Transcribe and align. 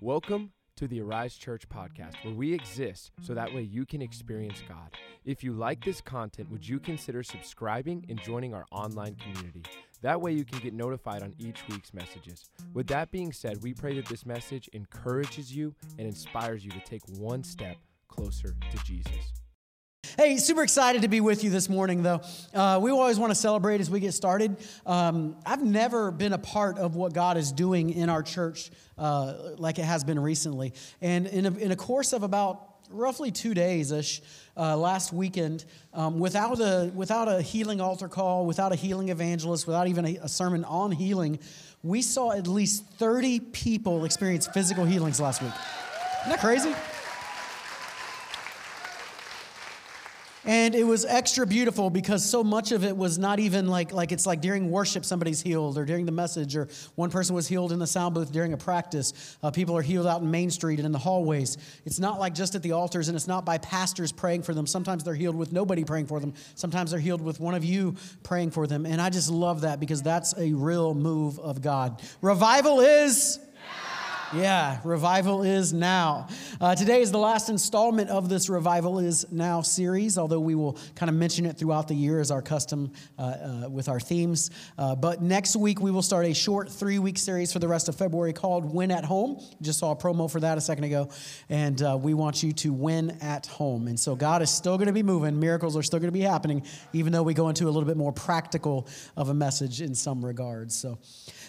Welcome 0.00 0.52
to 0.76 0.86
the 0.86 1.00
Arise 1.00 1.34
Church 1.34 1.68
podcast, 1.68 2.14
where 2.22 2.32
we 2.32 2.54
exist 2.54 3.10
so 3.20 3.34
that 3.34 3.52
way 3.52 3.62
you 3.62 3.84
can 3.84 4.00
experience 4.00 4.62
God. 4.68 4.96
If 5.24 5.42
you 5.42 5.52
like 5.52 5.84
this 5.84 6.00
content, 6.00 6.52
would 6.52 6.66
you 6.66 6.78
consider 6.78 7.24
subscribing 7.24 8.06
and 8.08 8.22
joining 8.22 8.54
our 8.54 8.64
online 8.70 9.16
community? 9.16 9.64
That 10.02 10.20
way 10.20 10.30
you 10.30 10.44
can 10.44 10.60
get 10.60 10.72
notified 10.72 11.24
on 11.24 11.34
each 11.40 11.66
week's 11.68 11.92
messages. 11.92 12.48
With 12.74 12.86
that 12.86 13.10
being 13.10 13.32
said, 13.32 13.60
we 13.64 13.74
pray 13.74 13.96
that 13.96 14.06
this 14.06 14.24
message 14.24 14.70
encourages 14.72 15.52
you 15.52 15.74
and 15.98 16.06
inspires 16.06 16.64
you 16.64 16.70
to 16.70 16.80
take 16.80 17.02
one 17.18 17.42
step 17.42 17.76
closer 18.06 18.54
to 18.70 18.84
Jesus. 18.84 19.32
Hey, 20.20 20.36
super 20.38 20.64
excited 20.64 21.02
to 21.02 21.08
be 21.08 21.20
with 21.20 21.44
you 21.44 21.50
this 21.50 21.68
morning, 21.68 22.02
though. 22.02 22.20
Uh, 22.52 22.80
we 22.82 22.90
always 22.90 23.20
want 23.20 23.30
to 23.30 23.36
celebrate 23.36 23.80
as 23.80 23.88
we 23.88 24.00
get 24.00 24.12
started. 24.14 24.56
Um, 24.84 25.36
I've 25.46 25.62
never 25.62 26.10
been 26.10 26.32
a 26.32 26.38
part 26.38 26.76
of 26.76 26.96
what 26.96 27.12
God 27.12 27.36
is 27.36 27.52
doing 27.52 27.90
in 27.90 28.10
our 28.10 28.24
church 28.24 28.72
uh, 28.98 29.52
like 29.58 29.78
it 29.78 29.84
has 29.84 30.02
been 30.02 30.18
recently. 30.18 30.74
And 31.00 31.28
in 31.28 31.46
a, 31.46 31.56
in 31.58 31.70
a 31.70 31.76
course 31.76 32.12
of 32.12 32.24
about 32.24 32.68
roughly 32.90 33.30
two 33.30 33.54
days 33.54 33.92
ish 33.92 34.20
uh, 34.56 34.76
last 34.76 35.12
weekend, 35.12 35.64
um, 35.94 36.18
without, 36.18 36.58
a, 36.58 36.90
without 36.96 37.28
a 37.28 37.40
healing 37.40 37.80
altar 37.80 38.08
call, 38.08 38.44
without 38.44 38.72
a 38.72 38.76
healing 38.76 39.10
evangelist, 39.10 39.68
without 39.68 39.86
even 39.86 40.04
a, 40.04 40.16
a 40.22 40.28
sermon 40.28 40.64
on 40.64 40.90
healing, 40.90 41.38
we 41.84 42.02
saw 42.02 42.32
at 42.32 42.48
least 42.48 42.84
30 42.94 43.38
people 43.38 44.04
experience 44.04 44.48
physical 44.48 44.84
healings 44.84 45.20
last 45.20 45.42
week. 45.42 45.52
Isn't 46.22 46.30
that 46.30 46.40
crazy? 46.40 46.74
And 50.44 50.74
it 50.74 50.84
was 50.84 51.04
extra 51.04 51.46
beautiful 51.46 51.90
because 51.90 52.24
so 52.24 52.44
much 52.44 52.72
of 52.72 52.84
it 52.84 52.96
was 52.96 53.18
not 53.18 53.40
even 53.40 53.66
like, 53.66 53.92
like 53.92 54.12
it's 54.12 54.26
like 54.26 54.40
during 54.40 54.70
worship 54.70 55.04
somebody's 55.04 55.40
healed 55.40 55.76
or 55.76 55.84
during 55.84 56.06
the 56.06 56.12
message 56.12 56.56
or 56.56 56.68
one 56.94 57.10
person 57.10 57.34
was 57.34 57.48
healed 57.48 57.72
in 57.72 57.78
the 57.78 57.86
sound 57.86 58.14
booth 58.14 58.32
during 58.32 58.52
a 58.52 58.56
practice. 58.56 59.36
Uh, 59.42 59.50
people 59.50 59.76
are 59.76 59.82
healed 59.82 60.06
out 60.06 60.22
in 60.22 60.30
Main 60.30 60.50
Street 60.50 60.78
and 60.78 60.86
in 60.86 60.92
the 60.92 60.98
hallways. 60.98 61.58
It's 61.84 61.98
not 61.98 62.20
like 62.20 62.34
just 62.34 62.54
at 62.54 62.62
the 62.62 62.72
altars 62.72 63.08
and 63.08 63.16
it's 63.16 63.28
not 63.28 63.44
by 63.44 63.58
pastors 63.58 64.12
praying 64.12 64.42
for 64.42 64.54
them. 64.54 64.66
Sometimes 64.66 65.04
they're 65.04 65.14
healed 65.14 65.36
with 65.36 65.52
nobody 65.52 65.84
praying 65.84 66.06
for 66.06 66.20
them. 66.20 66.32
Sometimes 66.54 66.92
they're 66.92 67.00
healed 67.00 67.20
with 67.20 67.40
one 67.40 67.54
of 67.54 67.64
you 67.64 67.96
praying 68.22 68.52
for 68.52 68.66
them. 68.66 68.86
And 68.86 69.02
I 69.02 69.10
just 69.10 69.30
love 69.30 69.62
that 69.62 69.80
because 69.80 70.02
that's 70.02 70.38
a 70.38 70.52
real 70.52 70.94
move 70.94 71.38
of 71.40 71.62
God. 71.62 72.00
Revival 72.22 72.80
is 72.80 73.40
yeah, 74.34 74.80
revival 74.84 75.42
is 75.42 75.72
now. 75.72 76.28
Uh, 76.60 76.74
today 76.74 77.00
is 77.00 77.10
the 77.10 77.18
last 77.18 77.48
installment 77.48 78.10
of 78.10 78.28
this 78.28 78.48
revival 78.48 78.98
is 78.98 79.30
now 79.32 79.62
series, 79.62 80.18
although 80.18 80.40
we 80.40 80.54
will 80.54 80.76
kind 80.94 81.08
of 81.08 81.16
mention 81.16 81.46
it 81.46 81.56
throughout 81.56 81.88
the 81.88 81.94
year 81.94 82.20
as 82.20 82.30
our 82.30 82.42
custom 82.42 82.92
uh, 83.18 83.22
uh, 83.22 83.68
with 83.70 83.88
our 83.88 83.98
themes. 83.98 84.50
Uh, 84.76 84.94
but 84.94 85.22
next 85.22 85.56
week 85.56 85.80
we 85.80 85.90
will 85.90 86.02
start 86.02 86.26
a 86.26 86.34
short 86.34 86.70
three 86.70 86.98
week 86.98 87.16
series 87.16 87.52
for 87.52 87.58
the 87.58 87.68
rest 87.68 87.88
of 87.88 87.96
February 87.96 88.32
called 88.32 88.64
Win 88.74 88.90
at 88.90 89.04
Home. 89.04 89.40
Just 89.62 89.78
saw 89.78 89.92
a 89.92 89.96
promo 89.96 90.30
for 90.30 90.40
that 90.40 90.58
a 90.58 90.60
second 90.60 90.84
ago, 90.84 91.08
and 91.48 91.80
uh, 91.82 91.96
we 92.00 92.12
want 92.12 92.42
you 92.42 92.52
to 92.52 92.72
win 92.72 93.16
at 93.22 93.46
home. 93.46 93.88
And 93.88 93.98
so 93.98 94.14
God 94.14 94.42
is 94.42 94.50
still 94.50 94.76
going 94.76 94.88
to 94.88 94.92
be 94.92 95.02
moving, 95.02 95.40
miracles 95.40 95.76
are 95.76 95.82
still 95.82 96.00
going 96.00 96.12
to 96.12 96.18
be 96.18 96.20
happening, 96.20 96.62
even 96.92 97.12
though 97.12 97.22
we 97.22 97.34
go 97.34 97.48
into 97.48 97.64
a 97.64 97.70
little 97.70 97.86
bit 97.86 97.96
more 97.96 98.12
practical 98.12 98.88
of 99.16 99.30
a 99.30 99.34
message 99.34 99.80
in 99.80 99.94
some 99.94 100.22
regards. 100.24 100.74
So, 100.74 100.98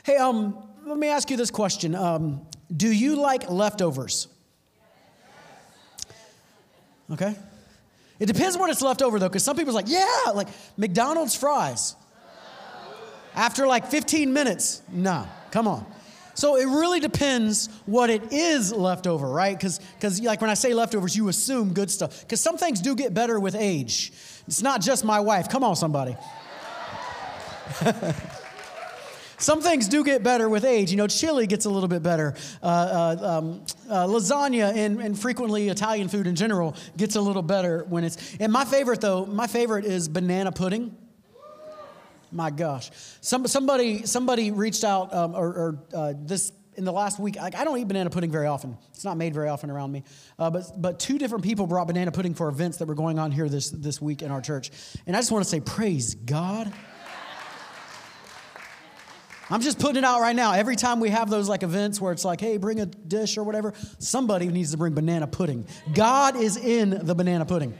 hey, 0.03 0.15
um, 0.15 0.57
let 0.85 0.97
me 0.97 1.09
ask 1.09 1.29
you 1.29 1.35
this 1.37 1.51
question. 1.51 1.93
Um, 1.93 2.47
do 2.75 2.91
you 2.91 3.15
like 3.15 3.49
leftovers? 3.49 4.27
Okay. 7.11 7.35
It 8.19 8.25
depends 8.25 8.57
what 8.57 8.69
it's 8.69 8.81
left 8.81 9.01
over 9.01 9.17
though, 9.17 9.29
because 9.29 9.43
some 9.43 9.55
people's 9.55 9.75
like, 9.75 9.87
yeah, 9.87 10.31
like 10.33 10.47
McDonald's 10.77 11.35
fries. 11.35 11.95
After 13.35 13.65
like 13.65 13.87
15 13.87 14.33
minutes, 14.33 14.81
no, 14.91 15.25
come 15.51 15.67
on. 15.67 15.85
So 16.33 16.55
it 16.55 16.65
really 16.65 16.99
depends 16.99 17.67
what 17.85 18.09
it 18.09 18.31
is 18.31 18.71
left 18.73 19.07
over, 19.07 19.27
right? 19.27 19.57
Because 19.57 19.79
because 19.79 20.21
like 20.21 20.41
when 20.41 20.49
I 20.49 20.53
say 20.53 20.73
leftovers, 20.73 21.15
you 21.15 21.27
assume 21.27 21.73
good 21.73 21.91
stuff. 21.91 22.21
Because 22.21 22.41
some 22.41 22.57
things 22.57 22.79
do 22.79 22.95
get 22.95 23.13
better 23.13 23.39
with 23.39 23.55
age. 23.55 24.13
It's 24.47 24.61
not 24.61 24.81
just 24.81 25.03
my 25.03 25.19
wife. 25.19 25.49
Come 25.49 25.63
on, 25.63 25.75
somebody. 25.75 26.15
Some 29.39 29.61
things 29.61 29.87
do 29.87 30.03
get 30.03 30.21
better 30.21 30.49
with 30.49 30.65
age. 30.65 30.91
You 30.91 30.97
know, 30.97 31.07
chili 31.07 31.47
gets 31.47 31.65
a 31.65 31.69
little 31.69 31.87
bit 31.87 32.03
better. 32.03 32.35
Uh, 32.61 32.65
uh, 32.65 33.37
um, 33.37 33.61
uh, 33.89 34.05
lasagna 34.05 34.75
and, 34.75 34.99
and 35.01 35.17
frequently 35.17 35.69
Italian 35.69 36.09
food 36.09 36.27
in 36.27 36.35
general 36.35 36.75
gets 36.97 37.15
a 37.15 37.21
little 37.21 37.41
better 37.41 37.85
when 37.87 38.03
it's. 38.03 38.35
And 38.39 38.51
my 38.51 38.65
favorite, 38.65 38.99
though, 38.99 39.25
my 39.25 39.47
favorite 39.47 39.85
is 39.85 40.09
banana 40.09 40.51
pudding. 40.51 40.95
My 42.31 42.49
gosh. 42.51 42.91
Some, 43.21 43.47
somebody, 43.47 44.05
somebody 44.05 44.51
reached 44.51 44.83
out, 44.83 45.13
um, 45.13 45.33
or, 45.33 45.47
or 45.47 45.83
uh, 45.95 46.13
this 46.17 46.51
in 46.75 46.85
the 46.85 46.93
last 46.93 47.19
week, 47.19 47.35
like, 47.35 47.55
I 47.55 47.65
don't 47.65 47.77
eat 47.77 47.87
banana 47.87 48.09
pudding 48.09 48.31
very 48.31 48.47
often. 48.47 48.77
It's 48.93 49.03
not 49.03 49.17
made 49.17 49.33
very 49.33 49.49
often 49.49 49.69
around 49.69 49.91
me. 49.91 50.03
Uh, 50.37 50.49
but, 50.49 50.63
but 50.77 50.99
two 50.99 51.17
different 51.17 51.43
people 51.43 51.67
brought 51.67 51.87
banana 51.87 52.11
pudding 52.11 52.33
for 52.33 52.47
events 52.47 52.77
that 52.77 52.87
were 52.87 52.95
going 52.95 53.19
on 53.19 53.31
here 53.31 53.49
this, 53.49 53.69
this 53.69 54.01
week 54.01 54.21
in 54.21 54.31
our 54.31 54.41
church. 54.41 54.71
And 55.05 55.15
I 55.15 55.19
just 55.19 55.31
want 55.31 55.43
to 55.43 55.49
say, 55.49 55.59
praise 55.59 56.15
God. 56.15 56.71
I'm 59.51 59.61
just 59.61 59.79
putting 59.79 59.97
it 59.97 60.03
out 60.03 60.21
right 60.21 60.35
now. 60.35 60.53
Every 60.53 60.75
time 60.75 60.99
we 60.99 61.09
have 61.09 61.29
those 61.29 61.49
like 61.49 61.63
events 61.63 61.99
where 61.99 62.11
it's 62.11 62.23
like, 62.23 62.39
hey, 62.39 62.57
bring 62.57 62.79
a 62.79 62.85
dish 62.85 63.37
or 63.37 63.43
whatever, 63.43 63.73
somebody 63.97 64.47
needs 64.47 64.71
to 64.71 64.77
bring 64.77 64.93
banana 64.93 65.25
pudding. 65.25 65.65
God 65.93 66.35
is 66.35 66.55
in 66.55 66.91
the 67.05 67.15
banana 67.15 67.45
pudding. 67.45 67.73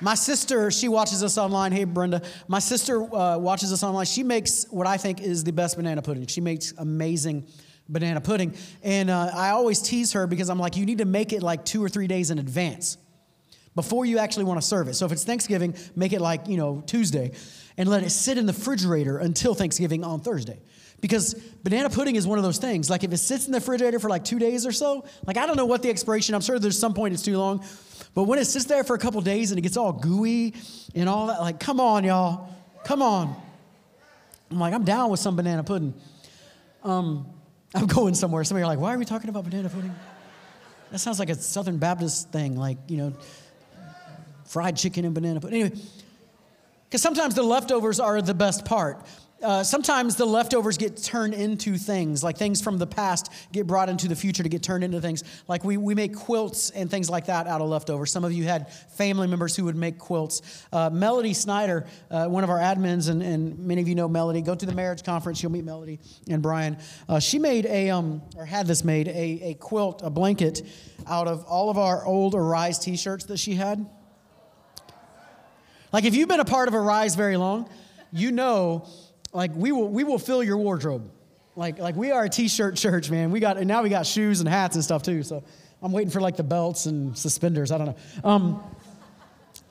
My 0.00 0.14
sister, 0.14 0.70
she 0.70 0.88
watches 0.88 1.22
us 1.22 1.36
online. 1.36 1.72
Hey, 1.72 1.84
Brenda. 1.84 2.22
My 2.48 2.60
sister 2.60 3.02
uh, 3.14 3.36
watches 3.36 3.70
us 3.70 3.82
online. 3.82 4.06
She 4.06 4.22
makes 4.22 4.64
what 4.70 4.86
I 4.86 4.96
think 4.96 5.20
is 5.20 5.44
the 5.44 5.52
best 5.52 5.76
banana 5.76 6.00
pudding. 6.00 6.26
She 6.26 6.40
makes 6.40 6.72
amazing 6.78 7.46
banana 7.86 8.22
pudding. 8.22 8.54
And 8.82 9.10
uh, 9.10 9.30
I 9.34 9.50
always 9.50 9.82
tease 9.82 10.14
her 10.14 10.26
because 10.26 10.48
I'm 10.48 10.58
like, 10.58 10.76
you 10.78 10.86
need 10.86 10.98
to 10.98 11.04
make 11.04 11.34
it 11.34 11.42
like 11.42 11.66
two 11.66 11.84
or 11.84 11.90
three 11.90 12.06
days 12.06 12.30
in 12.30 12.38
advance 12.38 12.96
before 13.74 14.06
you 14.06 14.18
actually 14.18 14.44
want 14.44 14.58
to 14.58 14.66
serve 14.66 14.88
it. 14.88 14.94
So 14.94 15.04
if 15.04 15.12
it's 15.12 15.24
Thanksgiving, 15.24 15.76
make 15.94 16.14
it 16.14 16.22
like, 16.22 16.48
you 16.48 16.56
know, 16.56 16.82
Tuesday 16.86 17.32
and 17.76 17.88
let 17.88 18.02
it 18.02 18.10
sit 18.10 18.38
in 18.38 18.46
the 18.46 18.52
refrigerator 18.52 19.18
until 19.18 19.54
Thanksgiving 19.54 20.04
on 20.04 20.20
Thursday. 20.20 20.58
Because 21.00 21.34
banana 21.62 21.88
pudding 21.88 22.16
is 22.16 22.26
one 22.26 22.38
of 22.38 22.44
those 22.44 22.58
things. 22.58 22.90
Like 22.90 23.04
if 23.04 23.12
it 23.12 23.18
sits 23.18 23.46
in 23.46 23.52
the 23.52 23.58
refrigerator 23.58 23.98
for 23.98 24.10
like 24.10 24.24
two 24.24 24.38
days 24.38 24.66
or 24.66 24.72
so, 24.72 25.04
like 25.26 25.36
I 25.36 25.46
don't 25.46 25.56
know 25.56 25.64
what 25.64 25.82
the 25.82 25.88
expiration, 25.88 26.34
I'm 26.34 26.42
sure 26.42 26.58
there's 26.58 26.78
some 26.78 26.94
point 26.94 27.14
it's 27.14 27.22
too 27.22 27.38
long. 27.38 27.64
But 28.14 28.24
when 28.24 28.38
it 28.38 28.44
sits 28.44 28.64
there 28.66 28.84
for 28.84 28.94
a 28.94 28.98
couple 28.98 29.20
days 29.20 29.50
and 29.50 29.58
it 29.58 29.62
gets 29.62 29.76
all 29.76 29.92
gooey 29.92 30.54
and 30.94 31.08
all 31.08 31.28
that, 31.28 31.40
like, 31.40 31.60
come 31.60 31.80
on, 31.80 32.04
y'all. 32.04 32.48
Come 32.84 33.02
on. 33.02 33.34
I'm 34.50 34.58
like, 34.58 34.74
I'm 34.74 34.84
down 34.84 35.10
with 35.10 35.20
some 35.20 35.36
banana 35.36 35.62
pudding. 35.62 35.94
Um, 36.82 37.26
I'm 37.74 37.86
going 37.86 38.14
somewhere. 38.14 38.42
Some 38.42 38.56
of 38.56 38.60
you 38.60 38.64
are 38.64 38.68
like, 38.68 38.80
why 38.80 38.94
are 38.94 38.98
we 38.98 39.04
talking 39.04 39.30
about 39.30 39.44
banana 39.44 39.68
pudding? 39.68 39.94
That 40.90 40.98
sounds 40.98 41.20
like 41.20 41.30
a 41.30 41.36
Southern 41.36 41.78
Baptist 41.78 42.32
thing, 42.32 42.56
like, 42.56 42.78
you 42.88 42.96
know, 42.96 43.12
fried 44.44 44.76
chicken 44.76 45.04
and 45.04 45.14
banana 45.14 45.40
pudding. 45.40 45.62
Anyway, 45.62 45.80
because 46.90 47.02
sometimes 47.02 47.36
the 47.36 47.42
leftovers 47.44 48.00
are 48.00 48.20
the 48.20 48.34
best 48.34 48.64
part. 48.64 49.06
Uh, 49.40 49.62
sometimes 49.62 50.16
the 50.16 50.26
leftovers 50.26 50.76
get 50.76 50.96
turned 51.02 51.34
into 51.34 51.76
things, 51.78 52.22
like 52.22 52.36
things 52.36 52.60
from 52.60 52.78
the 52.78 52.86
past 52.86 53.32
get 53.52 53.64
brought 53.64 53.88
into 53.88 54.08
the 54.08 54.16
future 54.16 54.42
to 54.42 54.48
get 54.48 54.60
turned 54.60 54.82
into 54.82 55.00
things. 55.00 55.22
Like 55.46 55.64
we, 55.64 55.76
we 55.76 55.94
make 55.94 56.14
quilts 56.14 56.70
and 56.70 56.90
things 56.90 57.08
like 57.08 57.26
that 57.26 57.46
out 57.46 57.60
of 57.60 57.68
leftovers. 57.68 58.10
Some 58.10 58.24
of 58.24 58.32
you 58.32 58.44
had 58.44 58.70
family 58.70 59.28
members 59.28 59.54
who 59.54 59.64
would 59.64 59.76
make 59.76 59.98
quilts. 59.98 60.66
Uh, 60.72 60.90
Melody 60.90 61.32
Snyder, 61.32 61.86
uh, 62.10 62.26
one 62.26 62.42
of 62.42 62.50
our 62.50 62.58
admins, 62.58 63.08
and, 63.08 63.22
and 63.22 63.58
many 63.60 63.80
of 63.80 63.88
you 63.88 63.94
know 63.94 64.08
Melody, 64.08 64.42
go 64.42 64.56
to 64.56 64.66
the 64.66 64.74
marriage 64.74 65.04
conference, 65.04 65.42
you'll 65.42 65.52
meet 65.52 65.64
Melody 65.64 66.00
and 66.28 66.42
Brian. 66.42 66.76
Uh, 67.08 67.20
she 67.20 67.38
made 67.38 67.66
a, 67.66 67.88
um, 67.88 68.20
or 68.36 68.44
had 68.44 68.66
this 68.66 68.84
made, 68.84 69.06
a, 69.08 69.12
a 69.42 69.54
quilt, 69.54 70.02
a 70.04 70.10
blanket 70.10 70.66
out 71.06 71.28
of 71.28 71.44
all 71.44 71.70
of 71.70 71.78
our 71.78 72.04
old 72.04 72.34
Arise 72.34 72.80
t 72.80 72.96
shirts 72.96 73.24
that 73.26 73.38
she 73.38 73.54
had. 73.54 73.86
Like 75.92 76.04
if 76.04 76.14
you've 76.14 76.28
been 76.28 76.40
a 76.40 76.44
part 76.44 76.68
of 76.68 76.74
Arise 76.74 77.14
very 77.14 77.36
long, 77.36 77.68
you 78.12 78.32
know, 78.32 78.86
like 79.32 79.54
we 79.54 79.72
will 79.72 79.88
we 79.88 80.04
will 80.04 80.18
fill 80.18 80.42
your 80.42 80.56
wardrobe. 80.56 81.10
Like 81.56 81.78
like 81.78 81.96
we 81.96 82.10
are 82.10 82.24
a 82.24 82.28
t-shirt 82.28 82.76
church, 82.76 83.10
man. 83.10 83.30
We 83.30 83.40
got 83.40 83.56
and 83.56 83.66
now 83.66 83.82
we 83.82 83.88
got 83.88 84.06
shoes 84.06 84.40
and 84.40 84.48
hats 84.48 84.76
and 84.76 84.84
stuff 84.84 85.02
too. 85.02 85.22
So 85.22 85.44
I'm 85.82 85.92
waiting 85.92 86.10
for 86.10 86.20
like 86.20 86.36
the 86.36 86.42
belts 86.42 86.86
and 86.86 87.16
suspenders. 87.16 87.72
I 87.72 87.78
don't 87.78 87.86
know. 87.88 87.96
Um, 88.24 88.62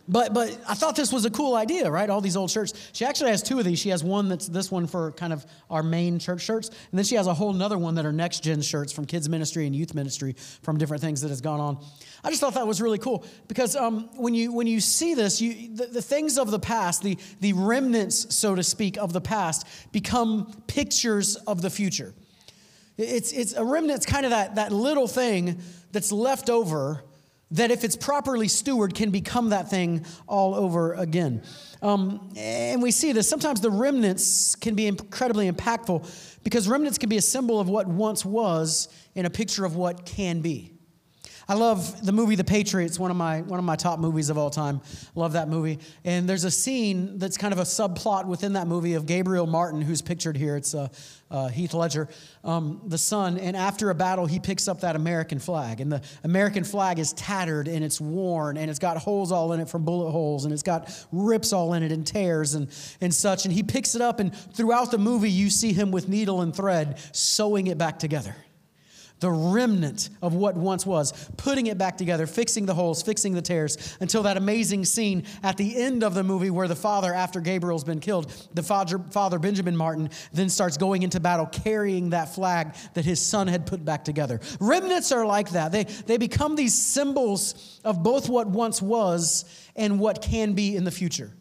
but 0.09 0.33
but 0.33 0.59
I 0.67 0.73
thought 0.73 0.95
this 0.95 1.13
was 1.13 1.25
a 1.25 1.29
cool 1.29 1.55
idea, 1.55 1.89
right? 1.89 2.09
All 2.09 2.19
these 2.19 2.35
old 2.35 2.49
shirts. 2.49 2.73
She 2.93 3.05
actually 3.05 3.29
has 3.29 3.43
two 3.43 3.59
of 3.59 3.65
these. 3.65 3.77
She 3.79 3.89
has 3.89 4.03
one 4.03 4.27
that's 4.27 4.47
this 4.47 4.71
one 4.71 4.87
for 4.87 5.11
kind 5.11 5.31
of 5.31 5.45
our 5.69 5.83
main 5.83 6.17
church 6.17 6.41
shirts, 6.41 6.69
and 6.69 6.97
then 6.97 7.05
she 7.05 7.15
has 7.15 7.27
a 7.27 7.33
whole 7.33 7.53
another 7.53 7.77
one 7.77 7.95
that 7.95 8.05
are 8.05 8.11
next 8.11 8.43
gen 8.43 8.61
shirts 8.61 8.91
from 8.91 9.05
kids 9.05 9.29
ministry 9.29 9.67
and 9.67 9.75
youth 9.75 9.93
ministry 9.93 10.35
from 10.63 10.77
different 10.77 11.01
things 11.01 11.21
that 11.21 11.29
has 11.29 11.41
gone 11.41 11.59
on. 11.59 11.77
I 12.23 12.29
just 12.29 12.41
thought 12.41 12.55
that 12.55 12.67
was 12.67 12.81
really 12.81 12.97
cool 12.97 13.23
because 13.47 13.75
um, 13.75 14.09
when 14.15 14.33
you 14.33 14.51
when 14.51 14.67
you 14.67 14.79
see 14.79 15.13
this, 15.13 15.39
you 15.39 15.75
the, 15.75 15.85
the 15.85 16.01
things 16.01 16.37
of 16.37 16.49
the 16.49 16.59
past, 16.59 17.03
the 17.03 17.17
the 17.39 17.53
remnants, 17.53 18.35
so 18.35 18.55
to 18.55 18.63
speak, 18.63 18.97
of 18.97 19.13
the 19.13 19.21
past, 19.21 19.67
become 19.91 20.51
pictures 20.67 21.35
of 21.35 21.61
the 21.61 21.69
future. 21.69 22.13
It's 22.97 23.31
it's 23.31 23.53
a 23.53 23.63
remnant's 23.63 24.05
kind 24.05 24.25
of 24.25 24.31
that 24.31 24.55
that 24.55 24.71
little 24.71 25.07
thing 25.07 25.61
that's 25.91 26.11
left 26.11 26.49
over 26.49 27.03
that 27.51 27.71
if 27.71 27.83
it's 27.83 27.95
properly 27.95 28.47
stewarded 28.47 28.95
can 28.95 29.09
become 29.09 29.49
that 29.49 29.69
thing 29.69 30.05
all 30.27 30.55
over 30.55 30.93
again. 30.93 31.41
Um, 31.81 32.31
and 32.35 32.81
we 32.81 32.91
see 32.91 33.11
this. 33.11 33.27
Sometimes 33.27 33.61
the 33.61 33.71
remnants 33.71 34.55
can 34.55 34.75
be 34.75 34.87
incredibly 34.87 35.49
impactful 35.49 36.39
because 36.43 36.67
remnants 36.67 36.97
can 36.97 37.09
be 37.09 37.17
a 37.17 37.21
symbol 37.21 37.59
of 37.59 37.69
what 37.69 37.87
once 37.87 38.23
was 38.23 38.87
and 39.15 39.25
a 39.25 39.29
picture 39.29 39.65
of 39.65 39.75
what 39.75 40.05
can 40.05 40.41
be 40.41 40.78
I 41.49 41.55
love 41.55 42.05
the 42.05 42.11
movie 42.11 42.35
The 42.35 42.43
Patriots, 42.43 42.99
one 42.99 43.09
of 43.09 43.17
my 43.17 43.41
one 43.41 43.57
of 43.57 43.65
my 43.65 43.75
top 43.75 43.97
movies 43.97 44.29
of 44.29 44.37
all 44.37 44.51
time. 44.51 44.81
Love 45.15 45.33
that 45.33 45.49
movie. 45.49 45.79
And 46.05 46.29
there's 46.29 46.43
a 46.43 46.51
scene 46.51 47.17
that's 47.17 47.37
kind 47.37 47.51
of 47.51 47.57
a 47.57 47.63
subplot 47.63 48.27
within 48.27 48.53
that 48.53 48.67
movie 48.67 48.93
of 48.93 49.07
Gabriel 49.07 49.47
Martin, 49.47 49.81
who's 49.81 49.99
pictured 49.99 50.37
here. 50.37 50.55
It's 50.55 50.75
uh, 50.75 50.89
uh, 51.31 51.47
Heath 51.47 51.73
Ledger, 51.73 52.07
um, 52.43 52.81
the 52.85 52.99
son. 52.99 53.39
And 53.39 53.57
after 53.57 53.89
a 53.89 53.95
battle, 53.95 54.27
he 54.27 54.39
picks 54.39 54.67
up 54.67 54.81
that 54.81 54.95
American 54.95 55.39
flag, 55.39 55.81
and 55.81 55.91
the 55.91 56.03
American 56.23 56.63
flag 56.63 56.99
is 56.99 57.13
tattered 57.13 57.67
and 57.67 57.83
it's 57.83 57.99
worn, 57.99 58.55
and 58.55 58.69
it's 58.69 58.77
got 58.77 58.97
holes 58.97 59.31
all 59.31 59.51
in 59.53 59.59
it 59.59 59.69
from 59.69 59.83
bullet 59.83 60.11
holes, 60.11 60.45
and 60.45 60.53
it's 60.53 60.61
got 60.61 60.95
rips 61.11 61.51
all 61.51 61.73
in 61.73 61.81
it 61.81 61.91
and 61.91 62.05
tears 62.05 62.53
and 62.53 62.67
and 63.01 63.11
such. 63.11 63.45
And 63.45 63.53
he 63.55 63.63
picks 63.63 63.95
it 63.95 64.03
up, 64.03 64.19
and 64.19 64.35
throughout 64.35 64.91
the 64.91 64.99
movie, 64.99 65.31
you 65.31 65.49
see 65.49 65.73
him 65.73 65.89
with 65.89 66.07
needle 66.07 66.41
and 66.41 66.55
thread 66.55 66.99
sewing 67.11 67.65
it 67.65 67.79
back 67.79 67.97
together 67.97 68.35
the 69.19 69.29
remnant 69.29 70.09
of 70.21 70.33
what 70.33 70.55
once 70.55 70.85
was, 70.85 71.29
putting 71.37 71.67
it 71.67 71.77
back 71.77 71.97
together, 71.97 72.25
fixing 72.25 72.65
the 72.65 72.73
holes, 72.73 73.01
fixing 73.01 73.33
the 73.33 73.41
tears, 73.41 73.97
until 73.99 74.23
that 74.23 74.37
amazing 74.37 74.85
scene 74.85 75.23
at 75.43 75.57
the 75.57 75.77
end 75.81 76.03
of 76.03 76.13
the 76.13 76.23
movie 76.23 76.49
where 76.49 76.67
the 76.67 76.75
father, 76.75 77.13
after 77.13 77.41
Gabriel's 77.41 77.83
been 77.83 77.99
killed, 77.99 78.31
the 78.53 78.63
father, 78.63 78.99
father 79.11 79.39
Benjamin 79.39 79.75
Martin, 79.75 80.09
then 80.31 80.49
starts 80.49 80.77
going 80.77 81.03
into 81.03 81.19
battle 81.19 81.45
carrying 81.45 82.11
that 82.11 82.33
flag 82.33 82.75
that 82.93 83.05
his 83.05 83.25
son 83.25 83.47
had 83.47 83.65
put 83.65 83.83
back 83.83 84.05
together. 84.05 84.39
Remnants 84.59 85.11
are 85.11 85.25
like 85.25 85.51
that. 85.51 85.71
They, 85.71 85.83
they 85.83 86.17
become 86.17 86.55
these 86.55 86.73
symbols 86.73 87.79
of 87.83 88.03
both 88.03 88.29
what 88.29 88.47
once 88.47 88.81
was 88.81 89.45
and 89.75 89.99
what 89.99 90.21
can 90.21 90.53
be 90.53 90.75
in 90.75 90.83
the 90.83 90.91
future. 90.91 91.31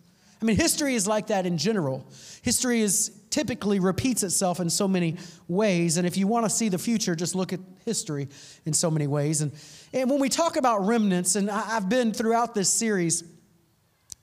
I 0.40 0.44
mean, 0.44 0.56
history 0.56 0.94
is 0.94 1.06
like 1.06 1.28
that 1.28 1.46
in 1.46 1.58
general. 1.58 2.06
History 2.42 2.80
is 2.80 3.18
typically 3.30 3.80
repeats 3.80 4.22
itself 4.22 4.60
in 4.60 4.70
so 4.70 4.88
many 4.88 5.16
ways. 5.46 5.96
And 5.96 6.06
if 6.06 6.16
you 6.16 6.26
want 6.26 6.46
to 6.46 6.50
see 6.50 6.69
the 6.69 6.78
future, 6.78 7.14
just 7.14 7.34
look 7.34 7.52
at 7.52 7.60
history 7.84 8.28
in 8.64 8.72
so 8.72 8.90
many 8.90 9.06
ways. 9.06 9.40
And, 9.40 9.52
and 9.92 10.10
when 10.10 10.20
we 10.20 10.28
talk 10.28 10.56
about 10.56 10.86
remnants, 10.86 11.36
and 11.36 11.50
I've 11.50 11.88
been 11.88 12.12
throughout 12.12 12.54
this 12.54 12.70
series 12.70 13.25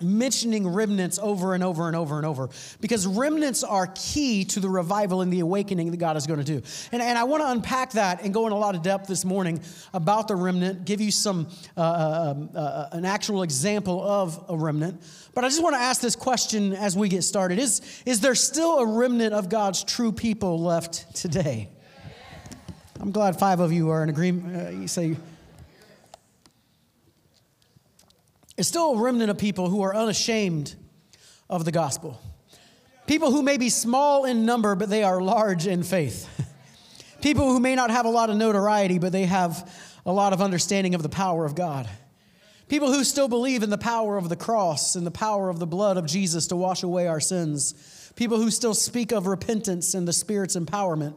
mentioning 0.06 0.68
remnants 0.68 1.20
over 1.20 1.54
and 1.54 1.64
over 1.64 1.88
and 1.88 1.96
over 1.96 2.18
and 2.18 2.26
over 2.26 2.50
because 2.82 3.08
remnants 3.08 3.64
are 3.64 3.88
key 3.96 4.46
to 4.46 4.60
the 4.60 4.70
revival 4.70 5.22
and 5.22 5.32
the 5.32 5.40
awakening 5.40 5.92
that 5.92 5.98
God 5.98 6.18
is 6.18 6.28
going 6.28 6.40
to 6.40 6.46
do. 6.46 6.62
And, 6.92 7.02
and 7.02 7.18
I 7.18 7.24
want 7.24 7.44
to 7.44 7.50
unpack 7.50 7.92
that 7.94 8.24
and 8.24 8.34
go 8.34 8.48
in 8.48 8.54
a 8.54 8.58
lot 8.58 8.76
of 8.76 8.82
depth 8.82 9.08
this 9.08 9.26
morning 9.26 9.62
about 9.94 10.28
the 10.28 10.36
remnant, 10.36 10.86
give 10.86 11.02
you 11.02 11.12
some 11.12 11.48
uh, 11.76 11.82
uh, 11.82 12.34
um, 12.36 12.50
uh, 12.56 12.88
an 12.92 13.06
actual 13.06 13.44
example 13.44 14.02
of 14.02 14.44
a 14.50 14.58
remnant. 14.58 15.02
But 15.34 15.44
I 15.44 15.50
just 15.50 15.62
want 15.62 15.76
to 15.76 15.82
ask 15.82 16.02
this 16.02 16.16
question 16.16 16.74
as 16.74 16.96
we 16.96 17.10
get 17.10 17.24
started: 17.24 17.60
Is 17.60 17.82
is 18.06 18.22
there 18.22 18.36
still 18.36 18.80
a 18.80 18.86
remnant 18.86 19.34
of 19.34 19.50
God's 19.50 19.84
true 19.84 20.12
people 20.12 20.62
left 20.62 21.16
today? 21.16 21.70
I'm 23.00 23.12
glad 23.12 23.38
five 23.38 23.60
of 23.60 23.72
you 23.72 23.90
are 23.90 24.02
in 24.04 24.10
agreement. 24.10 24.56
Uh, 24.56 24.70
you 24.70 24.88
say 24.88 25.18
is 28.58 28.68
still 28.68 28.94
a 28.94 29.02
remnant 29.02 29.30
of 29.30 29.38
people 29.38 29.70
who 29.70 29.82
are 29.82 29.96
unashamed 29.96 30.76
of 31.50 31.66
the 31.66 31.72
gospel. 31.72 32.22
People 33.08 33.32
who 33.32 33.44
may 33.44 33.58
be 33.58 33.70
small 33.70 34.26
in 34.26 34.46
number, 34.46 34.76
but 34.76 34.90
they 34.90 35.04
are 35.04 35.22
large 35.22 35.68
in 35.68 35.84
faith. 35.84 36.28
people 37.22 37.52
who 37.52 37.60
may 37.60 37.76
not 37.76 37.92
have 37.92 38.06
a 38.06 38.10
lot 38.10 38.30
of 38.30 38.38
notoriety, 38.38 38.98
but 38.98 39.12
they 39.12 39.26
have 39.26 39.72
a 40.06 40.12
lot 40.12 40.34
of 40.34 40.42
understanding 40.42 40.96
of 40.96 41.04
the 41.04 41.10
power 41.10 41.46
of 41.46 41.56
God. 41.56 41.90
People 42.68 42.92
who 42.92 43.04
still 43.04 43.28
believe 43.28 43.62
in 43.62 43.70
the 43.70 43.78
power 43.78 44.18
of 44.18 44.30
the 44.30 44.36
cross 44.36 44.96
and 44.96 45.06
the 45.06 45.12
power 45.12 45.50
of 45.50 45.60
the 45.60 45.68
blood 45.68 45.98
of 45.98 46.08
Jesus 46.08 46.48
to 46.48 46.56
wash 46.56 46.82
away 46.82 47.08
our 47.08 47.20
sins. 47.20 48.12
People 48.16 48.38
who 48.38 48.50
still 48.50 48.74
speak 48.74 49.12
of 49.12 49.28
repentance 49.28 49.94
and 49.94 50.08
the 50.08 50.14
Spirit's 50.14 50.56
empowerment. 50.56 51.16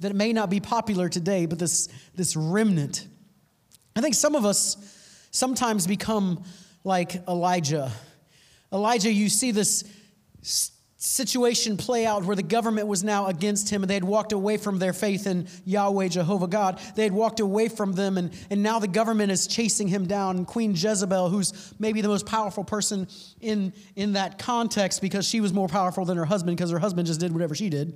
That 0.00 0.14
may 0.14 0.32
not 0.32 0.50
be 0.50 0.60
popular 0.60 1.08
today, 1.08 1.46
but 1.46 1.58
this, 1.58 1.88
this 2.14 2.36
remnant. 2.36 3.06
I 3.96 4.00
think 4.00 4.14
some 4.14 4.34
of 4.34 4.44
us 4.44 4.76
sometimes 5.30 5.86
become 5.86 6.42
like 6.84 7.26
Elijah. 7.26 7.90
Elijah, 8.72 9.10
you 9.10 9.28
see 9.28 9.50
this 9.50 9.84
situation 11.04 11.76
play 11.76 12.06
out 12.06 12.24
where 12.24 12.36
the 12.36 12.42
government 12.42 12.86
was 12.86 13.04
now 13.04 13.26
against 13.26 13.68
him 13.68 13.82
and 13.82 13.90
they 13.90 13.94
had 13.94 14.04
walked 14.04 14.32
away 14.32 14.56
from 14.56 14.78
their 14.78 14.92
faith 14.92 15.26
in 15.26 15.46
Yahweh, 15.64 16.08
Jehovah 16.08 16.46
God. 16.46 16.80
They 16.94 17.02
had 17.02 17.12
walked 17.12 17.40
away 17.40 17.68
from 17.68 17.92
them 17.92 18.16
and, 18.16 18.32
and 18.50 18.62
now 18.62 18.78
the 18.78 18.88
government 18.88 19.30
is 19.30 19.46
chasing 19.46 19.86
him 19.88 20.06
down. 20.06 20.36
And 20.36 20.46
Queen 20.46 20.72
Jezebel, 20.74 21.28
who's 21.28 21.74
maybe 21.78 22.00
the 22.00 22.08
most 22.08 22.26
powerful 22.26 22.64
person 22.64 23.06
in, 23.40 23.72
in 23.96 24.14
that 24.14 24.38
context 24.38 25.02
because 25.02 25.26
she 25.28 25.40
was 25.40 25.52
more 25.52 25.68
powerful 25.68 26.04
than 26.04 26.16
her 26.16 26.24
husband 26.24 26.56
because 26.56 26.70
her 26.70 26.78
husband 26.78 27.06
just 27.06 27.20
did 27.20 27.32
whatever 27.32 27.54
she 27.54 27.68
did. 27.68 27.94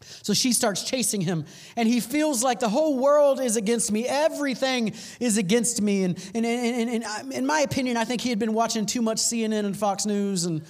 So 0.00 0.32
she 0.32 0.52
starts 0.52 0.84
chasing 0.84 1.20
him, 1.20 1.44
and 1.76 1.88
he 1.88 2.00
feels 2.00 2.42
like 2.42 2.60
the 2.60 2.68
whole 2.68 2.98
world 2.98 3.40
is 3.40 3.56
against 3.56 3.90
me. 3.90 4.06
Everything 4.06 4.94
is 5.20 5.38
against 5.38 5.82
me. 5.82 6.04
And, 6.04 6.18
and, 6.34 6.46
and, 6.46 6.90
and, 6.90 7.04
and 7.04 7.32
in 7.32 7.46
my 7.46 7.60
opinion, 7.60 7.96
I 7.96 8.04
think 8.04 8.20
he 8.20 8.30
had 8.30 8.38
been 8.38 8.54
watching 8.54 8.86
too 8.86 9.02
much 9.02 9.18
CNN 9.18 9.64
and 9.64 9.76
Fox 9.76 10.06
News, 10.06 10.44
and 10.44 10.62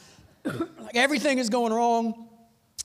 like 0.44 0.94
everything 0.96 1.38
is 1.38 1.48
going 1.48 1.72
wrong. 1.72 2.28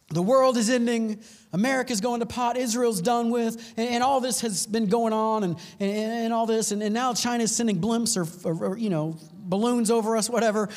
The 0.10 0.22
world 0.22 0.58
is 0.58 0.70
ending. 0.70 1.22
America's 1.54 2.02
going 2.02 2.20
to 2.20 2.26
pot. 2.26 2.58
Israel's 2.58 3.02
done 3.02 3.30
with. 3.30 3.74
And, 3.78 3.90
and 3.90 4.04
all 4.04 4.20
this 4.20 4.42
has 4.42 4.66
been 4.66 4.88
going 4.88 5.14
on, 5.14 5.44
and, 5.44 5.56
and, 5.80 5.92
and 5.92 6.34
all 6.34 6.46
this. 6.46 6.72
And, 6.72 6.82
and 6.82 6.94
now 6.94 7.14
China's 7.14 7.56
sending 7.56 7.80
blimps 7.80 8.18
or, 8.18 8.50
or, 8.50 8.72
or, 8.72 8.78
you 8.78 8.90
know, 8.90 9.18
balloons 9.34 9.92
over 9.92 10.18
us, 10.18 10.30
whatever. 10.30 10.70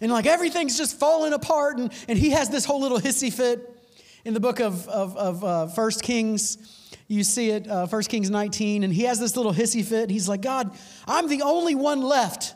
And 0.00 0.10
like 0.10 0.26
everything's 0.26 0.76
just 0.76 0.98
falling 0.98 1.32
apart. 1.32 1.78
And, 1.78 1.92
and 2.08 2.18
he 2.18 2.30
has 2.30 2.50
this 2.50 2.64
whole 2.64 2.80
little 2.80 2.98
hissy 2.98 3.32
fit 3.32 3.73
in 4.24 4.34
the 4.34 4.40
book 4.40 4.60
of, 4.60 4.88
of, 4.88 5.16
of 5.16 5.44
uh, 5.44 5.66
1 5.66 5.90
Kings, 6.02 6.90
you 7.08 7.22
see 7.24 7.50
it, 7.50 7.68
uh, 7.68 7.86
1 7.86 8.02
Kings 8.04 8.30
19, 8.30 8.82
and 8.84 8.92
he 8.92 9.02
has 9.02 9.20
this 9.20 9.36
little 9.36 9.52
hissy 9.52 9.84
fit. 9.84 10.10
He's 10.10 10.28
like, 10.28 10.40
God, 10.40 10.70
I'm 11.06 11.28
the 11.28 11.42
only 11.42 11.74
one 11.74 12.02
left. 12.02 12.54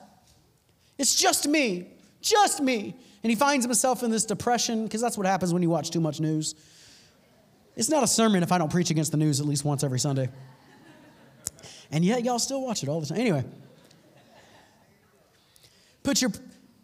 It's 0.97 1.15
just 1.15 1.47
me, 1.47 1.93
just 2.21 2.61
me. 2.61 2.97
And 3.23 3.31
he 3.31 3.37
finds 3.37 3.65
himself 3.65 4.03
in 4.03 4.11
this 4.11 4.25
depression 4.25 4.85
because 4.85 5.01
that's 5.01 5.19
what 5.19 5.27
happens 5.27 5.53
when 5.53 5.63
you 5.63 5.69
watch 5.69 5.91
too 5.91 6.01
much 6.01 6.21
news. 6.21 6.55
It's 7.77 7.91
not 7.91 8.03
a 8.03 8.07
sermon 8.07 8.43
if 8.43 8.51
I 8.51 8.59
don't 8.59 8.71
preach 8.71 8.91
against 8.91 9.13
the 9.13 9.19
news 9.19 9.41
at 9.41 9.47
least 9.47 9.65
once 9.65 9.85
every 9.85 10.01
Sunday. 10.01 10.29
And 11.91 12.05
yet, 12.05 12.25
y'all 12.25 12.39
still 12.39 12.63
watch 12.63 12.83
it 12.83 12.89
all 12.89 13.01
the 13.01 13.07
time. 13.07 13.19
Anyway, 13.19 13.45
put 16.03 16.21
your, 16.21 16.31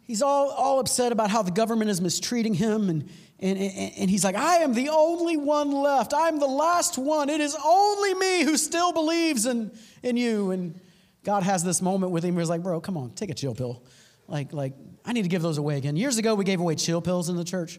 he's 0.05 0.21
all, 0.21 0.49
all 0.49 0.79
upset 0.79 1.11
about 1.11 1.29
how 1.29 1.41
the 1.41 1.51
government 1.51 1.89
is 1.89 2.01
mistreating 2.01 2.53
him 2.53 2.89
and 2.89 3.09
and, 3.37 3.57
and, 3.59 3.93
and, 3.97 4.09
he's 4.09 4.23
like, 4.23 4.35
I 4.37 4.59
am 4.59 4.73
the 4.73 4.87
only 4.87 5.35
one 5.35 5.69
left. 5.69 6.13
I'm 6.15 6.39
the 6.39 6.47
last 6.47 6.97
one. 6.97 7.29
It 7.29 7.41
is 7.41 7.55
only 7.65 8.13
me 8.13 8.43
who 8.43 8.55
still 8.55 8.93
believes 8.93 9.45
in, 9.45 9.71
in 10.03 10.15
you. 10.15 10.51
And 10.51 10.79
God 11.25 11.43
has 11.43 11.61
this 11.61 11.81
moment 11.81 12.13
with 12.13 12.23
him 12.23 12.35
where 12.35 12.41
he's 12.41 12.49
like, 12.49 12.63
bro, 12.63 12.79
come 12.79 12.95
on, 12.95 13.11
take 13.11 13.29
a 13.29 13.33
chill 13.33 13.53
pill. 13.53 13.83
Like, 14.29 14.53
like, 14.53 14.73
I 15.03 15.11
need 15.11 15.23
to 15.23 15.27
give 15.27 15.41
those 15.41 15.57
away 15.57 15.75
again. 15.75 15.97
Years 15.97 16.17
ago, 16.17 16.33
we 16.33 16.45
gave 16.45 16.61
away 16.61 16.75
chill 16.75 17.01
pills 17.01 17.27
in 17.27 17.35
the 17.35 17.43
church. 17.43 17.77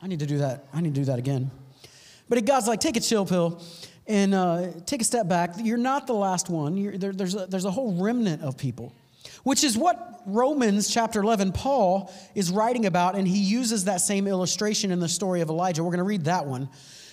I 0.00 0.08
need 0.08 0.20
to 0.20 0.26
do 0.26 0.38
that. 0.38 0.64
I 0.72 0.80
need 0.80 0.94
to 0.94 1.00
do 1.00 1.04
that 1.04 1.18
again. 1.18 1.50
But 2.30 2.42
God's 2.46 2.66
like, 2.66 2.80
take 2.80 2.96
a 2.96 3.00
chill 3.00 3.26
pill 3.26 3.62
and 4.06 4.34
uh, 4.34 4.68
take 4.86 5.02
a 5.02 5.04
step 5.04 5.28
back. 5.28 5.50
You're 5.58 5.76
not 5.76 6.06
the 6.06 6.14
last 6.14 6.48
one. 6.48 6.98
There, 6.98 7.12
there's, 7.12 7.34
a, 7.34 7.46
there's 7.46 7.66
a 7.66 7.70
whole 7.70 8.02
remnant 8.02 8.40
of 8.42 8.56
people 8.56 8.94
which 9.42 9.64
is 9.64 9.76
what 9.76 10.22
Romans 10.26 10.88
chapter 10.88 11.20
11, 11.20 11.52
Paul 11.52 12.12
is 12.34 12.50
writing 12.50 12.86
about, 12.86 13.16
and 13.16 13.26
he 13.26 13.38
uses 13.38 13.84
that 13.84 14.00
same 14.00 14.26
illustration 14.26 14.90
in 14.90 15.00
the 15.00 15.08
story 15.08 15.40
of 15.40 15.48
Elijah. 15.48 15.82
We're 15.82 15.90
going 15.90 15.98
to 15.98 16.04
read 16.04 16.24
that 16.24 16.46
one. 16.46 16.68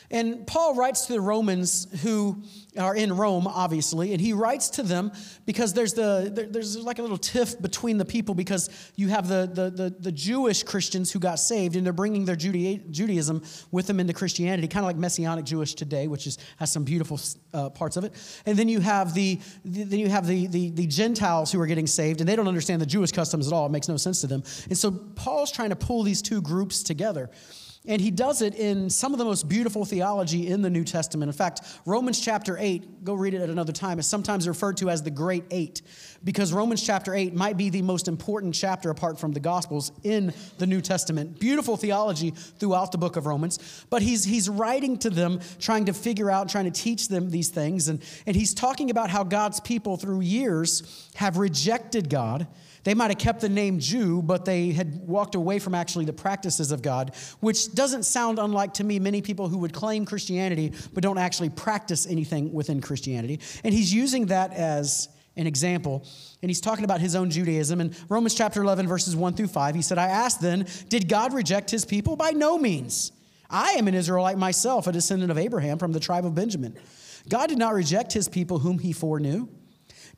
And 0.10 0.48
Paul 0.48 0.76
writes 0.76 1.08
to 1.08 1.14
the 1.14 1.22
Romans 1.22 1.88
who 2.02 2.42
are 2.78 2.96
in 2.96 3.16
Rome, 3.16 3.46
obviously, 3.46 4.14
and 4.14 4.22
he 4.22 4.32
writes 4.32 4.70
to 4.72 4.84
them 4.84 5.12
because 5.46 5.74
there's 5.74 5.94
the 5.94 6.48
there's 6.50 6.78
like 6.78 7.00
a 7.00 7.02
little 7.02 7.18
tiff 7.18 7.62
between 7.62 7.98
the 7.98 8.06
people 8.06 8.34
because 8.34 8.70
you 8.96 9.10
have 9.10 9.28
the 9.28 9.50
the 9.52 9.70
the, 9.70 9.90
the 10.00 10.12
Jewish 10.12 10.64
Christians 10.64 11.12
who 11.12 11.20
got 11.20 11.40
saved 11.40 11.76
and 11.76 11.86
they're 11.86 11.92
bringing 11.92 12.24
their 12.24 12.38
Judaism 12.38 13.44
with 13.72 13.88
them 13.88 14.00
into 14.00 14.14
Christianity, 14.14 14.70
kind 14.70 14.86
of 14.86 14.88
like 14.88 14.96
Messianic 14.96 15.44
Jewish 15.44 15.74
today, 15.74 16.08
which 16.08 16.26
is 16.26 16.38
has 16.58 16.72
some 16.72 16.86
beautiful 16.86 17.20
uh, 17.54 17.70
parts 17.70 17.98
of 17.98 18.06
it. 18.06 18.14
And 18.46 18.58
then 18.58 18.70
you 18.70 18.80
have 18.80 19.14
the, 19.14 19.42
the 19.66 19.84
then 19.84 20.00
you 20.00 20.10
have 20.10 20.26
the, 20.26 20.48
the 20.48 20.70
the 20.70 20.88
Gentiles 20.88 21.52
who 21.52 21.60
are 21.60 21.68
getting 21.68 21.88
saved 21.88 22.22
and 22.22 22.30
they 22.30 22.38
don't 22.38 22.48
understand 22.48 22.82
the 22.82 22.86
Jewish 22.86 23.12
customs 23.12 23.48
at 23.48 23.54
all. 23.54 23.66
It 23.66 23.72
makes 23.72 23.90
no 23.90 23.98
sense 23.98 24.22
to 24.22 24.28
them. 24.28 24.44
And 24.70 24.78
so 24.78 24.92
Paul's 24.92 25.52
trying 25.52 25.70
to 25.72 25.76
pull 25.76 26.04
these 26.04 26.22
two 26.22 26.42
groups 26.42 26.82
together. 26.82 27.30
And 27.86 28.02
he 28.02 28.12
does 28.12 28.42
it 28.42 28.56
in 28.56 28.90
some 28.90 29.14
of 29.14 29.20
the 29.20 29.24
most 29.24 29.48
beautiful 29.48 29.86
theology 29.86 30.48
in 30.48 30.62
the 30.62 30.70
New 30.70 30.84
Testament. 30.84 31.30
In 31.30 31.34
fact, 31.34 31.62
Romans 31.86 32.20
chapter 32.20 32.58
8, 32.60 33.06
go 33.06 33.14
read 33.14 33.34
it 33.34 33.42
at 33.42 33.50
another 33.50 33.72
time, 33.72 33.98
is 33.98 34.08
sometimes 34.08 34.48
referred 34.48 34.78
to 34.78 34.90
as 34.90 35.04
the 35.04 35.10
Great 35.10 35.46
Eight, 35.52 35.82
because 36.24 36.52
Romans 36.52 36.86
chapter 36.86 37.16
8 37.16 37.34
might 37.34 37.56
be 37.56 37.70
the 37.70 37.82
most 37.82 38.10
important 38.10 38.54
chapter 38.54 38.90
apart 38.90 39.18
from 39.20 39.32
the 39.32 39.40
Gospels 39.40 39.94
in 40.04 40.34
the 40.58 40.68
New 40.68 40.82
Testament. 40.82 41.40
Beautiful 41.40 41.78
theology 41.78 42.32
throughout 42.32 42.92
the 42.92 42.98
book 42.98 43.16
of 43.16 43.26
Romans. 43.26 43.86
But 43.90 44.02
he's, 44.02 44.26
he's 44.26 44.50
writing 44.50 44.98
to 45.00 45.10
them, 45.10 45.40
trying 45.60 45.86
to 45.86 45.94
figure 45.94 46.30
out, 46.30 46.50
trying 46.50 46.66
to 46.66 46.72
teach 46.72 47.08
them 47.08 47.30
these 47.30 47.50
things. 47.50 47.88
And, 47.88 48.02
and 48.26 48.36
he's 48.36 48.54
talking 48.54 48.90
about 48.90 49.10
how 49.10 49.24
God's 49.24 49.62
people 49.62 49.96
through 49.96 50.22
years 50.22 51.10
have 51.16 51.38
rejected 51.38 52.10
God 52.10 52.48
they 52.88 52.94
might 52.94 53.12
have 53.12 53.18
kept 53.18 53.42
the 53.42 53.50
name 53.50 53.80
Jew, 53.80 54.22
but 54.22 54.46
they 54.46 54.72
had 54.72 55.06
walked 55.06 55.36
away 55.36 55.60
from 55.60 55.76
actually 55.76 56.06
the 56.06 56.14
practices 56.14 56.72
of 56.72 56.82
God, 56.82 57.14
which 57.42 57.76
doesn't 57.76 58.04
sound 58.04 58.40
unlike 58.40 58.76
to 58.76 58.86
me 58.86 58.98
many 58.98 59.22
people 59.22 59.50
who 59.50 59.58
would 59.58 59.74
claim 59.74 60.06
Christianity 60.06 60.72
but 60.94 61.04
don't 61.04 61.18
actually 61.18 61.50
practice 61.50 62.08
anything 62.08 62.54
within 62.54 62.80
Christianity. 62.80 63.42
And 63.66 63.74
he's 63.74 63.94
using 63.94 64.28
that 64.28 64.54
as 64.54 65.10
an 65.36 65.48
example. 65.48 66.06
And 66.42 66.50
he's 66.50 66.62
talking 66.62 66.86
about 66.86 67.02
his 67.02 67.14
own 67.14 67.30
Judaism. 67.30 67.82
In 67.82 67.94
Romans 68.08 68.36
chapter 68.36 68.62
11, 68.62 68.88
verses 68.88 69.18
1 69.18 69.34
through 69.34 69.48
5, 69.48 69.76
he 69.76 69.82
said, 69.82 69.98
I 69.98 70.08
asked 70.08 70.40
then, 70.40 70.66
did 70.88 71.10
God 71.10 71.34
reject 71.34 71.70
his 71.70 71.84
people? 71.84 72.16
By 72.16 72.30
no 72.30 72.58
means. 72.58 73.12
I 73.50 73.72
am 73.72 73.90
an 73.90 73.96
Israelite 73.96 74.38
myself, 74.38 74.88
a 74.88 74.94
descendant 74.94 75.30
of 75.30 75.38
Abraham 75.38 75.78
from 75.78 75.92
the 75.92 76.00
tribe 76.00 76.26
of 76.26 76.36
Benjamin. 76.36 76.80
God 77.28 77.48
did 77.48 77.58
not 77.58 77.74
reject 77.74 78.14
his 78.14 78.30
people 78.30 78.60
whom 78.60 78.80
he 78.80 78.94
foreknew. 78.94 79.50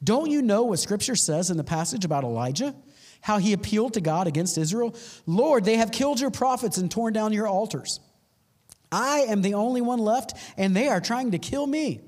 Don't 0.04 0.30
you 0.30 0.42
know 0.42 0.64
what 0.64 0.80
scripture 0.80 1.16
says 1.16 1.50
in 1.50 1.58
the 1.58 1.64
passage 1.64 2.06
about 2.06 2.24
Elijah? 2.24 2.76
How 3.22 3.38
he 3.38 3.54
appealed 3.54 3.94
to 3.94 4.02
God 4.02 4.28
against 4.28 4.58
Israel? 4.58 4.96
Lord, 5.26 5.66
they 5.66 5.78
have 5.78 5.92
killed 5.92 6.20
your 6.20 6.32
prophets 6.32 6.78
and 6.78 6.90
torn 6.90 7.14
down 7.14 7.34
your 7.34 7.48
altars. 7.48 8.00
I 8.92 9.26
am 9.28 9.42
the 9.42 9.56
only 9.56 9.82
one 9.82 10.00
left, 10.00 10.34
and 10.58 10.76
they 10.76 10.88
are 10.88 11.02
trying 11.02 11.32
to 11.32 11.40
kill 11.40 11.68
me. 11.68 12.02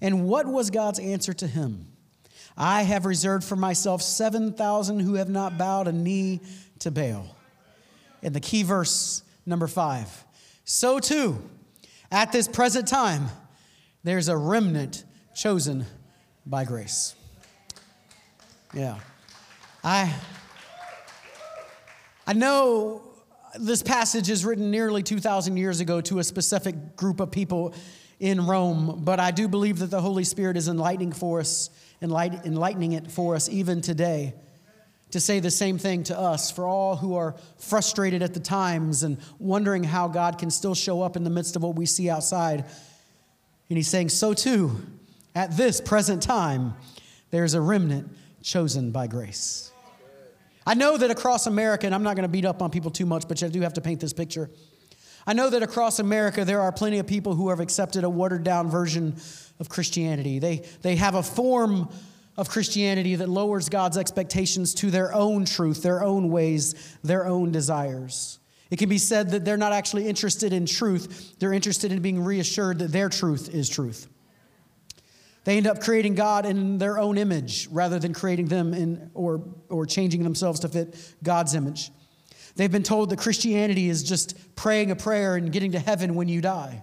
And 0.00 0.26
what 0.26 0.46
was 0.46 0.70
God's 0.70 0.98
answer 0.98 1.32
to 1.34 1.46
him? 1.46 1.86
I 2.56 2.82
have 2.82 3.04
reserved 3.06 3.44
for 3.44 3.56
myself 3.56 4.02
7,000 4.02 5.00
who 5.00 5.14
have 5.14 5.28
not 5.28 5.58
bowed 5.58 5.88
a 5.88 5.92
knee 5.92 6.40
to 6.80 6.90
Baal. 6.90 7.36
And 8.22 8.34
the 8.34 8.40
key 8.40 8.62
verse, 8.62 9.22
number 9.44 9.66
five. 9.66 10.24
So 10.64 10.98
too, 10.98 11.42
at 12.12 12.32
this 12.32 12.46
present 12.46 12.86
time, 12.86 13.26
there's 14.04 14.28
a 14.28 14.36
remnant 14.36 15.04
chosen 15.34 15.86
by 16.46 16.64
grace. 16.64 17.14
Yeah. 18.72 18.98
I 19.82 20.14
I 22.26 22.32
know 22.32 23.02
this 23.54 23.82
passage 23.82 24.30
is 24.30 24.44
written 24.44 24.70
nearly 24.70 25.02
2,000 25.02 25.56
years 25.56 25.80
ago 25.80 26.00
to 26.00 26.18
a 26.18 26.24
specific 26.24 26.96
group 26.96 27.20
of 27.20 27.30
people 27.30 27.74
in 28.18 28.46
Rome, 28.46 29.02
but 29.04 29.20
I 29.20 29.30
do 29.30 29.46
believe 29.46 29.78
that 29.80 29.90
the 29.90 30.00
Holy 30.00 30.24
Spirit 30.24 30.56
is 30.56 30.66
enlightening 30.68 31.12
for 31.12 31.40
us, 31.40 31.70
enlightening 32.00 32.92
it 32.92 33.10
for 33.10 33.34
us 33.34 33.48
even 33.48 33.80
today 33.80 34.34
to 35.10 35.20
say 35.20 35.38
the 35.38 35.50
same 35.50 35.78
thing 35.78 36.02
to 36.02 36.18
us 36.18 36.50
for 36.50 36.66
all 36.66 36.96
who 36.96 37.14
are 37.14 37.36
frustrated 37.58 38.20
at 38.20 38.34
the 38.34 38.40
times 38.40 39.04
and 39.04 39.18
wondering 39.38 39.84
how 39.84 40.08
God 40.08 40.38
can 40.38 40.50
still 40.50 40.74
show 40.74 41.02
up 41.02 41.14
in 41.14 41.22
the 41.22 41.30
midst 41.30 41.54
of 41.54 41.62
what 41.62 41.76
we 41.76 41.86
see 41.86 42.10
outside. 42.10 42.64
And 43.68 43.76
he's 43.76 43.86
saying, 43.86 44.08
So 44.08 44.34
too, 44.34 44.76
at 45.34 45.56
this 45.56 45.80
present 45.80 46.22
time, 46.22 46.74
there's 47.30 47.54
a 47.54 47.60
remnant 47.60 48.08
chosen 48.42 48.90
by 48.90 49.06
grace. 49.06 49.72
I 50.66 50.74
know 50.74 50.96
that 50.96 51.10
across 51.10 51.46
America, 51.46 51.86
and 51.86 51.94
I'm 51.94 52.02
not 52.02 52.16
going 52.16 52.24
to 52.24 52.28
beat 52.28 52.44
up 52.44 52.62
on 52.62 52.70
people 52.70 52.90
too 52.90 53.06
much, 53.06 53.28
but 53.28 53.42
I 53.42 53.48
do 53.48 53.60
have 53.62 53.74
to 53.74 53.80
paint 53.80 54.00
this 54.00 54.12
picture. 54.12 54.48
I 55.26 55.32
know 55.32 55.50
that 55.50 55.62
across 55.62 55.98
America, 55.98 56.44
there 56.44 56.60
are 56.60 56.72
plenty 56.72 56.98
of 56.98 57.06
people 57.06 57.34
who 57.34 57.48
have 57.48 57.60
accepted 57.60 58.04
a 58.04 58.10
watered 58.10 58.44
down 58.44 58.70
version 58.70 59.16
of 59.58 59.68
Christianity. 59.68 60.38
They, 60.38 60.64
they 60.82 60.96
have 60.96 61.14
a 61.14 61.22
form 61.22 61.88
of 62.36 62.48
Christianity 62.48 63.14
that 63.16 63.28
lowers 63.28 63.68
God's 63.68 63.96
expectations 63.96 64.74
to 64.74 64.90
their 64.90 65.14
own 65.14 65.44
truth, 65.44 65.82
their 65.82 66.02
own 66.02 66.30
ways, 66.30 66.96
their 67.02 67.26
own 67.26 67.52
desires. 67.52 68.38
It 68.70 68.78
can 68.78 68.88
be 68.88 68.98
said 68.98 69.30
that 69.30 69.44
they're 69.44 69.56
not 69.56 69.72
actually 69.72 70.08
interested 70.08 70.52
in 70.52 70.66
truth, 70.66 71.36
they're 71.38 71.52
interested 71.52 71.92
in 71.92 72.00
being 72.00 72.22
reassured 72.22 72.78
that 72.80 72.92
their 72.92 73.08
truth 73.08 73.54
is 73.54 73.68
truth. 73.68 74.08
They 75.44 75.58
end 75.58 75.66
up 75.66 75.80
creating 75.80 76.14
God 76.14 76.46
in 76.46 76.78
their 76.78 76.98
own 76.98 77.18
image 77.18 77.68
rather 77.70 77.98
than 77.98 78.14
creating 78.14 78.48
them 78.48 78.72
in, 78.72 79.10
or, 79.14 79.44
or 79.68 79.86
changing 79.86 80.24
themselves 80.24 80.60
to 80.60 80.68
fit 80.68 80.96
God's 81.22 81.54
image. 81.54 81.90
They've 82.56 82.72
been 82.72 82.82
told 82.82 83.10
that 83.10 83.18
Christianity 83.18 83.88
is 83.88 84.02
just 84.02 84.56
praying 84.56 84.90
a 84.90 84.96
prayer 84.96 85.36
and 85.36 85.52
getting 85.52 85.72
to 85.72 85.78
heaven 85.78 86.14
when 86.14 86.28
you 86.28 86.40
die. 86.40 86.82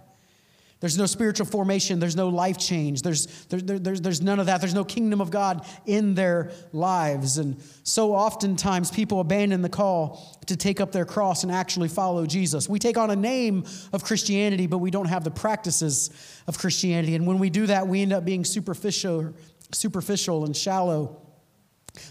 There's 0.81 0.97
no 0.97 1.05
spiritual 1.05 1.45
formation. 1.45 2.00
There's 2.00 2.15
no 2.15 2.29
life 2.29 2.57
change. 2.57 3.03
There's, 3.03 3.27
there, 3.45 3.61
there, 3.61 3.77
there's, 3.77 4.01
there's 4.01 4.19
none 4.19 4.39
of 4.39 4.47
that. 4.47 4.61
There's 4.61 4.73
no 4.73 4.83
kingdom 4.83 5.21
of 5.21 5.29
God 5.29 5.63
in 5.85 6.15
their 6.15 6.51
lives. 6.73 7.38
And 7.38 7.61
so 7.83 8.15
oftentimes 8.15 8.89
people 8.89 9.19
abandon 9.19 9.61
the 9.61 9.69
call 9.69 10.39
to 10.47 10.57
take 10.57 10.81
up 10.81 10.91
their 10.91 11.05
cross 11.05 11.43
and 11.43 11.51
actually 11.51 11.88
follow 11.88 12.25
Jesus. 12.25 12.67
We 12.67 12.79
take 12.79 12.97
on 12.97 13.11
a 13.11 13.15
name 13.15 13.63
of 13.93 14.03
Christianity, 14.03 14.65
but 14.65 14.79
we 14.79 14.89
don't 14.89 15.05
have 15.05 15.23
the 15.23 15.29
practices 15.29 16.09
of 16.47 16.57
Christianity. 16.57 17.13
And 17.13 17.27
when 17.27 17.38
we 17.38 17.51
do 17.51 17.67
that, 17.67 17.88
we 17.88 18.01
end 18.01 18.11
up 18.11 18.25
being 18.25 18.43
superficial, 18.43 19.35
superficial 19.71 20.45
and 20.45 20.57
shallow. 20.57 21.21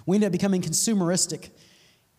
We 0.06 0.14
end 0.14 0.24
up 0.24 0.30
becoming 0.30 0.62
consumeristic. 0.62 1.50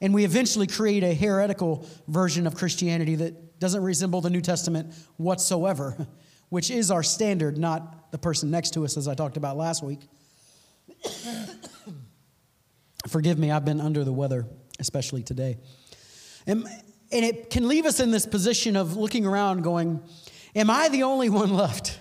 And 0.01 0.13
we 0.13 0.25
eventually 0.25 0.67
create 0.67 1.03
a 1.03 1.13
heretical 1.13 1.88
version 2.10 2.46
of 2.46 2.55
Christianity 2.55 3.15
that 3.15 3.58
doesn't 3.62 3.84
resemble 3.84 4.20
the 4.20 4.29
New 4.29 4.41
Testament 4.41 4.93
whatsoever. 5.15 5.96
which 6.51 6.70
is 6.70 6.91
our 6.91 7.01
standard, 7.01 7.58
not 7.58 8.12
the 8.12 8.17
person 8.17 8.51
next 8.51 8.72
to 8.72 8.84
us, 8.84 8.98
as 8.98 9.08
I 9.08 9.15
talked 9.15 9.38
about 9.38 9.55
last 9.55 9.81
week. 9.81 10.01
Forgive 13.08 13.39
me, 13.39 13.51
I've 13.51 13.63
been 13.63 13.79
under 13.79 14.03
the 14.03 14.12
weather, 14.12 14.46
especially 14.77 15.24
today. 15.24 15.60
And, 16.46 16.67
and 17.10 17.25
it 17.25 17.51
can 17.51 17.70
leave 17.70 17.86
us 17.86 18.01
in 18.01 18.12
this 18.12 18.25
position 18.25 18.75
of 18.75 18.98
looking 18.98 19.25
around 19.25 19.62
going, 19.62 20.03
Am 20.53 20.70
I 20.70 20.89
the 20.89 21.03
only 21.03 21.29
one 21.29 21.53
left? 21.53 22.00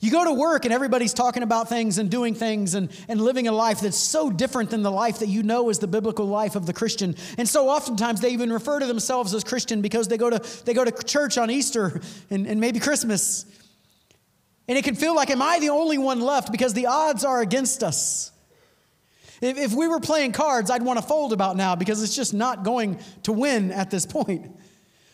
You 0.00 0.10
go 0.10 0.24
to 0.24 0.32
work 0.32 0.64
and 0.64 0.72
everybody's 0.72 1.12
talking 1.12 1.42
about 1.42 1.68
things 1.68 1.98
and 1.98 2.10
doing 2.10 2.34
things 2.34 2.74
and, 2.74 2.90
and 3.06 3.20
living 3.20 3.48
a 3.48 3.52
life 3.52 3.80
that's 3.80 3.98
so 3.98 4.30
different 4.30 4.70
than 4.70 4.82
the 4.82 4.90
life 4.90 5.18
that 5.18 5.28
you 5.28 5.42
know 5.42 5.68
is 5.68 5.78
the 5.78 5.86
biblical 5.86 6.26
life 6.26 6.56
of 6.56 6.64
the 6.64 6.72
Christian. 6.72 7.14
And 7.36 7.46
so 7.46 7.68
oftentimes 7.68 8.22
they 8.22 8.30
even 8.30 8.50
refer 8.50 8.78
to 8.78 8.86
themselves 8.86 9.34
as 9.34 9.44
Christian 9.44 9.82
because 9.82 10.08
they 10.08 10.16
go 10.16 10.30
to, 10.30 10.38
they 10.64 10.72
go 10.72 10.86
to 10.86 11.04
church 11.04 11.36
on 11.36 11.50
Easter 11.50 12.00
and, 12.30 12.46
and 12.46 12.58
maybe 12.60 12.80
Christmas. 12.80 13.44
And 14.66 14.78
it 14.78 14.84
can 14.84 14.94
feel 14.94 15.14
like, 15.14 15.28
am 15.28 15.42
I 15.42 15.58
the 15.58 15.68
only 15.68 15.98
one 15.98 16.20
left? 16.20 16.50
Because 16.50 16.72
the 16.72 16.86
odds 16.86 17.22
are 17.22 17.42
against 17.42 17.82
us. 17.82 18.32
If, 19.42 19.58
if 19.58 19.74
we 19.74 19.86
were 19.86 20.00
playing 20.00 20.32
cards, 20.32 20.70
I'd 20.70 20.82
want 20.82 20.98
to 20.98 21.04
fold 21.04 21.34
about 21.34 21.56
now 21.56 21.76
because 21.76 22.02
it's 22.02 22.16
just 22.16 22.32
not 22.32 22.62
going 22.62 23.00
to 23.24 23.32
win 23.32 23.70
at 23.70 23.90
this 23.90 24.06
point. 24.06 24.50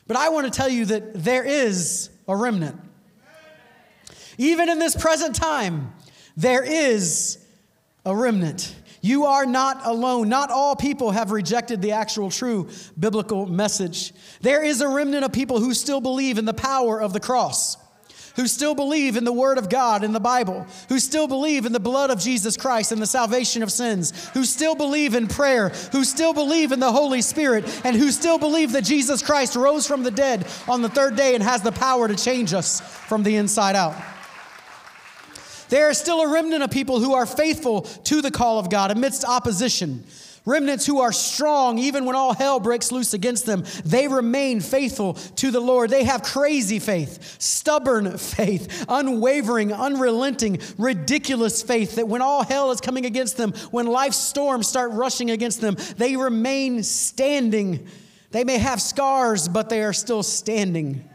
But 0.07 0.17
I 0.17 0.29
want 0.29 0.47
to 0.47 0.57
tell 0.57 0.69
you 0.69 0.85
that 0.87 1.25
there 1.25 1.43
is 1.43 2.09
a 2.29 2.37
remnant. 2.37 2.79
Even 4.39 4.69
in 4.69 4.79
this 4.79 4.95
present 4.95 5.35
time, 5.35 5.93
there 6.37 6.63
is 6.63 7.39
a 8.05 8.15
remnant. 8.15 8.75
You 9.01 9.27
are 9.27 9.47
not 9.47 9.87
alone. 9.87 10.29
Not 10.29 10.51
all 10.51 10.75
people 10.75 11.13
have 11.13 11.31
rejected 11.31 11.81
the 11.81 11.93
actual 11.93 12.31
true 12.31 12.69
biblical 12.99 13.47
message. 13.47 14.13
There 14.41 14.65
is 14.65 14.81
a 14.81 14.89
remnant 14.89 15.25
of 15.25 15.33
people 15.33 15.61
who 15.61 15.75
still 15.75 16.01
believe 16.01 16.39
in 16.39 16.45
the 16.45 16.55
power 16.55 17.01
of 17.01 17.13
the 17.13 17.21
cross 17.21 17.77
who 18.37 18.47
still 18.47 18.75
believe 18.75 19.17
in 19.17 19.25
the 19.25 19.33
Word 19.33 19.59
of 19.59 19.69
God 19.69 20.05
in 20.05 20.13
the 20.13 20.21
Bible, 20.21 20.67
who 20.89 21.01
still 21.01 21.27
believe 21.27 21.67
in 21.67 21.73
the 21.73 21.81
blood 21.81 22.11
of 22.11 22.21
Jesus 22.21 22.57
Christ 22.57 22.93
and 22.93 23.01
the 23.01 23.07
salvation 23.07 23.63
of 23.63 23.73
sins, 23.73 24.29
who 24.35 24.45
still 24.45 24.75
believe 24.75 25.15
in 25.15 25.27
prayer, 25.27 25.71
who 25.91 26.05
still 26.05 26.35
believe 26.35 26.71
in 26.71 26.79
the 26.79 26.93
Holy 26.93 27.23
Spirit, 27.23 27.65
and 27.85 27.97
who 27.97 28.11
still 28.11 28.39
believe 28.39 28.73
that 28.73 28.85
Jesus 28.85 29.23
Christ 29.23 29.57
rose 29.57 29.87
from 29.87 30.03
the 30.03 30.11
dead 30.11 30.47
on 30.69 30.83
the 30.83 30.89
third 30.89 31.17
day 31.17 31.35
and 31.35 31.43
has 31.43 31.63
the 31.63 31.73
power 31.73 32.07
to 32.07 32.15
change 32.15 32.53
us 32.53 32.81
from 32.81 33.23
the 33.23 33.37
inside 33.37 33.75
out. 33.75 33.97
There 35.69 35.91
is 35.91 35.99
still 35.99 36.21
a 36.21 36.33
remnant 36.33 36.63
of 36.63 36.71
people 36.71 37.01
who 37.01 37.15
are 37.15 37.27
faithful 37.27 37.83
to 37.83 38.23
the 38.23 38.31
call 38.31 38.59
of 38.59 38.71
God 38.71 38.91
amidst 38.91 39.25
opposition. 39.25 40.05
Remnants 40.47 40.87
who 40.87 41.01
are 41.01 41.11
strong, 41.11 41.77
even 41.77 42.05
when 42.05 42.15
all 42.15 42.33
hell 42.33 42.61
breaks 42.61 42.93
loose 42.93 43.15
against 43.15 43.47
them, 43.47 43.65
they 43.85 44.07
remain 44.07 44.61
faithful 44.61 45.15
to 45.15 45.51
the 45.51 45.59
Lord. 45.59 45.91
They 45.91 46.05
have 46.05 46.23
crazy 46.23 46.79
faith, 46.79 47.41
stubborn 47.43 48.17
faith, 48.17 48.87
unwavering, 48.89 49.73
unrelenting, 49.73 50.61
ridiculous 50.79 51.65
faith 51.65 51.97
that 51.97 52.07
when 52.07 52.23
all 52.23 52.45
hell 52.45 52.71
is 52.71 52.81
coming 52.81 53.07
against 53.07 53.37
them, 53.37 53.55
when 53.73 53.89
life's 53.89 54.19
storms 54.19 54.69
start 54.69 54.93
rushing 54.93 55.33
against 55.33 55.61
them, 55.61 55.77
they 55.97 56.15
remain 56.15 56.85
standing. 56.85 57.89
They 58.31 58.45
may 58.45 58.59
have 58.59 58.81
scars, 58.81 59.49
but 59.49 59.69
they 59.69 59.83
are 59.83 59.93
still 59.93 60.23
standing. 60.23 61.09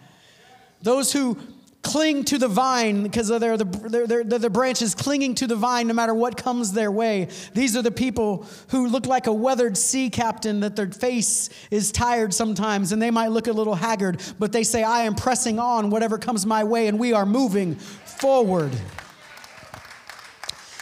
Those 0.82 1.14
who 1.14 1.38
cling 1.84 2.24
to 2.26 2.38
the 2.38 2.48
vine 2.48 3.04
because 3.04 3.28
they're 3.28 3.58
the, 3.58 3.66
they're, 3.66 4.24
they're, 4.24 4.24
the 4.24 4.50
branches 4.50 4.94
clinging 4.94 5.36
to 5.36 5.48
the 5.48 5.56
vine 5.56 5.88
no 5.88 5.94
matter 5.94 6.14
what 6.14 6.38
comes 6.38 6.74
their 6.74 6.92
way. 6.92 7.28
These 7.54 7.76
are 7.76 7.82
the 7.82 7.92
people 7.92 8.46
who 8.70 8.88
look 8.88 9.08
like 9.08 9.28
a 9.28 9.34
weathered 9.34 9.78
sea 9.78 10.10
captain, 10.10 10.60
that 10.60 10.76
their 10.76 10.88
face 10.88 11.50
is 11.72 11.92
tired 11.92 12.34
sometimes 12.34 12.92
and 12.92 13.02
they 13.02 13.12
might 13.12 13.30
look 13.30 13.48
a 13.48 13.52
little 13.52 13.76
haggard, 13.76 14.22
but 14.38 14.52
they 14.52 14.64
say, 14.64 14.84
I 14.84 15.02
am 15.02 15.16
pressing 15.16 15.60
on 15.60 15.90
whatever 15.90 16.18
comes 16.18 16.46
my 16.46 16.64
way 16.64 16.88
and 16.88 17.00
we 17.00 17.14
are 17.14 17.26
moving 17.26 17.76
forward. 17.76 18.72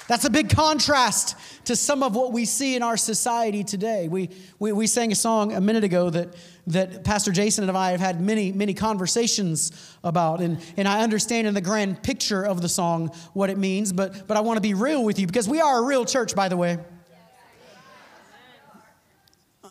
That's 0.07 0.25
a 0.25 0.29
big 0.29 0.49
contrast 0.49 1.35
to 1.69 1.75
some 1.75 2.01
of 2.01 2.15
what 2.15 2.33
we 2.33 2.45
see 2.45 2.75
in 2.75 2.81
our 2.81 2.97
society 2.97 3.63
today. 3.63 4.07
We, 4.07 4.31
we, 4.57 4.71
we 4.71 4.87
sang 4.87 5.11
a 5.11 5.15
song 5.15 5.53
a 5.53 5.61
minute 5.61 5.83
ago 5.83 6.09
that, 6.09 6.33
that 6.65 7.03
Pastor 7.03 7.31
Jason 7.31 7.69
and 7.69 7.77
I 7.77 7.91
have 7.91 7.99
had 7.99 8.19
many, 8.19 8.51
many 8.51 8.73
conversations 8.73 9.95
about. 10.03 10.41
And, 10.41 10.59
and 10.77 10.87
I 10.87 11.03
understand 11.03 11.45
in 11.45 11.53
the 11.53 11.61
grand 11.61 12.01
picture 12.01 12.43
of 12.43 12.63
the 12.63 12.69
song 12.69 13.09
what 13.33 13.51
it 13.51 13.59
means, 13.59 13.93
but, 13.93 14.27
but 14.27 14.35
I 14.35 14.39
want 14.39 14.57
to 14.57 14.61
be 14.61 14.73
real 14.73 15.03
with 15.03 15.19
you 15.19 15.27
because 15.27 15.47
we 15.47 15.61
are 15.61 15.77
a 15.77 15.85
real 15.85 16.05
church, 16.05 16.33
by 16.33 16.49
the 16.49 16.57
way. 16.57 16.79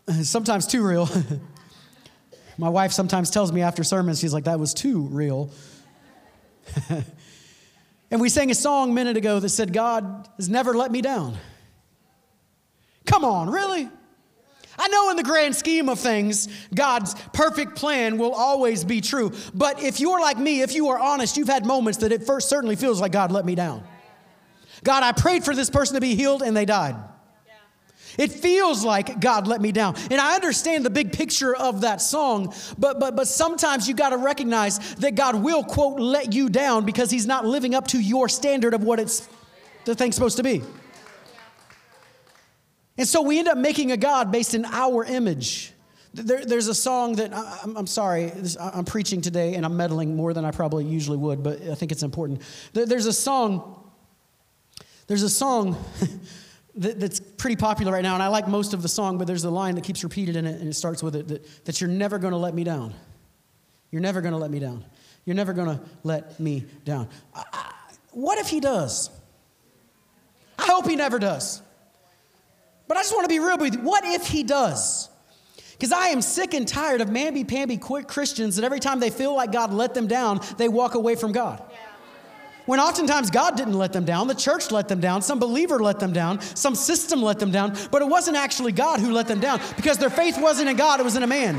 Sometimes 0.23 0.69
too 0.69 0.87
real. 0.87 1.11
My 2.59 2.69
wife 2.69 2.93
sometimes 2.93 3.29
tells 3.29 3.51
me 3.51 3.63
after 3.63 3.83
sermons, 3.83 4.21
she's 4.21 4.33
like, 4.33 4.45
that 4.45 4.61
was 4.61 4.73
too 4.73 5.01
real. 5.09 5.51
and 8.13 8.21
we 8.21 8.29
sang 8.29 8.53
a 8.53 8.55
song 8.55 8.91
a 8.91 8.95
minute 8.95 9.17
ago 9.17 9.41
that 9.41 9.49
said, 9.49 9.73
God 9.73 10.29
has 10.37 10.49
never 10.49 10.75
let 10.75 10.93
me 10.93 11.03
down. 11.03 11.37
Come 13.09 13.25
on, 13.25 13.49
really? 13.49 13.89
I 14.79 14.89
know 14.89 15.11
in 15.11 15.17
the 15.17 15.23
grand 15.25 15.57
scheme 15.57 15.89
of 15.89 15.99
things, 15.99 16.47
God's 16.73 17.15
perfect 17.33 17.75
plan 17.75 18.19
will 18.19 18.33
always 18.33 18.85
be 18.85 19.01
true. 19.01 19.33
But 19.55 19.83
if 19.83 19.99
you're 19.99 20.21
like 20.21 20.39
me, 20.39 20.61
if 20.61 20.75
you 20.75 20.89
are 20.89 20.99
honest, 20.99 21.37
you've 21.37 21.49
had 21.49 21.67
moments 21.67 21.99
that 22.01 22.13
it 22.13 22.23
first 22.23 22.49
certainly 22.49 22.77
feels 22.77 23.01
like 23.01 23.11
God 23.11 23.33
let 23.33 23.45
me 23.47 23.55
down. 23.55 23.83
God, 24.85 25.03
I 25.03 25.13
prayed 25.13 25.43
for 25.43 25.55
this 25.55 25.71
person 25.71 25.95
to 25.95 26.01
be 26.01 26.15
healed 26.15 26.43
and 26.43 26.57
they 26.57 26.67
died. 26.67 26.97
It 28.19 28.31
feels 28.33 28.85
like 28.85 29.21
God 29.21 29.47
let 29.47 29.61
me 29.61 29.73
down. 29.73 29.95
And 30.11 30.21
I 30.21 30.35
understand 30.35 30.85
the 30.85 30.91
big 30.91 31.13
picture 31.13 31.55
of 31.55 31.83
that 31.83 32.03
song, 32.03 32.53
but 32.77 32.99
but 32.99 33.15
but 33.15 33.29
sometimes 33.29 33.89
you 33.89 33.95
got 33.95 34.11
to 34.11 34.17
recognize 34.17 34.95
that 34.97 35.15
God 35.15 35.37
will 35.37 35.63
quote 35.63 36.01
let 36.01 36.33
you 36.33 36.49
down 36.49 36.85
because 36.85 37.11
he's 37.11 37.27
not 37.27 37.47
living 37.47 37.75
up 37.75 37.87
to 37.89 38.01
your 38.01 38.29
standard 38.29 38.75
of 38.75 38.83
what 38.83 38.99
it's 38.99 39.29
the 39.85 39.95
thing's 39.95 40.17
supposed 40.17 40.37
to 40.39 40.43
be. 40.43 40.63
And 42.99 43.07
so 43.07 43.23
we 43.23 43.39
end 43.39 43.47
up 43.47 43.57
making 43.57 43.93
a 43.93 43.97
God 43.97 44.33
based 44.33 44.55
in 44.55 44.65
our 44.65 45.05
image. 45.05 45.73
There, 46.13 46.45
there's 46.45 46.67
a 46.67 46.75
song 46.75 47.15
that, 47.17 47.33
I, 47.33 47.61
am 47.65 47.87
sorry, 47.87 48.33
I'm 48.59 48.85
preaching 48.85 49.21
today 49.21 49.55
and 49.55 49.65
I'm 49.65 49.77
meddling 49.77 50.17
more 50.17 50.35
than 50.35 50.45
I 50.45 50.51
probably 50.51 50.85
usually 50.85 51.17
would, 51.17 51.45
but 51.45 51.63
I 51.63 51.77
think 51.77 51.93
it's 51.93 52.03
important. 52.03 52.43
There, 52.73 52.87
there's 52.87 53.07
a 53.07 53.13
song, 53.13 53.89
there's 55.07 55.23
a 55.23 55.31
song 55.31 55.77
that, 56.75 56.99
that's 56.99 57.21
pretty 57.21 57.55
popular 57.55 57.93
right 57.93 58.03
now, 58.03 58.15
and 58.15 58.23
I 58.23 58.29
like 58.29 58.49
most 58.49 58.75
of 58.75 58.83
the 58.83 58.89
song, 58.89 59.17
but 59.17 59.29
there's 59.29 59.45
a 59.45 59.51
line 59.51 59.77
that 59.77 59.85
keeps 59.85 60.03
repeated 60.03 60.35
in 60.35 60.45
it, 60.45 60.61
and 60.61 60.69
it 60.69 60.75
starts 60.75 61.01
with 61.01 61.15
it 61.15 61.29
that, 61.29 61.65
that 61.67 61.81
you're 61.81 61.91
never 61.91 62.19
going 62.19 62.33
to 62.33 62.39
let 62.39 62.55
me 62.55 62.65
down. 62.65 62.95
You're 63.93 64.03
never 64.03 64.21
going 64.21 64.33
to 64.33 64.39
let 64.39 64.51
me 64.51 64.59
down. 64.59 64.85
You're 65.25 65.37
never 65.37 65.53
going 65.53 65.69
to 65.69 65.85
let 66.03 66.41
me 66.41 66.65
down. 66.85 67.09
I, 67.33 67.45
I, 67.53 67.73
what 68.11 68.39
if 68.39 68.49
he 68.49 68.59
does? 68.59 69.11
I 70.59 70.67
hope 70.67 70.89
he 70.89 70.97
never 70.97 71.21
does. 71.21 71.63
But 72.89 72.97
I 72.97 73.01
just 73.01 73.13
want 73.13 73.25
to 73.25 73.29
be 73.29 73.39
real 73.39 73.59
with 73.59 73.75
you. 73.75 73.81
What 73.81 74.05
if 74.05 74.27
he 74.27 74.43
does? 74.43 75.09
Because 75.73 75.93
I 75.93 76.09
am 76.09 76.21
sick 76.21 76.55
and 76.55 76.67
tired 76.67 77.01
of 77.01 77.09
mamby-pamby 77.09 77.77
quick 77.77 78.09
Christians 78.09 78.57
that 78.57 78.65
every 78.65 78.81
time 78.81 78.99
they 78.99 79.11
feel 79.11 79.35
like 79.35 79.53
God 79.53 79.73
let 79.73 79.95
them 79.95 80.09
down, 80.09 80.41
they 80.57 80.69
walk 80.69 80.95
away 80.95 81.15
from 81.15 81.31
God. 81.31 81.63
When 82.67 82.81
oftentimes 82.81 83.31
God 83.31 83.57
didn't 83.57 83.79
let 83.79 83.93
them 83.93 84.05
down, 84.05 84.27
the 84.27 84.35
church 84.35 84.71
let 84.71 84.89
them 84.89 85.01
down, 85.01 85.23
some 85.23 85.39
believer 85.39 85.79
let 85.79 86.01
them 86.01 86.13
down, 86.13 86.41
some 86.41 86.75
system 86.75 87.23
let 87.23 87.39
them 87.39 87.51
down, 87.51 87.75
but 87.91 88.03
it 88.03 88.09
wasn't 88.09 88.37
actually 88.37 88.73
God 88.73 89.01
who 89.01 89.11
let 89.13 89.27
them 89.27 89.41
down 89.41 89.61
because 89.77 89.97
their 89.97 90.11
faith 90.11 90.37
wasn't 90.39 90.69
in 90.69 90.77
God, 90.77 91.01
it 91.01 91.05
was 91.05 91.17
in 91.17 91.23
a 91.23 91.27
man. 91.27 91.59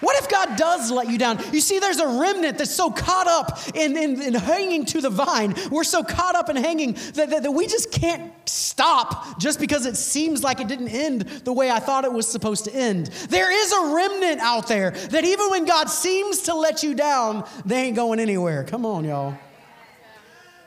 What 0.00 0.18
if 0.18 0.28
God 0.30 0.56
does 0.56 0.90
let 0.90 1.08
you 1.08 1.18
down? 1.18 1.38
You 1.52 1.60
see, 1.60 1.78
there's 1.78 1.98
a 1.98 2.06
remnant 2.06 2.58
that's 2.58 2.74
so 2.74 2.90
caught 2.90 3.26
up 3.26 3.58
in, 3.74 3.96
in, 3.96 4.20
in 4.20 4.34
hanging 4.34 4.86
to 4.86 5.00
the 5.00 5.10
vine. 5.10 5.54
We're 5.70 5.84
so 5.84 6.02
caught 6.02 6.34
up 6.34 6.48
in 6.48 6.56
hanging 6.56 6.94
that, 7.14 7.30
that, 7.30 7.42
that 7.42 7.52
we 7.52 7.66
just 7.66 7.92
can't 7.92 8.32
stop 8.48 9.38
just 9.38 9.60
because 9.60 9.84
it 9.84 9.96
seems 9.96 10.42
like 10.42 10.60
it 10.60 10.68
didn't 10.68 10.88
end 10.88 11.22
the 11.44 11.52
way 11.52 11.70
I 11.70 11.80
thought 11.80 12.04
it 12.04 12.12
was 12.12 12.26
supposed 12.26 12.64
to 12.64 12.74
end. 12.74 13.08
There 13.28 13.52
is 13.52 13.72
a 13.72 13.94
remnant 13.94 14.40
out 14.40 14.68
there 14.68 14.92
that 14.92 15.24
even 15.24 15.50
when 15.50 15.66
God 15.66 15.90
seems 15.90 16.42
to 16.42 16.54
let 16.54 16.82
you 16.82 16.94
down, 16.94 17.46
they 17.66 17.82
ain't 17.82 17.96
going 17.96 18.20
anywhere. 18.20 18.64
Come 18.64 18.86
on, 18.86 19.04
y'all. 19.04 19.36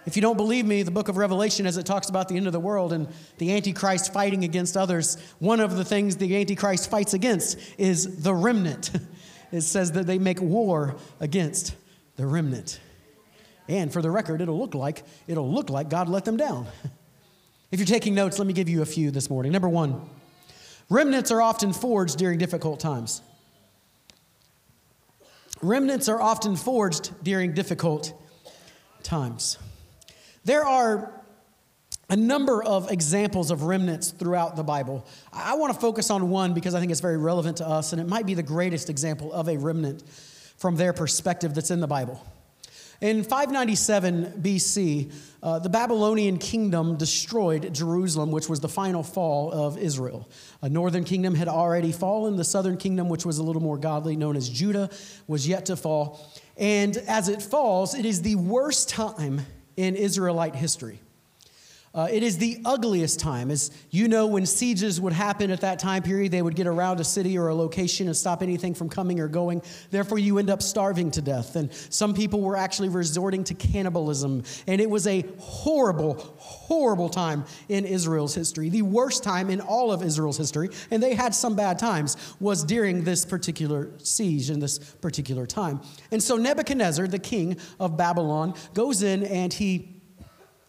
If 0.06 0.18
you 0.18 0.22
don't 0.22 0.36
believe 0.36 0.66
me, 0.66 0.84
the 0.84 0.92
book 0.92 1.08
of 1.08 1.16
Revelation, 1.16 1.66
as 1.66 1.78
it 1.78 1.86
talks 1.86 2.10
about 2.10 2.28
the 2.28 2.36
end 2.36 2.46
of 2.46 2.54
the 2.54 2.60
world 2.60 2.92
and 2.92 3.08
the 3.38 3.56
Antichrist 3.56 4.12
fighting 4.12 4.44
against 4.44 4.76
others, 4.76 5.18
one 5.40 5.62
of 5.62 5.78
the 5.78 5.86
things 5.86 6.18
the 6.18 6.36
Antichrist 6.36 6.92
fights 6.92 7.14
against 7.14 7.58
is 7.78 8.22
the 8.22 8.34
remnant. 8.34 8.92
it 9.54 9.62
says 9.62 9.92
that 9.92 10.08
they 10.08 10.18
make 10.18 10.42
war 10.42 10.96
against 11.20 11.76
the 12.16 12.26
remnant. 12.26 12.80
And 13.68 13.94
for 13.94 14.02
the 14.02 14.10
record, 14.10 14.42
it'll 14.42 14.58
look 14.58 14.74
like 14.74 15.04
it'll 15.28 15.50
look 15.50 15.70
like 15.70 15.90
God 15.90 16.10
let 16.10 16.26
them 16.26 16.38
down. 16.38 16.68
If 17.72 17.80
you're 17.80 17.88
taking 17.88 18.14
notes, 18.14 18.38
let 18.38 18.46
me 18.46 18.54
give 18.54 18.70
you 18.70 18.84
a 18.84 18.86
few 18.86 19.10
this 19.10 19.32
morning. 19.32 19.52
Number 19.52 19.68
1, 19.68 20.00
remnants 20.92 21.32
are 21.32 21.42
often 21.42 21.74
forged 21.74 22.20
during 22.20 22.38
difficult 22.38 22.80
times. 22.80 23.24
Remnants 25.60 26.08
are 26.08 26.22
often 26.22 26.56
forged 26.56 27.12
during 27.24 27.56
difficult 27.56 28.14
times. 29.02 29.58
There 30.46 30.64
are 30.64 31.23
a 32.14 32.16
number 32.16 32.64
of 32.64 32.92
examples 32.92 33.50
of 33.50 33.64
remnants 33.64 34.12
throughout 34.12 34.56
the 34.56 34.64
Bible. 34.64 35.04
I 35.34 35.56
want 35.56 35.74
to 35.74 35.80
focus 35.80 36.12
on 36.12 36.30
one 36.30 36.54
because 36.54 36.76
I 36.76 36.80
think 36.80 36.92
it's 36.92 37.02
very 37.02 37.18
relevant 37.18 37.58
to 37.58 37.68
us, 37.68 37.92
and 37.92 38.00
it 38.00 38.08
might 38.08 38.28
be 38.28 38.36
the 38.36 38.44
greatest 38.44 38.92
example 38.92 39.34
of 39.34 39.50
a 39.50 39.58
remnant 39.58 40.04
from 40.58 40.76
their 40.76 40.94
perspective 40.94 41.56
that's 41.56 41.72
in 41.72 41.80
the 41.80 41.88
Bible. 41.88 42.24
In 43.02 43.24
597 43.24 44.44
BC, 44.44 45.12
uh, 45.42 45.58
the 45.58 45.70
Babylonian 45.70 46.38
kingdom 46.38 46.98
destroyed 46.98 47.74
Jerusalem, 47.74 48.30
which 48.30 48.48
was 48.48 48.60
the 48.60 48.70
final 48.70 49.02
fall 49.02 49.52
of 49.52 49.80
Israel. 49.80 50.30
A 50.62 50.70
northern 50.70 51.06
kingdom 51.06 51.34
had 51.34 51.48
already 51.48 51.92
fallen. 51.92 52.36
The 52.36 52.44
southern 52.44 52.78
kingdom, 52.78 53.10
which 53.10 53.26
was 53.26 53.40
a 53.40 53.44
little 53.44 53.62
more 53.64 53.80
godly, 53.80 54.16
known 54.16 54.38
as 54.38 54.50
Judah, 54.50 54.92
was 55.26 55.48
yet 55.48 55.66
to 55.66 55.76
fall. 55.76 56.24
And 56.58 56.96
as 57.08 57.28
it 57.28 57.42
falls, 57.42 57.96
it 57.96 58.06
is 58.06 58.22
the 58.22 58.36
worst 58.36 58.88
time 58.88 59.48
in 59.76 59.96
Israelite 59.96 60.56
history. 60.56 61.00
Uh, 61.96 62.08
it 62.10 62.24
is 62.24 62.40
the 62.40 62.60
ugliest 62.66 63.20
time. 63.20 63.52
As 63.52 63.70
you 63.92 64.08
know, 64.08 64.26
when 64.26 64.48
sieges 64.48 65.00
would 65.00 65.14
happen 65.14 65.52
at 65.52 65.62
that 65.62 65.78
time 65.78 66.02
period, 66.02 66.32
they 66.32 66.42
would 66.42 66.56
get 66.56 66.66
around 66.66 67.00
a 67.00 67.04
city 67.04 67.38
or 67.38 67.50
a 67.50 67.56
location 67.56 68.08
and 68.08 68.18
stop 68.18 68.42
anything 68.42 68.74
from 68.74 68.90
coming 68.90 69.20
or 69.20 69.28
going. 69.28 69.62
Therefore, 69.92 70.18
you 70.18 70.40
end 70.40 70.50
up 70.50 70.64
starving 70.64 71.12
to 71.12 71.22
death. 71.22 71.56
And 71.56 71.72
some 71.72 72.16
people 72.16 72.42
were 72.42 72.56
actually 72.56 72.90
resorting 72.90 73.44
to 73.44 73.54
cannibalism. 73.54 74.44
And 74.66 74.82
it 74.82 74.90
was 74.90 75.06
a 75.06 75.24
horrible, 75.38 76.16
horrible 76.38 77.10
time 77.10 77.46
in 77.70 77.86
Israel's 77.86 78.34
history. 78.34 78.70
The 78.70 78.82
worst 78.82 79.24
time 79.24 79.52
in 79.52 79.62
all 79.62 79.92
of 79.92 80.02
Israel's 80.02 80.38
history, 80.38 80.70
and 80.90 81.02
they 81.02 81.14
had 81.14 81.36
some 81.36 81.56
bad 81.56 81.78
times, 81.78 82.18
was 82.40 82.64
during 82.64 83.04
this 83.04 83.24
particular 83.24 83.92
siege 84.00 84.50
in 84.50 84.60
this 84.60 84.80
particular 84.80 85.46
time. 85.46 85.80
And 86.10 86.24
so 86.24 86.38
Nebuchadnezzar, 86.38 87.06
the 87.06 87.20
king 87.20 87.58
of 87.80 87.98
Babylon, 87.98 88.56
goes 88.74 89.04
in 89.04 89.24
and 89.26 89.54
he 89.54 89.93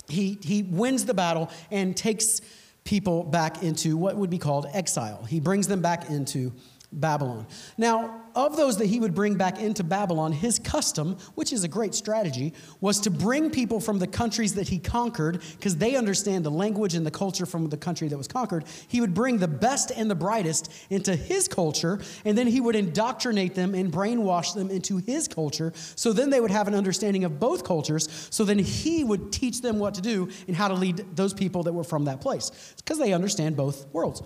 he, 0.08 0.38
he 0.42 0.62
wins 0.62 1.04
the 1.06 1.14
battle 1.14 1.50
and 1.70 1.96
takes 1.96 2.40
people 2.84 3.24
back 3.24 3.62
into 3.62 3.96
what 3.96 4.16
would 4.16 4.30
be 4.30 4.38
called 4.38 4.66
exile. 4.72 5.24
He 5.24 5.40
brings 5.40 5.66
them 5.66 5.80
back 5.80 6.10
into 6.10 6.52
Babylon. 7.00 7.46
Now, 7.76 8.22
of 8.34 8.56
those 8.56 8.78
that 8.78 8.86
he 8.86 8.98
would 8.98 9.14
bring 9.14 9.36
back 9.36 9.60
into 9.60 9.84
Babylon, 9.84 10.32
his 10.32 10.58
custom, 10.58 11.16
which 11.34 11.52
is 11.52 11.62
a 11.62 11.68
great 11.68 11.94
strategy, 11.94 12.52
was 12.80 12.98
to 13.00 13.10
bring 13.10 13.50
people 13.50 13.80
from 13.80 13.98
the 13.98 14.06
countries 14.06 14.54
that 14.54 14.68
he 14.68 14.78
conquered, 14.78 15.40
because 15.52 15.76
they 15.76 15.94
understand 15.94 16.44
the 16.44 16.50
language 16.50 16.94
and 16.94 17.06
the 17.06 17.10
culture 17.10 17.46
from 17.46 17.68
the 17.68 17.76
country 17.76 18.08
that 18.08 18.18
was 18.18 18.26
conquered. 18.26 18.64
He 18.88 19.00
would 19.00 19.14
bring 19.14 19.38
the 19.38 19.48
best 19.48 19.92
and 19.92 20.10
the 20.10 20.14
brightest 20.14 20.72
into 20.90 21.14
his 21.14 21.46
culture, 21.46 22.00
and 22.24 22.36
then 22.36 22.46
he 22.46 22.60
would 22.60 22.74
indoctrinate 22.74 23.54
them 23.54 23.74
and 23.74 23.92
brainwash 23.92 24.54
them 24.54 24.70
into 24.70 24.96
his 24.98 25.28
culture. 25.28 25.72
So 25.94 26.12
then 26.12 26.30
they 26.30 26.40
would 26.40 26.50
have 26.50 26.66
an 26.66 26.74
understanding 26.74 27.24
of 27.24 27.38
both 27.38 27.64
cultures. 27.64 28.08
So 28.30 28.44
then 28.44 28.58
he 28.58 29.04
would 29.04 29.32
teach 29.32 29.60
them 29.60 29.78
what 29.78 29.94
to 29.94 30.00
do 30.00 30.28
and 30.48 30.56
how 30.56 30.68
to 30.68 30.74
lead 30.74 31.04
those 31.14 31.34
people 31.34 31.62
that 31.64 31.72
were 31.72 31.84
from 31.84 32.06
that 32.06 32.20
place, 32.20 32.74
because 32.78 32.98
they 32.98 33.12
understand 33.12 33.56
both 33.56 33.86
worlds. 33.92 34.22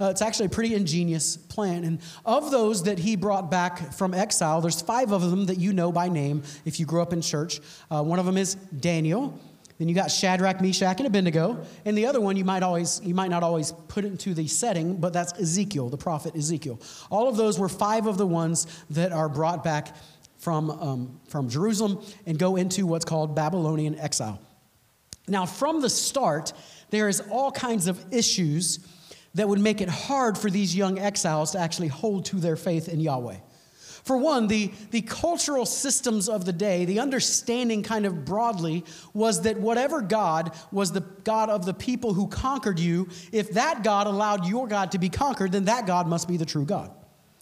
Uh, 0.00 0.06
it's 0.06 0.22
actually 0.22 0.46
a 0.46 0.50
pretty 0.50 0.74
ingenious 0.74 1.36
plan. 1.36 1.84
And 1.84 2.00
of 2.24 2.50
those 2.50 2.84
that 2.84 2.98
he 2.98 3.16
brought 3.16 3.50
back 3.50 3.92
from 3.94 4.14
exile, 4.14 4.60
there's 4.60 4.82
five 4.82 5.12
of 5.12 5.22
them 5.30 5.46
that 5.46 5.58
you 5.58 5.72
know 5.72 5.92
by 5.92 6.08
name 6.08 6.42
if 6.64 6.80
you 6.80 6.86
grew 6.86 7.02
up 7.02 7.12
in 7.12 7.20
church. 7.20 7.60
Uh, 7.90 8.02
one 8.02 8.18
of 8.18 8.26
them 8.26 8.36
is 8.36 8.54
Daniel. 8.54 9.38
Then 9.78 9.88
you 9.88 9.94
got 9.94 10.10
Shadrach, 10.10 10.60
Meshach, 10.60 10.98
and 10.98 11.06
Abednego. 11.06 11.64
And 11.84 11.98
the 11.98 12.06
other 12.06 12.20
one 12.20 12.36
you 12.36 12.44
might 12.44 12.62
always 12.62 13.00
you 13.02 13.14
might 13.14 13.30
not 13.30 13.42
always 13.42 13.72
put 13.88 14.04
into 14.04 14.34
the 14.34 14.46
setting, 14.46 14.96
but 14.96 15.12
that's 15.12 15.32
Ezekiel, 15.32 15.88
the 15.88 15.96
prophet 15.96 16.36
Ezekiel. 16.36 16.80
All 17.10 17.28
of 17.28 17.36
those 17.36 17.58
were 17.58 17.68
five 17.68 18.06
of 18.06 18.16
the 18.16 18.26
ones 18.26 18.66
that 18.90 19.12
are 19.12 19.28
brought 19.28 19.64
back 19.64 19.96
from, 20.38 20.70
um, 20.70 21.20
from 21.28 21.48
Jerusalem 21.48 22.04
and 22.26 22.38
go 22.38 22.56
into 22.56 22.86
what's 22.86 23.04
called 23.04 23.34
Babylonian 23.34 23.98
exile. 23.98 24.40
Now, 25.26 25.46
from 25.46 25.80
the 25.80 25.88
start, 25.88 26.52
there 26.90 27.08
is 27.08 27.20
all 27.30 27.50
kinds 27.50 27.86
of 27.86 27.98
issues 28.12 28.86
that 29.34 29.48
would 29.48 29.60
make 29.60 29.80
it 29.80 29.88
hard 29.88 30.38
for 30.38 30.50
these 30.50 30.74
young 30.76 30.98
exiles 30.98 31.52
to 31.52 31.58
actually 31.58 31.88
hold 31.88 32.24
to 32.26 32.36
their 32.36 32.56
faith 32.56 32.88
in 32.88 33.00
Yahweh. 33.00 33.36
For 34.04 34.18
one, 34.18 34.48
the, 34.48 34.70
the 34.90 35.00
cultural 35.00 35.64
systems 35.64 36.28
of 36.28 36.44
the 36.44 36.52
day, 36.52 36.84
the 36.84 37.00
understanding 37.00 37.82
kind 37.82 38.04
of 38.04 38.26
broadly 38.26 38.84
was 39.14 39.42
that 39.42 39.58
whatever 39.58 40.02
God 40.02 40.54
was 40.70 40.92
the 40.92 41.00
God 41.00 41.48
of 41.48 41.64
the 41.64 41.72
people 41.72 42.12
who 42.12 42.28
conquered 42.28 42.78
you, 42.78 43.08
if 43.32 43.52
that 43.52 43.82
God 43.82 44.06
allowed 44.06 44.46
your 44.46 44.68
God 44.68 44.92
to 44.92 44.98
be 44.98 45.08
conquered, 45.08 45.52
then 45.52 45.64
that 45.64 45.86
God 45.86 46.06
must 46.06 46.28
be 46.28 46.36
the 46.36 46.44
true 46.44 46.66
God. 46.66 46.90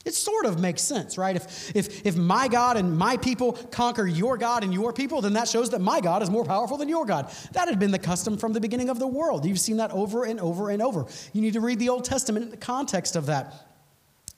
It 0.04 0.14
sort 0.14 0.46
of 0.46 0.58
makes 0.58 0.82
sense, 0.82 1.16
right? 1.16 1.36
If, 1.36 1.76
if, 1.76 2.06
if 2.06 2.16
my 2.16 2.48
God 2.48 2.76
and 2.76 2.96
my 2.96 3.16
people 3.16 3.52
conquer 3.52 4.06
your 4.06 4.36
God 4.36 4.64
and 4.64 4.74
your 4.74 4.92
people, 4.92 5.20
then 5.20 5.34
that 5.34 5.48
shows 5.48 5.70
that 5.70 5.80
my 5.80 6.00
God 6.00 6.22
is 6.22 6.30
more 6.30 6.44
powerful 6.44 6.76
than 6.76 6.88
your 6.88 7.06
God. 7.06 7.32
That 7.52 7.68
had 7.68 7.78
been 7.78 7.92
the 7.92 7.98
custom 7.98 8.36
from 8.36 8.52
the 8.52 8.60
beginning 8.60 8.88
of 8.88 8.98
the 8.98 9.06
world. 9.06 9.44
You've 9.44 9.60
seen 9.60 9.76
that 9.76 9.92
over 9.92 10.24
and 10.24 10.40
over 10.40 10.70
and 10.70 10.82
over. 10.82 11.06
You 11.32 11.40
need 11.40 11.52
to 11.52 11.60
read 11.60 11.78
the 11.78 11.88
Old 11.88 12.04
Testament 12.04 12.44
in 12.44 12.50
the 12.50 12.56
context 12.56 13.14
of 13.14 13.26
that 13.26 13.71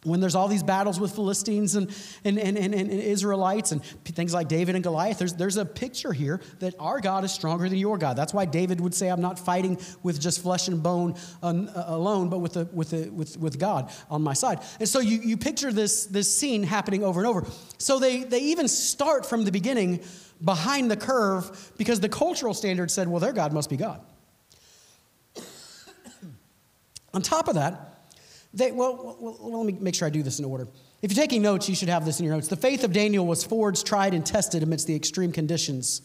when 0.05 0.21
there's 0.21 0.35
all 0.35 0.49
these 0.49 0.63
battles 0.63 1.01
with 1.01 1.13
Philistines 1.13 1.75
and, 1.75 1.91
and, 2.25 2.39
and, 2.39 2.57
and, 2.57 2.75
and, 2.75 2.91
Israelites 2.91 3.73
and 3.73 3.83
things 4.05 4.33
like 4.33 4.49
David 4.49 4.75
and 4.75 4.85
Goliath, 4.85 5.19
there's, 5.19 5.35
there's 5.35 5.57
a 5.57 5.65
picture 5.65 6.13
here 6.13 6.41
that 6.61 6.75
our 6.79 7.01
God 7.01 7.25
is 7.25 7.33
stronger 7.33 7.69
than 7.69 7.79
your 7.79 7.99
God. 7.99 8.17
That's 8.17 8.33
why 8.35 8.45
David 8.45 8.81
would 8.81 8.95
say, 8.95 9.09
I'm 9.09 9.21
not 9.21 9.39
fighting 9.39 9.79
with 10.03 10.21
just 10.21 10.43
flesh 10.43 10.69
and 10.69 10.83
bone 10.83 11.17
uh, 11.43 11.55
alone, 11.87 12.29
but 12.29 12.39
with, 12.39 12.53
the, 12.55 12.67
with, 12.73 12.91
the, 12.91 13.11
with, 13.11 13.37
with 13.39 13.59
God 13.59 13.91
on 14.11 14.23
my 14.23 14.35
side. 14.35 14.61
And 14.79 14.89
so 14.89 15.01
you, 15.01 15.19
you 15.19 15.37
picture 15.37 15.73
this, 15.73 16.07
this 16.07 16.35
scene 16.35 16.63
happening 16.63 17.03
over 17.03 17.21
and 17.21 17.27
over. 17.27 17.47
So 17.79 17.99
they, 17.99 18.25
they 18.25 18.41
even 18.41 18.69
start 18.69 19.27
from 19.27 19.45
the 19.45 19.53
beginning 19.53 20.01
behind 20.45 20.91
the 20.91 20.97
curve 20.97 21.73
because 21.79 22.01
the 22.01 22.09
cultural 22.09 22.53
standard 22.55 22.91
said, 22.91 23.09
well, 23.09 23.21
their 23.21 23.33
God 23.33 23.53
must 23.53 23.71
be 23.71 23.77
God. 23.77 24.01
on 27.15 27.23
top 27.23 27.49
of 27.49 27.55
that, 27.55 27.94
they, 28.55 28.73
well, 28.73 29.17
well, 29.21 29.59
let 29.59 29.67
me 29.67 29.77
make 29.81 29.95
sure 29.95 30.07
I 30.07 30.11
do 30.11 30.23
this 30.23 30.39
in 30.39 30.45
order. 30.45 30.69
If 31.03 31.13
you're 31.13 31.23
taking 31.23 31.43
notes, 31.43 31.69
you 31.69 31.75
should 31.75 31.89
have 31.89 32.05
this 32.05 32.21
in 32.21 32.25
your 32.25 32.35
notes. 32.35 32.49
The 32.49 32.57
faith 32.57 32.85
of 32.85 32.93
Daniel 32.93 33.27
was 33.27 33.45
forged, 33.45 33.87
tried, 33.87 34.15
and 34.15 34.25
tested 34.25 34.63
amidst 34.63 34.87
the 34.87 34.95
extreme 34.95 35.33
conditions 35.33 36.03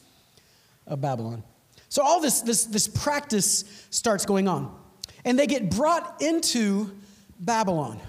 of 0.87 0.99
Babylon. 0.99 1.43
So 1.87 2.03
all 2.03 2.19
this, 2.19 2.41
this, 2.41 2.65
this 2.65 2.87
practice 2.87 3.87
starts 3.91 4.25
going 4.25 4.47
on. 4.47 4.75
And 5.25 5.37
they 5.37 5.47
get 5.47 5.69
brought 5.69 6.21
into 6.21 6.91
Babylon. 7.39 7.99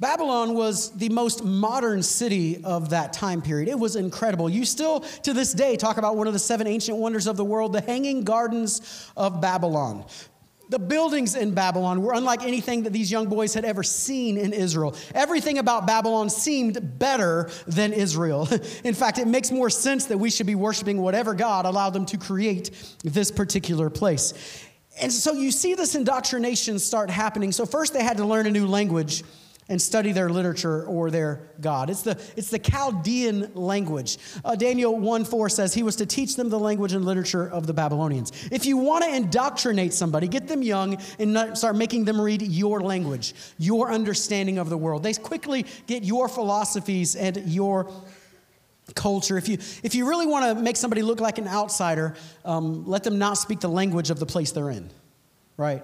Babylon 0.00 0.54
was 0.54 0.90
the 0.96 1.08
most 1.10 1.44
modern 1.44 2.02
city 2.02 2.64
of 2.64 2.90
that 2.90 3.12
time 3.12 3.40
period. 3.40 3.68
It 3.68 3.78
was 3.78 3.94
incredible. 3.94 4.50
You 4.50 4.64
still, 4.64 5.00
to 5.00 5.32
this 5.32 5.52
day, 5.52 5.76
talk 5.76 5.96
about 5.96 6.16
one 6.16 6.26
of 6.26 6.32
the 6.32 6.40
seven 6.40 6.66
ancient 6.66 6.98
wonders 6.98 7.26
of 7.26 7.36
the 7.36 7.44
world, 7.44 7.72
the 7.72 7.80
Hanging 7.80 8.24
Gardens 8.24 9.10
of 9.16 9.40
Babylon. 9.40 10.04
The 10.72 10.78
buildings 10.78 11.34
in 11.34 11.52
Babylon 11.52 12.00
were 12.00 12.14
unlike 12.14 12.42
anything 12.44 12.84
that 12.84 12.94
these 12.94 13.10
young 13.12 13.28
boys 13.28 13.52
had 13.52 13.66
ever 13.66 13.82
seen 13.82 14.38
in 14.38 14.54
Israel. 14.54 14.96
Everything 15.14 15.58
about 15.58 15.86
Babylon 15.86 16.30
seemed 16.30 16.98
better 16.98 17.50
than 17.66 17.92
Israel. 17.92 18.48
in 18.82 18.94
fact, 18.94 19.18
it 19.18 19.26
makes 19.26 19.50
more 19.50 19.68
sense 19.68 20.06
that 20.06 20.16
we 20.16 20.30
should 20.30 20.46
be 20.46 20.54
worshiping 20.54 21.02
whatever 21.02 21.34
God 21.34 21.66
allowed 21.66 21.90
them 21.90 22.06
to 22.06 22.16
create 22.16 22.70
this 23.04 23.30
particular 23.30 23.90
place. 23.90 24.32
And 24.98 25.12
so 25.12 25.34
you 25.34 25.50
see 25.50 25.74
this 25.74 25.94
indoctrination 25.94 26.78
start 26.78 27.10
happening. 27.10 27.52
So, 27.52 27.66
first, 27.66 27.92
they 27.92 28.02
had 28.02 28.16
to 28.16 28.24
learn 28.24 28.46
a 28.46 28.50
new 28.50 28.66
language 28.66 29.24
and 29.72 29.80
study 29.80 30.12
their 30.12 30.28
literature 30.28 30.84
or 30.84 31.10
their 31.10 31.40
God. 31.62 31.88
It's 31.88 32.02
the, 32.02 32.20
it's 32.36 32.50
the 32.50 32.58
Chaldean 32.58 33.52
language. 33.54 34.18
Uh, 34.44 34.54
Daniel 34.54 34.98
1 34.98 35.24
4 35.24 35.48
says 35.48 35.72
he 35.72 35.82
was 35.82 35.96
to 35.96 36.04
teach 36.04 36.36
them 36.36 36.50
the 36.50 36.58
language 36.58 36.92
and 36.92 37.02
literature 37.06 37.48
of 37.48 37.66
the 37.66 37.72
Babylonians. 37.72 38.32
If 38.52 38.66
you 38.66 38.76
want 38.76 39.02
to 39.04 39.14
indoctrinate 39.14 39.94
somebody, 39.94 40.28
get 40.28 40.46
them 40.46 40.62
young 40.62 40.98
and 41.18 41.56
start 41.56 41.74
making 41.74 42.04
them 42.04 42.20
read 42.20 42.42
your 42.42 42.82
language, 42.82 43.32
your 43.56 43.90
understanding 43.90 44.58
of 44.58 44.68
the 44.68 44.76
world. 44.76 45.02
They 45.02 45.14
quickly 45.14 45.64
get 45.86 46.04
your 46.04 46.28
philosophies 46.28 47.16
and 47.16 47.38
your 47.46 47.90
culture. 48.94 49.38
If 49.38 49.48
you, 49.48 49.56
if 49.82 49.94
you 49.94 50.06
really 50.06 50.26
want 50.26 50.44
to 50.54 50.62
make 50.62 50.76
somebody 50.76 51.00
look 51.00 51.18
like 51.18 51.38
an 51.38 51.48
outsider, 51.48 52.14
um, 52.44 52.86
let 52.86 53.04
them 53.04 53.18
not 53.18 53.38
speak 53.38 53.60
the 53.60 53.70
language 53.70 54.10
of 54.10 54.18
the 54.18 54.26
place 54.26 54.52
they're 54.52 54.68
in, 54.68 54.90
right? 55.56 55.82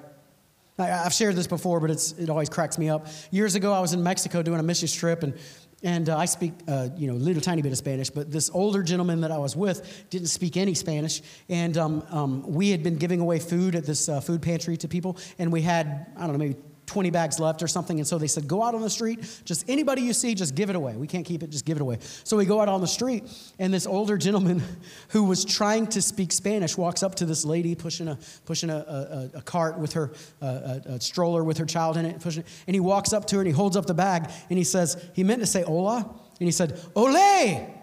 I've 0.79 1.13
shared 1.13 1.35
this 1.35 1.47
before, 1.49 1.81
but 1.81 1.91
it 1.91 2.31
always 2.31 2.49
cracks 2.49 2.79
me 2.79 2.89
up. 2.89 3.09
Years 3.31 3.55
ago, 3.57 3.73
I 3.73 3.81
was 3.81 3.93
in 3.93 4.03
Mexico 4.03 4.43
doing 4.43 4.61
a 4.61 4.63
mission 4.63 4.87
trip, 4.89 5.25
and, 5.25 5.35
and 5.83 6.09
uh, 6.09 6.17
I 6.17 6.27
speak, 6.27 6.53
uh, 6.69 6.91
you 6.97 7.09
know, 7.09 7.15
a 7.15 7.19
little 7.19 7.43
tiny 7.43 7.63
bit 7.63 7.73
of 7.73 7.79
Spanish, 7.79 8.11
but 8.11 8.31
this 8.31 8.49
older 8.55 8.83
gentleman 8.83 9.21
that 9.23 9.33
I 9.33 9.39
was 9.39 9.57
with 9.57 10.09
didn't 10.11 10.29
speak 10.29 10.57
any 10.57 10.75
Spanish. 10.75 11.21
And 11.49 11.77
um, 11.77 12.05
um, 12.11 12.43
we 12.47 12.71
had 12.71 12.85
been 12.85 12.97
giving 12.97 13.21
away 13.21 13.41
food 13.41 13.75
at 13.75 13.87
this 13.87 14.09
uh, 14.09 14.21
food 14.21 14.41
pantry 14.41 14.77
to 14.77 14.89
people, 14.89 15.17
and 15.39 15.51
we 15.51 15.63
had, 15.63 16.13
I 16.17 16.21
don't 16.21 16.33
know, 16.33 16.39
maybe 16.39 16.57
20 16.89 17.11
bags 17.11 17.39
left 17.39 17.63
or 17.63 17.69
something. 17.69 17.99
And 17.99 18.07
so 18.07 18.19
they 18.19 18.27
said, 18.27 18.49
go 18.49 18.63
out 18.63 18.75
on 18.75 18.81
the 18.81 18.91
street, 18.91 19.21
just 19.45 19.69
anybody 19.69 20.03
you 20.03 20.13
see, 20.13 20.35
just 20.35 20.55
give 20.55 20.71
it 20.71 20.77
away. 20.77 20.97
We 20.97 21.07
can't 21.07 21.25
keep 21.25 21.43
it, 21.43 21.51
just 21.51 21.65
give 21.65 21.77
it 21.77 21.81
away. 21.81 21.99
So 22.25 22.37
we 22.37 22.47
go 22.47 22.61
out 22.61 22.69
on 22.69 22.81
the 22.81 22.87
street, 22.87 23.25
and 23.59 23.73
this 23.73 23.87
older 23.87 24.17
gentleman 24.17 24.63
who 25.11 25.25
was 25.25 25.45
trying 25.45 25.87
to 25.89 26.03
speak 26.03 26.33
Spanish 26.33 26.77
walks 26.77 27.03
up 27.03 27.15
to 27.17 27.27
this 27.27 27.45
lady 27.45 27.75
pushing 27.75 28.09
a, 28.09 28.19
pushing 28.47 28.71
a, 28.71 29.31
a, 29.35 29.39
a 29.39 29.43
cart 29.43 29.79
with 29.79 29.93
her, 29.93 30.11
uh, 30.43 30.81
a, 30.87 30.93
a, 30.93 31.01
stroller 31.01 31.45
with 31.45 31.59
her 31.59 31.67
child 31.67 31.97
in 31.97 32.05
it, 32.05 32.21
pushing 32.21 32.43
it. 32.43 32.49
And 32.67 32.75
he 32.75 32.81
walks 32.81 33.13
up 33.13 33.27
to 33.27 33.37
her 33.37 33.43
and 33.43 33.47
he 33.47 33.55
holds 33.55 33.77
up 33.77 33.87
the 33.87 33.95
bag 33.95 34.31
and 34.49 34.59
he 34.59 34.65
says, 34.65 35.11
he 35.15 35.23
meant 35.23 35.41
to 35.41 35.47
say 35.47 35.63
hola, 35.63 35.99
and 35.99 36.47
he 36.47 36.53
said, 36.53 36.81
ole. 36.97 37.79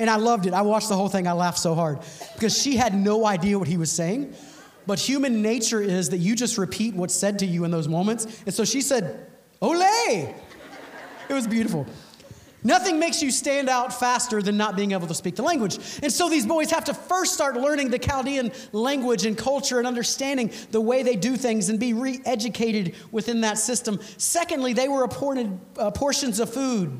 And 0.00 0.08
I 0.08 0.16
loved 0.16 0.46
it. 0.46 0.54
I 0.54 0.62
watched 0.62 0.88
the 0.88 0.96
whole 0.96 1.10
thing. 1.10 1.28
I 1.28 1.32
laughed 1.32 1.58
so 1.58 1.74
hard 1.74 1.98
because 2.32 2.60
she 2.60 2.74
had 2.74 2.94
no 2.94 3.26
idea 3.26 3.58
what 3.58 3.68
he 3.68 3.76
was 3.76 3.92
saying. 3.92 4.34
But 4.86 4.98
human 4.98 5.42
nature 5.42 5.80
is 5.80 6.10
that 6.10 6.18
you 6.18 6.34
just 6.34 6.58
repeat 6.58 6.94
what's 6.94 7.14
said 7.14 7.38
to 7.40 7.46
you 7.46 7.64
in 7.64 7.70
those 7.70 7.88
moments. 7.88 8.42
And 8.46 8.54
so 8.54 8.64
she 8.64 8.80
said, 8.80 9.26
Ole! 9.60 10.34
It 11.28 11.34
was 11.34 11.46
beautiful. 11.46 11.86
Nothing 12.62 12.98
makes 12.98 13.22
you 13.22 13.30
stand 13.30 13.70
out 13.70 13.98
faster 13.98 14.42
than 14.42 14.56
not 14.58 14.76
being 14.76 14.92
able 14.92 15.06
to 15.06 15.14
speak 15.14 15.36
the 15.36 15.42
language. 15.42 15.78
And 16.02 16.12
so 16.12 16.28
these 16.28 16.44
boys 16.44 16.70
have 16.70 16.84
to 16.86 16.94
first 16.94 17.32
start 17.32 17.56
learning 17.56 17.90
the 17.90 17.98
Chaldean 17.98 18.52
language 18.72 19.24
and 19.24 19.36
culture 19.36 19.78
and 19.78 19.86
understanding 19.86 20.52
the 20.70 20.80
way 20.80 21.02
they 21.02 21.16
do 21.16 21.36
things 21.36 21.70
and 21.70 21.80
be 21.80 21.94
re 21.94 22.20
educated 22.26 22.96
within 23.12 23.40
that 23.42 23.56
system. 23.56 23.98
Secondly, 24.18 24.74
they 24.74 24.88
were 24.88 25.04
appointed 25.04 25.58
uh, 25.78 25.90
portions 25.90 26.38
of 26.38 26.52
food. 26.52 26.92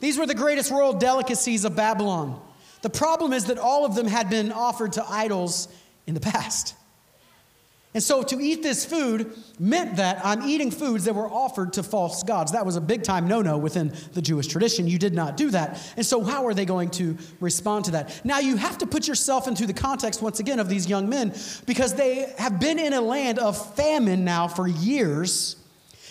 These 0.00 0.18
were 0.18 0.26
the 0.26 0.34
greatest 0.34 0.70
royal 0.72 0.92
delicacies 0.92 1.64
of 1.64 1.76
Babylon. 1.76 2.42
The 2.82 2.90
problem 2.90 3.32
is 3.32 3.44
that 3.46 3.58
all 3.58 3.84
of 3.84 3.94
them 3.94 4.06
had 4.06 4.28
been 4.28 4.50
offered 4.50 4.92
to 4.94 5.04
idols 5.08 5.68
in 6.06 6.14
the 6.14 6.20
past. 6.20 6.74
And 7.96 8.02
so 8.02 8.22
to 8.24 8.38
eat 8.38 8.62
this 8.62 8.84
food 8.84 9.34
meant 9.58 9.96
that 9.96 10.20
I'm 10.22 10.42
eating 10.42 10.70
foods 10.70 11.06
that 11.06 11.14
were 11.14 11.30
offered 11.30 11.72
to 11.72 11.82
false 11.82 12.22
gods. 12.22 12.52
That 12.52 12.66
was 12.66 12.76
a 12.76 12.80
big 12.82 13.02
time 13.02 13.26
no 13.26 13.40
no 13.40 13.56
within 13.56 13.90
the 14.12 14.20
Jewish 14.20 14.48
tradition. 14.48 14.86
You 14.86 14.98
did 14.98 15.14
not 15.14 15.38
do 15.38 15.48
that. 15.52 15.80
And 15.96 16.04
so, 16.04 16.22
how 16.22 16.46
are 16.46 16.52
they 16.52 16.66
going 16.66 16.90
to 16.90 17.16
respond 17.40 17.86
to 17.86 17.92
that? 17.92 18.20
Now, 18.22 18.38
you 18.38 18.56
have 18.56 18.76
to 18.78 18.86
put 18.86 19.08
yourself 19.08 19.48
into 19.48 19.66
the 19.66 19.72
context, 19.72 20.20
once 20.20 20.40
again, 20.40 20.60
of 20.60 20.68
these 20.68 20.86
young 20.86 21.08
men 21.08 21.34
because 21.64 21.94
they 21.94 22.34
have 22.36 22.60
been 22.60 22.78
in 22.78 22.92
a 22.92 23.00
land 23.00 23.38
of 23.38 23.56
famine 23.76 24.26
now 24.26 24.46
for 24.46 24.68
years, 24.68 25.56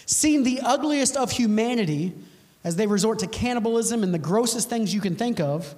seen 0.08 0.41
the 0.41 0.62
ugliest 0.62 1.15
of 1.15 1.30
humanity 1.30 2.15
as 2.63 2.78
they 2.78 2.88
resort 2.88 3.19
to 3.19 3.28
cannibalism 3.28 4.02
and 4.02 4.12
the 4.12 4.17
grossest 4.17 4.71
things 4.71 4.91
you 4.91 5.02
can 5.02 5.15
think 5.15 5.39
of. 5.39 5.76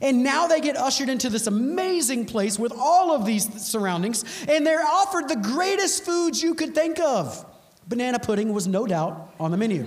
And 0.00 0.22
now 0.22 0.46
they 0.46 0.60
get 0.60 0.76
ushered 0.76 1.08
into 1.08 1.28
this 1.28 1.46
amazing 1.46 2.26
place 2.26 2.58
with 2.58 2.72
all 2.72 3.12
of 3.12 3.26
these 3.26 3.62
surroundings, 3.62 4.24
and 4.48 4.66
they're 4.66 4.84
offered 4.84 5.28
the 5.28 5.36
greatest 5.36 6.04
foods 6.04 6.42
you 6.42 6.54
could 6.54 6.74
think 6.74 6.98
of. 7.00 7.44
Banana 7.88 8.18
pudding 8.18 8.52
was 8.52 8.66
no 8.66 8.86
doubt 8.86 9.34
on 9.38 9.50
the 9.50 9.56
menu. 9.56 9.86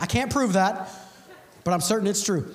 I 0.00 0.06
can't 0.06 0.30
prove 0.30 0.52
that, 0.52 0.90
but 1.64 1.72
I'm 1.72 1.80
certain 1.80 2.06
it's 2.06 2.22
true. 2.22 2.54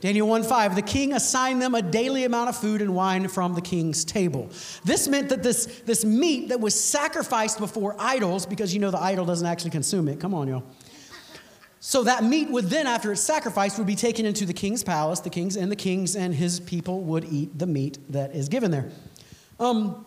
Daniel 0.00 0.28
1:5 0.28 0.76
The 0.76 0.82
king 0.82 1.12
assigned 1.12 1.60
them 1.60 1.74
a 1.74 1.82
daily 1.82 2.24
amount 2.24 2.48
of 2.48 2.56
food 2.56 2.80
and 2.80 2.94
wine 2.94 3.26
from 3.28 3.54
the 3.54 3.60
king's 3.60 4.04
table. 4.04 4.48
This 4.84 5.08
meant 5.08 5.28
that 5.30 5.42
this, 5.42 5.66
this 5.86 6.04
meat 6.04 6.50
that 6.50 6.60
was 6.60 6.78
sacrificed 6.78 7.58
before 7.58 7.96
idols, 7.98 8.46
because 8.46 8.72
you 8.72 8.80
know 8.80 8.90
the 8.90 9.02
idol 9.02 9.24
doesn't 9.24 9.46
actually 9.46 9.72
consume 9.72 10.08
it. 10.08 10.20
Come 10.20 10.34
on, 10.34 10.48
y'all. 10.48 10.62
So 11.80 12.04
that 12.04 12.24
meat 12.24 12.50
would 12.50 12.66
then, 12.66 12.86
after 12.86 13.12
it's 13.12 13.20
sacrificed, 13.20 13.78
would 13.78 13.86
be 13.86 13.94
taken 13.94 14.26
into 14.26 14.44
the 14.44 14.52
king's 14.52 14.82
palace. 14.82 15.20
The 15.20 15.30
kings 15.30 15.56
and 15.56 15.70
the 15.70 15.76
kings 15.76 16.16
and 16.16 16.34
his 16.34 16.58
people 16.60 17.02
would 17.02 17.24
eat 17.24 17.56
the 17.56 17.66
meat 17.66 17.98
that 18.10 18.34
is 18.34 18.48
given 18.48 18.70
there. 18.70 18.90
Um, 19.60 20.04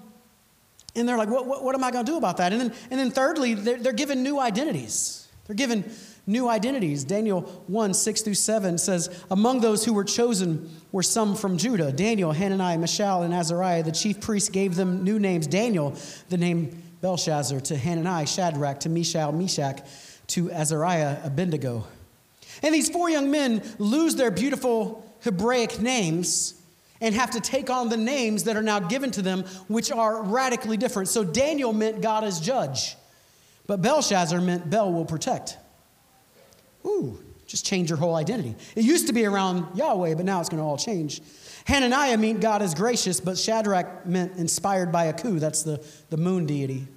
and 0.96 1.08
they're 1.08 1.18
like, 1.18 1.30
what, 1.30 1.46
what, 1.46 1.64
what 1.64 1.74
am 1.74 1.84
I 1.84 1.92
going 1.92 2.06
to 2.06 2.12
do 2.12 2.18
about 2.18 2.38
that? 2.38 2.52
And 2.52 2.62
then, 2.62 2.74
and 2.90 3.00
then 3.00 3.12
thirdly, 3.12 3.54
they're, 3.54 3.78
they're 3.78 3.94
given 3.94 4.24
new 4.24 4.40
identities. 4.40 5.30
They're 5.48 5.56
given 5.56 5.90
new 6.28 6.50
identities. 6.50 7.06
Daniel 7.06 7.42
1 7.68 7.94
6 7.94 8.22
through 8.22 8.34
7 8.34 8.78
says, 8.78 9.24
Among 9.32 9.62
those 9.62 9.86
who 9.86 9.94
were 9.94 10.04
chosen 10.04 10.70
were 10.92 11.04
some 11.04 11.36
from 11.36 11.58
Judah 11.58 11.94
Daniel, 11.94 12.34
Hananiah, 12.34 12.78
Mishael, 12.78 13.24
and 13.24 13.34
Azariah. 13.34 13.84
The 13.84 13.94
chief 13.94 14.20
priests 14.20 14.50
gave 14.50 14.76
them 14.76 15.06
new 15.06 15.20
names. 15.20 15.48
Daniel, 15.48 15.96
the 16.28 16.38
name 16.38 16.84
Belshazzar, 17.00 17.62
to 17.62 17.78
Hananiah, 17.78 18.28
Shadrach, 18.28 18.82
to 18.82 18.90
Mishael, 18.90 19.32
Meshach 19.32 19.82
to 20.32 20.52
Azariah 20.52 21.20
Abednego. 21.24 21.86
And 22.64 22.74
these 22.74 22.90
four 22.90 23.10
young 23.10 23.32
men 23.32 23.64
lose 23.80 24.16
their 24.16 24.32
beautiful 24.32 25.06
Hebraic 25.22 25.80
names 25.80 26.56
and 27.00 27.16
have 27.16 27.32
to 27.32 27.40
take 27.40 27.70
on 27.70 27.90
the 27.90 27.98
names 27.98 28.44
that 28.44 28.56
are 28.56 28.62
now 28.62 28.80
given 28.80 29.12
to 29.12 29.22
them, 29.22 29.44
which 29.68 29.92
are 29.92 30.22
radically 30.24 30.78
different. 30.78 31.10
So 31.10 31.24
Daniel 31.24 31.74
meant 31.74 32.02
God 32.02 32.24
as 32.24 32.40
judge, 32.40 32.96
but 33.66 33.82
Belshazzar 33.82 34.40
meant 34.40 34.70
Bel 34.70 34.92
will 34.92 35.06
protect. 35.06 35.58
Ooh, 36.86 37.20
just 37.48 37.66
change 37.66 37.90
your 37.90 37.98
whole 37.98 38.16
identity. 38.16 38.56
It 38.76 38.86
used 38.86 39.08
to 39.08 39.14
be 39.14 39.26
around 39.26 39.76
Yahweh, 39.76 40.16
but 40.16 40.26
now 40.26 40.40
it's 40.40 40.50
going 40.50 40.62
to 40.62 40.66
all 40.66 40.78
change. 40.78 41.22
Hananiah 41.66 42.18
meant 42.18 42.42
God 42.42 42.62
is 42.62 42.74
gracious, 42.74 43.20
but 43.20 43.38
Shadrach 43.38 44.06
meant 44.06 44.38
inspired 44.38 44.92
by 44.92 45.08
Aku. 45.08 45.40
That's 45.40 45.64
the, 45.64 45.84
the 46.10 46.18
moon 46.18 46.46
deity. 46.46 46.88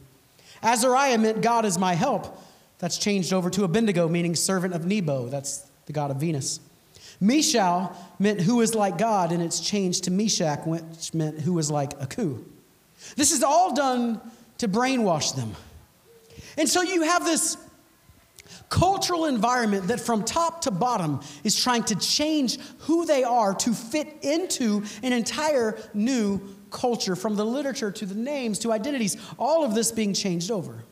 Azariah 0.63 1.19
meant 1.19 1.43
God 1.43 1.65
is 1.65 1.79
my 1.79 1.95
help. 1.95 2.43
That's 2.85 2.99
changed 2.99 3.33
over 3.33 3.49
to 3.49 3.65
Abednego, 3.65 4.09
meaning 4.09 4.37
servant 4.37 4.75
of 4.75 4.85
Nebo. 4.85 5.29
That's 5.29 5.67
the 5.87 5.95
god 5.95 6.11
of 6.11 6.19
Venus. 6.19 6.61
Mishael 7.19 7.97
meant 8.19 8.43
who 8.43 8.61
is 8.61 8.75
like 8.75 8.99
God, 8.99 9.33
and 9.33 9.43
it's 9.43 9.59
changed 9.59 10.05
to 10.05 10.11
Meshach, 10.11 10.67
which 10.67 11.15
meant 11.15 11.41
who 11.41 11.59
is 11.59 11.71
like 11.71 11.99
Aku. 12.03 12.45
This 13.17 13.33
is 13.33 13.43
all 13.43 13.75
done 13.75 14.21
to 14.59 14.69
brainwash 14.69 15.35
them. 15.35 15.55
And 16.59 16.69
so 16.69 16.83
you 16.83 17.05
have 17.05 17.25
this 17.25 17.57
cultural 18.69 19.25
environment 19.25 19.87
that 19.87 19.99
from 19.99 20.23
top 20.23 20.61
to 20.61 20.71
bottom 20.71 21.21
is 21.43 21.59
trying 21.59 21.85
to 21.85 21.95
change 21.95 22.59
who 22.81 23.07
they 23.07 23.25
are 23.25 23.55
to 23.55 23.73
fit 23.73 24.15
into 24.21 24.83
an 25.03 25.15
entire 25.15 25.79
new 25.95 26.39
culture, 26.71 27.17
from 27.17 27.37
the 27.37 27.47
literature 27.47 27.91
to 27.91 28.05
the 28.05 28.15
names 28.15 28.59
to 28.59 28.73
identities, 28.73 29.17
all 29.39 29.65
of 29.65 29.75
this 29.75 29.91
being 29.91 30.13
changed 30.13 30.51
over. 30.51 30.85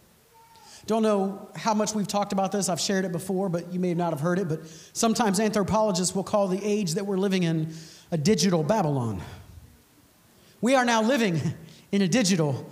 Don't 0.86 1.02
know 1.02 1.48
how 1.54 1.74
much 1.74 1.94
we've 1.94 2.08
talked 2.08 2.32
about 2.32 2.50
this. 2.50 2.68
I've 2.68 2.80
shared 2.80 3.04
it 3.04 3.12
before, 3.12 3.48
but 3.48 3.72
you 3.72 3.78
may 3.78 3.94
not 3.94 4.12
have 4.12 4.20
heard 4.20 4.38
it. 4.38 4.48
But 4.48 4.66
sometimes 4.92 5.38
anthropologists 5.38 6.14
will 6.14 6.24
call 6.24 6.48
the 6.48 6.62
age 6.62 6.94
that 6.94 7.06
we're 7.06 7.18
living 7.18 7.44
in 7.44 7.72
a 8.10 8.18
digital 8.18 8.62
Babylon. 8.64 9.22
We 10.60 10.74
are 10.74 10.84
now 10.84 11.02
living 11.02 11.40
in 11.92 12.02
a 12.02 12.08
digital 12.08 12.68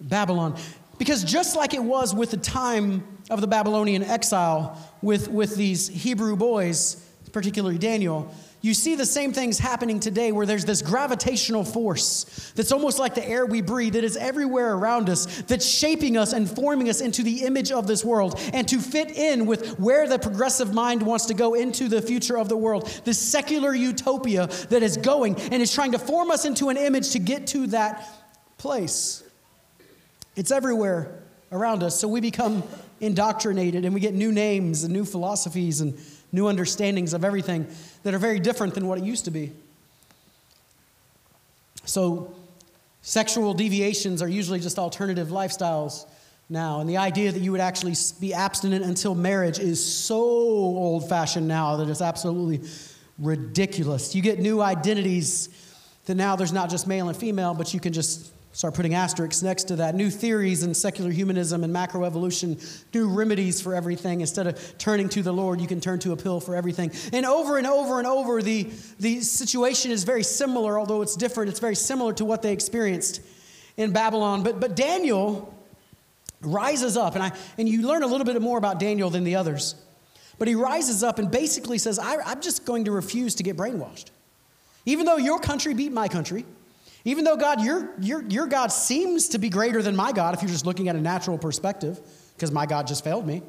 Babylon. 0.00 0.56
Because 0.98 1.24
just 1.24 1.56
like 1.56 1.74
it 1.74 1.82
was 1.82 2.14
with 2.14 2.30
the 2.30 2.36
time 2.36 3.06
of 3.28 3.40
the 3.40 3.46
Babylonian 3.46 4.02
exile 4.02 4.78
with, 5.02 5.28
with 5.28 5.56
these 5.56 5.88
Hebrew 5.88 6.36
boys, 6.36 6.96
particularly 7.32 7.78
Daniel, 7.78 8.32
you 8.62 8.74
see 8.74 8.94
the 8.94 9.04
same 9.04 9.32
things 9.32 9.58
happening 9.58 9.98
today 9.98 10.30
where 10.30 10.46
there's 10.46 10.64
this 10.64 10.82
gravitational 10.82 11.64
force 11.64 12.52
that's 12.54 12.70
almost 12.70 13.00
like 13.00 13.16
the 13.16 13.28
air 13.28 13.44
we 13.44 13.60
breathe 13.60 13.94
that 13.94 14.04
is 14.04 14.16
everywhere 14.16 14.74
around 14.74 15.10
us, 15.10 15.42
that's 15.42 15.66
shaping 15.66 16.16
us 16.16 16.32
and 16.32 16.48
forming 16.48 16.88
us 16.88 17.00
into 17.00 17.24
the 17.24 17.42
image 17.42 17.72
of 17.72 17.88
this 17.88 18.04
world 18.04 18.40
and 18.54 18.68
to 18.68 18.78
fit 18.78 19.10
in 19.10 19.46
with 19.46 19.80
where 19.80 20.08
the 20.08 20.16
progressive 20.16 20.72
mind 20.72 21.02
wants 21.02 21.26
to 21.26 21.34
go 21.34 21.54
into 21.54 21.88
the 21.88 22.00
future 22.00 22.38
of 22.38 22.48
the 22.48 22.56
world. 22.56 22.86
This 23.04 23.18
secular 23.18 23.74
utopia 23.74 24.46
that 24.70 24.84
is 24.84 24.96
going 24.96 25.34
and 25.40 25.60
is 25.60 25.74
trying 25.74 25.90
to 25.92 25.98
form 25.98 26.30
us 26.30 26.44
into 26.44 26.68
an 26.68 26.76
image 26.76 27.10
to 27.10 27.18
get 27.18 27.48
to 27.48 27.66
that 27.68 28.08
place. 28.58 29.24
It's 30.36 30.52
everywhere 30.52 31.18
around 31.50 31.82
us, 31.82 31.98
so 31.98 32.06
we 32.06 32.20
become 32.20 32.62
indoctrinated 33.00 33.84
and 33.84 33.92
we 33.92 33.98
get 33.98 34.14
new 34.14 34.30
names 34.30 34.84
and 34.84 34.92
new 34.92 35.04
philosophies 35.04 35.80
and 35.80 35.98
new 36.30 36.46
understandings 36.46 37.12
of 37.12 37.24
everything 37.24 37.66
that 38.02 38.14
are 38.14 38.18
very 38.18 38.40
different 38.40 38.74
than 38.74 38.86
what 38.86 38.98
it 38.98 39.04
used 39.04 39.24
to 39.26 39.30
be. 39.30 39.52
So, 41.84 42.34
sexual 43.02 43.54
deviations 43.54 44.22
are 44.22 44.28
usually 44.28 44.60
just 44.60 44.78
alternative 44.78 45.28
lifestyles 45.28 46.06
now. 46.48 46.80
And 46.80 46.88
the 46.88 46.98
idea 46.98 47.32
that 47.32 47.40
you 47.40 47.50
would 47.52 47.60
actually 47.60 47.94
be 48.20 48.34
abstinent 48.34 48.84
until 48.84 49.14
marriage 49.14 49.58
is 49.58 49.84
so 49.84 50.16
old 50.16 51.08
fashioned 51.08 51.48
now 51.48 51.76
that 51.76 51.88
it's 51.88 52.00
absolutely 52.00 52.68
ridiculous. 53.18 54.14
You 54.14 54.22
get 54.22 54.38
new 54.38 54.60
identities 54.60 55.48
that 56.06 56.14
now 56.14 56.36
there's 56.36 56.52
not 56.52 56.70
just 56.70 56.86
male 56.86 57.08
and 57.08 57.16
female, 57.16 57.54
but 57.54 57.72
you 57.72 57.80
can 57.80 57.92
just 57.92 58.30
Start 58.54 58.74
putting 58.74 58.92
asterisks 58.92 59.42
next 59.42 59.64
to 59.64 59.76
that. 59.76 59.94
New 59.94 60.10
theories 60.10 60.62
in 60.62 60.74
secular 60.74 61.10
humanism 61.10 61.64
and 61.64 61.74
macroevolution, 61.74 62.84
new 62.92 63.08
remedies 63.08 63.62
for 63.62 63.74
everything. 63.74 64.20
Instead 64.20 64.46
of 64.46 64.78
turning 64.78 65.08
to 65.08 65.22
the 65.22 65.32
Lord, 65.32 65.58
you 65.58 65.66
can 65.66 65.80
turn 65.80 65.98
to 66.00 66.12
a 66.12 66.16
pill 66.16 66.38
for 66.38 66.54
everything. 66.54 66.92
And 67.14 67.24
over 67.24 67.56
and 67.56 67.66
over 67.66 67.98
and 67.98 68.06
over, 68.06 68.42
the, 68.42 68.68
the 69.00 69.20
situation 69.22 69.90
is 69.90 70.04
very 70.04 70.22
similar, 70.22 70.78
although 70.78 71.00
it's 71.00 71.16
different. 71.16 71.48
It's 71.48 71.60
very 71.60 71.74
similar 71.74 72.12
to 72.14 72.26
what 72.26 72.42
they 72.42 72.52
experienced 72.52 73.22
in 73.78 73.90
Babylon. 73.90 74.42
But, 74.42 74.60
but 74.60 74.76
Daniel 74.76 75.54
rises 76.42 76.98
up, 76.98 77.14
and, 77.14 77.22
I, 77.22 77.32
and 77.56 77.66
you 77.66 77.86
learn 77.88 78.02
a 78.02 78.06
little 78.06 78.26
bit 78.26 78.40
more 78.42 78.58
about 78.58 78.78
Daniel 78.78 79.08
than 79.08 79.24
the 79.24 79.36
others. 79.36 79.76
But 80.38 80.46
he 80.46 80.54
rises 80.54 81.02
up 81.02 81.18
and 81.18 81.30
basically 81.30 81.78
says, 81.78 81.98
I, 81.98 82.16
I'm 82.16 82.42
just 82.42 82.66
going 82.66 82.84
to 82.84 82.90
refuse 82.90 83.34
to 83.36 83.42
get 83.42 83.56
brainwashed. 83.56 84.06
Even 84.84 85.06
though 85.06 85.16
your 85.16 85.38
country 85.38 85.72
beat 85.72 85.92
my 85.92 86.08
country, 86.08 86.44
even 87.04 87.24
though 87.24 87.36
God, 87.36 87.60
your, 87.60 87.90
your, 88.00 88.22
your 88.24 88.46
God 88.46 88.68
seems 88.68 89.28
to 89.30 89.38
be 89.38 89.48
greater 89.48 89.82
than 89.82 89.96
my 89.96 90.12
God 90.12 90.34
if 90.34 90.42
you're 90.42 90.50
just 90.50 90.66
looking 90.66 90.88
at 90.88 90.96
a 90.96 91.00
natural 91.00 91.38
perspective, 91.38 92.00
because 92.34 92.52
my 92.52 92.66
God 92.66 92.86
just 92.86 93.02
failed 93.02 93.26
me. 93.26 93.42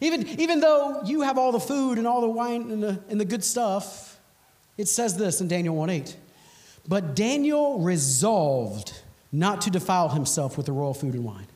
Even, 0.00 0.28
even 0.40 0.60
though 0.60 1.02
you 1.04 1.22
have 1.22 1.38
all 1.38 1.52
the 1.52 1.60
food 1.60 1.98
and 1.98 2.06
all 2.06 2.20
the 2.20 2.28
wine 2.28 2.70
and 2.70 2.82
the, 2.82 3.00
and 3.08 3.20
the 3.20 3.24
good 3.24 3.44
stuff, 3.44 4.18
it 4.76 4.88
says 4.88 5.16
this 5.16 5.40
in 5.40 5.48
Daniel 5.48 5.76
1 5.76 5.90
8. 5.90 6.16
But 6.88 7.14
Daniel 7.14 7.78
resolved 7.78 9.00
not 9.30 9.60
to 9.62 9.70
defile 9.70 10.08
himself 10.08 10.56
with 10.56 10.66
the 10.66 10.72
royal 10.72 10.94
food 10.94 11.14
and 11.14 11.24
wine. 11.24 11.46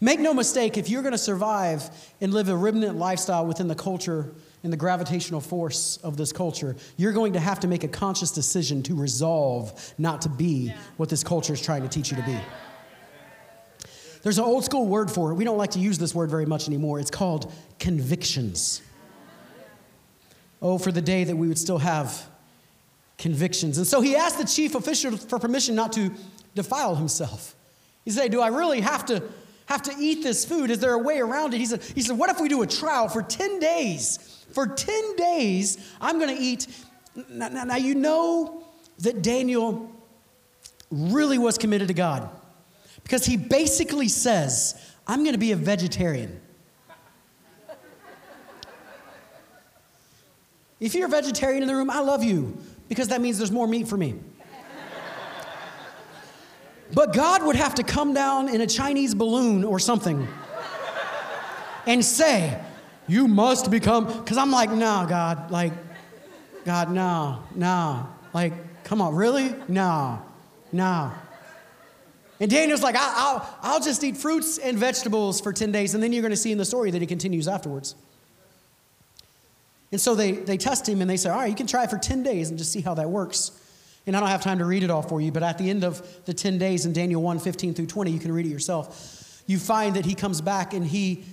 Make 0.00 0.20
no 0.20 0.34
mistake, 0.34 0.76
if 0.76 0.90
you're 0.90 1.02
going 1.02 1.12
to 1.12 1.18
survive 1.18 1.88
and 2.20 2.32
live 2.32 2.48
a 2.48 2.56
remnant 2.56 2.98
lifestyle 2.98 3.46
within 3.46 3.66
the 3.66 3.74
culture 3.74 4.32
and 4.66 4.72
the 4.72 4.76
gravitational 4.76 5.40
force 5.40 5.96
of 5.98 6.16
this 6.16 6.32
culture, 6.32 6.74
you're 6.96 7.12
going 7.12 7.34
to 7.34 7.38
have 7.38 7.60
to 7.60 7.68
make 7.68 7.84
a 7.84 7.88
conscious 7.88 8.32
decision 8.32 8.82
to 8.82 8.96
resolve 8.96 9.94
not 9.96 10.20
to 10.22 10.28
be 10.28 10.74
what 10.96 11.08
this 11.08 11.22
culture 11.22 11.52
is 11.52 11.60
trying 11.62 11.82
to 11.82 11.88
teach 11.88 12.10
you 12.10 12.16
to 12.16 12.22
be. 12.24 12.36
There's 14.24 14.38
an 14.38 14.44
old 14.44 14.64
school 14.64 14.88
word 14.88 15.08
for 15.08 15.30
it. 15.30 15.34
We 15.34 15.44
don't 15.44 15.56
like 15.56 15.70
to 15.70 15.78
use 15.78 15.98
this 15.98 16.16
word 16.16 16.30
very 16.30 16.46
much 16.46 16.66
anymore. 16.66 16.98
It's 16.98 17.12
called 17.12 17.52
convictions. 17.78 18.82
Oh, 20.60 20.78
for 20.78 20.90
the 20.90 21.00
day 21.00 21.22
that 21.22 21.36
we 21.36 21.46
would 21.46 21.58
still 21.58 21.78
have 21.78 22.26
convictions. 23.18 23.78
And 23.78 23.86
so 23.86 24.00
he 24.00 24.16
asked 24.16 24.38
the 24.38 24.46
chief 24.46 24.74
official 24.74 25.16
for 25.16 25.38
permission 25.38 25.76
not 25.76 25.92
to 25.92 26.10
defile 26.56 26.96
himself. 26.96 27.54
He 28.04 28.10
said, 28.10 28.32
Do 28.32 28.40
I 28.40 28.48
really 28.48 28.80
have 28.80 29.06
to 29.06 29.22
have 29.66 29.82
to 29.82 29.94
eat 29.96 30.24
this 30.24 30.44
food? 30.44 30.72
Is 30.72 30.80
there 30.80 30.94
a 30.94 30.98
way 30.98 31.20
around 31.20 31.54
it? 31.54 31.58
He 31.58 31.66
said, 31.66 31.84
he 31.84 32.00
said 32.00 32.18
What 32.18 32.30
if 32.30 32.40
we 32.40 32.48
do 32.48 32.62
a 32.62 32.66
trial 32.66 33.08
for 33.08 33.22
10 33.22 33.60
days? 33.60 34.35
For 34.52 34.66
10 34.66 35.16
days, 35.16 35.78
I'm 36.00 36.18
going 36.18 36.34
to 36.34 36.42
eat. 36.42 36.66
Now, 37.28 37.48
now, 37.48 37.64
now, 37.64 37.76
you 37.76 37.94
know 37.94 38.64
that 39.00 39.22
Daniel 39.22 39.90
really 40.90 41.38
was 41.38 41.58
committed 41.58 41.88
to 41.88 41.94
God 41.94 42.30
because 43.02 43.26
he 43.26 43.36
basically 43.36 44.08
says, 44.08 44.80
I'm 45.06 45.20
going 45.20 45.34
to 45.34 45.38
be 45.38 45.52
a 45.52 45.56
vegetarian. 45.56 46.40
If 50.78 50.94
you're 50.94 51.06
a 51.06 51.10
vegetarian 51.10 51.62
in 51.62 51.68
the 51.68 51.74
room, 51.74 51.90
I 51.90 52.00
love 52.00 52.22
you 52.22 52.56
because 52.88 53.08
that 53.08 53.20
means 53.20 53.38
there's 53.38 53.50
more 53.50 53.66
meat 53.66 53.88
for 53.88 53.96
me. 53.96 54.14
But 56.92 57.12
God 57.12 57.44
would 57.44 57.56
have 57.56 57.74
to 57.76 57.82
come 57.82 58.14
down 58.14 58.48
in 58.48 58.60
a 58.60 58.66
Chinese 58.66 59.14
balloon 59.14 59.64
or 59.64 59.78
something 59.78 60.28
and 61.86 62.04
say, 62.04 62.60
You 63.08 63.28
must 63.28 63.70
become, 63.70 64.06
because 64.06 64.36
I'm 64.36 64.50
like, 64.50 64.70
No, 64.70 65.06
God, 65.08 65.50
like, 65.50 65.72
God, 66.64 66.90
no, 66.90 67.42
no. 67.54 68.08
Like, 68.34 68.84
come 68.84 69.00
on, 69.00 69.14
really? 69.14 69.54
No, 69.68 70.20
no. 70.72 71.12
And 72.38 72.50
Daniel's 72.50 72.82
like, 72.82 72.96
I'll, 72.96 73.12
I'll, 73.14 73.58
I'll 73.62 73.80
just 73.80 74.04
eat 74.04 74.16
fruits 74.16 74.58
and 74.58 74.76
vegetables 74.76 75.40
for 75.40 75.52
10 75.52 75.72
days. 75.72 75.94
And 75.94 76.02
then 76.02 76.12
you're 76.12 76.22
going 76.22 76.32
to 76.32 76.36
see 76.36 76.52
in 76.52 76.58
the 76.58 76.64
story 76.64 76.90
that 76.90 77.00
he 77.00 77.06
continues 77.06 77.48
afterwards. 77.48 77.94
And 79.90 80.00
so 80.00 80.14
they, 80.14 80.32
they 80.32 80.58
test 80.58 80.88
him 80.88 81.00
and 81.00 81.08
they 81.08 81.16
say, 81.16 81.30
All 81.30 81.38
right, 81.38 81.48
you 81.48 81.54
can 81.54 81.66
try 81.66 81.86
for 81.86 81.98
10 81.98 82.22
days 82.22 82.50
and 82.50 82.58
just 82.58 82.72
see 82.72 82.80
how 82.80 82.94
that 82.94 83.08
works. 83.08 83.52
And 84.06 84.16
I 84.16 84.20
don't 84.20 84.28
have 84.28 84.42
time 84.42 84.58
to 84.58 84.64
read 84.64 84.82
it 84.82 84.90
all 84.90 85.02
for 85.02 85.20
you, 85.20 85.32
but 85.32 85.42
at 85.42 85.58
the 85.58 85.68
end 85.70 85.82
of 85.82 86.24
the 86.26 86.34
10 86.34 86.58
days 86.58 86.86
in 86.86 86.92
Daniel 86.92 87.22
1 87.22 87.38
15 87.38 87.74
through 87.74 87.86
20, 87.86 88.10
you 88.10 88.18
can 88.18 88.32
read 88.32 88.46
it 88.46 88.50
yourself. 88.50 89.42
You 89.46 89.58
find 89.58 89.96
that 89.96 90.04
he 90.04 90.14
comes 90.14 90.40
back 90.40 90.74
and 90.74 90.84
he 90.84 91.24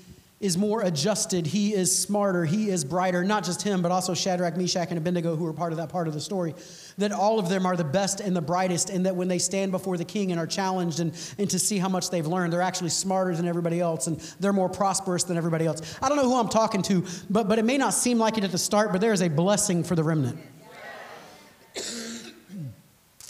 is 0.43 0.57
more 0.57 0.81
adjusted, 0.81 1.47
he 1.47 1.73
is 1.73 1.97
smarter, 1.97 2.43
he 2.43 2.69
is 2.69 2.83
brighter. 2.83 3.23
Not 3.23 3.45
just 3.45 3.61
him, 3.61 3.81
but 3.81 3.93
also 3.93 4.13
Shadrach, 4.13 4.57
Meshach, 4.57 4.89
and 4.89 4.97
Abednego, 4.97 5.37
who 5.37 5.47
are 5.47 5.53
part 5.53 5.71
of 5.71 5.77
that 5.77 5.87
part 5.87 6.05
of 6.05 6.13
the 6.13 6.19
story. 6.19 6.53
That 6.97 7.13
all 7.13 7.39
of 7.39 7.47
them 7.47 7.65
are 7.65 7.77
the 7.77 7.85
best 7.85 8.19
and 8.19 8.35
the 8.35 8.41
brightest, 8.41 8.89
and 8.89 9.05
that 9.05 9.15
when 9.15 9.29
they 9.29 9.39
stand 9.39 9.71
before 9.71 9.95
the 9.95 10.03
king 10.03 10.31
and 10.33 10.41
are 10.41 10.45
challenged 10.45 10.99
and, 10.99 11.13
and 11.37 11.49
to 11.49 11.57
see 11.57 11.77
how 11.77 11.87
much 11.87 12.09
they've 12.09 12.27
learned, 12.27 12.51
they're 12.51 12.61
actually 12.61 12.89
smarter 12.89 13.33
than 13.33 13.47
everybody 13.47 13.79
else 13.79 14.07
and 14.07 14.19
they're 14.41 14.51
more 14.51 14.67
prosperous 14.67 15.23
than 15.23 15.37
everybody 15.37 15.65
else. 15.65 15.97
I 16.01 16.09
don't 16.09 16.17
know 16.17 16.25
who 16.25 16.35
I'm 16.35 16.49
talking 16.49 16.81
to, 16.83 17.05
but, 17.29 17.47
but 17.47 17.57
it 17.57 17.63
may 17.63 17.77
not 17.77 17.93
seem 17.93 18.19
like 18.19 18.37
it 18.37 18.43
at 18.43 18.51
the 18.51 18.57
start, 18.57 18.91
but 18.91 18.99
there 18.99 19.13
is 19.13 19.21
a 19.21 19.29
blessing 19.29 19.81
for 19.81 19.95
the 19.95 20.03
remnant. 20.03 20.37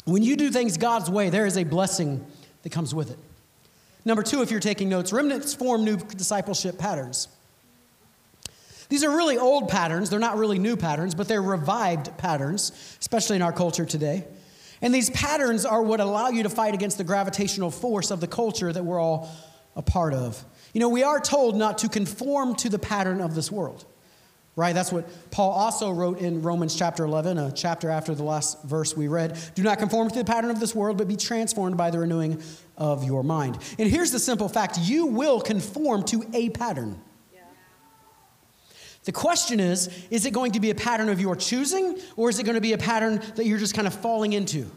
When 0.06 0.24
you 0.24 0.36
do 0.36 0.50
things 0.50 0.78
God's 0.78 1.12
way, 1.12 1.30
there 1.30 1.46
is 1.46 1.58
a 1.58 1.64
blessing 1.64 2.26
that 2.64 2.72
comes 2.72 2.96
with 2.96 3.12
it. 3.12 3.20
Number 4.06 4.24
two, 4.24 4.42
if 4.42 4.52
you're 4.52 4.60
taking 4.60 4.90
notes, 4.90 5.14
remnants 5.14 5.54
form 5.54 5.86
new 5.86 5.98
discipleship 5.98 6.78
patterns. 6.78 7.28
These 8.90 9.04
are 9.04 9.10
really 9.10 9.38
old 9.38 9.70
patterns. 9.70 10.10
They're 10.10 10.20
not 10.20 10.38
really 10.38 10.60
new 10.60 10.76
patterns, 10.76 11.16
but 11.16 11.28
they're 11.28 11.42
revived 11.42 12.16
patterns, 12.18 12.72
especially 13.00 13.38
in 13.38 13.42
our 13.42 13.54
culture 13.54 13.86
today. 13.86 14.26
And 14.82 14.94
these 14.94 15.10
patterns 15.12 15.66
are 15.66 15.82
what 15.82 16.02
allow 16.02 16.30
you 16.30 16.44
to 16.44 16.50
fight 16.50 16.74
against 16.74 16.98
the 16.98 17.06
gravitational 17.06 17.72
force 17.72 18.12
of 18.12 18.20
the 18.20 18.28
culture 18.28 18.72
that 18.72 18.84
we're 18.84 19.00
all 19.00 19.30
a 19.76 19.82
part 19.82 20.14
of. 20.14 20.44
You 20.74 20.82
know, 20.82 20.90
we 20.90 21.04
are 21.04 21.20
told 21.20 21.56
not 21.56 21.80
to 21.80 21.90
conform 21.90 22.56
to 22.56 22.70
the 22.70 22.80
pattern 22.80 23.22
of 23.22 23.34
this 23.34 23.52
world, 23.52 23.86
right? 24.56 24.76
That's 24.76 24.92
what 24.92 25.08
Paul 25.32 25.52
also 25.52 25.92
wrote 25.92 26.20
in 26.20 26.42
Romans 26.42 26.76
chapter 26.76 27.06
11, 27.06 27.38
a 27.38 27.52
chapter 27.52 27.90
after 27.90 28.14
the 28.14 28.24
last 28.24 28.62
verse 28.64 28.96
we 28.96 29.08
read. 29.08 29.40
Do 29.56 29.64
not 29.64 29.80
conform 29.80 30.10
to 30.10 30.16
the 30.20 30.26
pattern 30.26 30.52
of 30.52 30.60
this 30.60 30.76
world, 30.76 30.98
but 30.98 31.08
be 31.08 31.16
transformed 31.16 31.78
by 31.78 31.90
the 31.90 32.00
renewing 32.00 32.42
of 32.78 33.04
your 33.04 33.24
mind. 33.24 33.58
And 33.78 33.90
here's 33.90 34.12
the 34.12 34.20
simple 34.20 34.50
fact 34.50 34.80
you 34.80 35.06
will 35.06 35.42
conform 35.42 36.04
to 36.06 36.24
a 36.34 36.50
pattern. 36.50 37.02
The 39.06 39.12
question 39.12 39.60
is 39.60 39.90
is 40.10 40.26
it 40.26 40.32
going 40.32 40.54
to 40.54 40.60
be 40.60 40.70
a 40.70 40.76
pattern 40.76 41.10
of 41.10 41.20
your 41.20 41.36
choosing, 41.36 42.00
or 42.16 42.30
is 42.30 42.40
it 42.40 42.44
going 42.44 42.56
to 42.56 42.62
be 42.62 42.74
a 42.74 42.78
pattern 42.78 43.22
that 43.36 43.46
you're 43.46 43.60
just 43.60 43.76
kind 43.76 43.88
of 43.88 43.94
falling 43.94 44.34
into? 44.34 44.70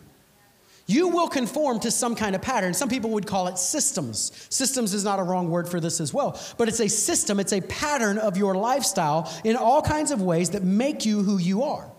You 0.88 1.08
will 1.08 1.28
conform 1.28 1.80
to 1.80 1.90
some 1.90 2.14
kind 2.14 2.36
of 2.36 2.42
pattern. 2.42 2.72
Some 2.72 2.88
people 2.88 3.10
would 3.10 3.26
call 3.26 3.48
it 3.48 3.58
systems. 3.58 4.30
Systems 4.50 4.94
is 4.94 5.02
not 5.02 5.18
a 5.18 5.22
wrong 5.22 5.50
word 5.50 5.68
for 5.68 5.80
this 5.80 6.00
as 6.00 6.14
well, 6.14 6.40
but 6.58 6.68
it's 6.68 6.80
a 6.80 6.88
system, 6.88 7.40
it's 7.40 7.52
a 7.52 7.60
pattern 7.62 8.18
of 8.18 8.36
your 8.36 8.54
lifestyle 8.54 9.32
in 9.42 9.56
all 9.56 9.82
kinds 9.82 10.12
of 10.12 10.22
ways 10.22 10.50
that 10.50 10.62
make 10.62 11.04
you 11.04 11.22
who 11.22 11.38
you 11.38 11.64
are. 11.64 11.90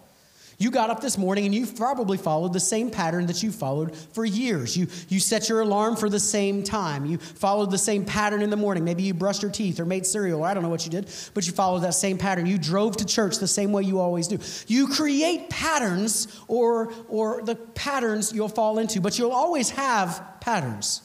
You 0.60 0.72
got 0.72 0.90
up 0.90 1.02
this 1.02 1.20
morning 1.20 1.46
and 1.46 1.54
you 1.54 1.68
probably 1.68 2.18
followed 2.18 2.52
the 2.52 2.60
same 2.60 2.90
pattern 2.90 3.28
that 3.28 3.44
you 3.44 3.52
followed 3.52 3.96
for 3.96 4.26
years. 4.26 4.76
You, 4.76 4.88
you 5.08 5.20
set 5.20 5.50
your 5.50 5.62
alarm 5.62 5.96
for 5.96 6.10
the 6.10 6.20
same 6.20 6.64
time. 6.64 7.06
You 7.06 7.20
followed 7.20 7.70
the 7.70 7.78
same 7.78 8.04
pattern 8.04 8.42
in 8.42 8.50
the 8.50 8.56
morning. 8.56 8.84
Maybe 8.84 9.04
you 9.04 9.14
brushed 9.14 9.44
your 9.44 9.52
teeth 9.52 9.80
or 9.80 9.86
made 9.86 10.04
cereal, 10.04 10.40
or 10.42 10.48
I 10.48 10.56
don't 10.56 10.64
know 10.64 10.70
what 10.70 10.84
you 10.84 10.90
did, 10.90 11.10
but 11.36 11.46
you 11.46 11.54
followed 11.54 11.82
that 11.82 11.94
same 11.94 12.18
pattern. 12.18 12.48
You 12.48 12.58
drove 12.58 12.98
to 12.98 13.06
church 13.06 13.38
the 13.38 13.48
same 13.48 13.72
way 13.72 13.84
you 13.84 14.00
always 14.00 14.28
do. 14.28 14.40
You 14.66 14.88
create 14.88 15.52
patterns 15.52 16.28
or, 16.48 16.92
or 17.08 17.44
the 17.44 17.56
patterns 17.56 18.34
you'll 18.34 18.50
fall 18.50 18.80
into, 18.80 19.00
but 19.00 19.20
you'll 19.20 19.34
always 19.34 19.70
have 19.70 20.24
patterns. 20.42 21.04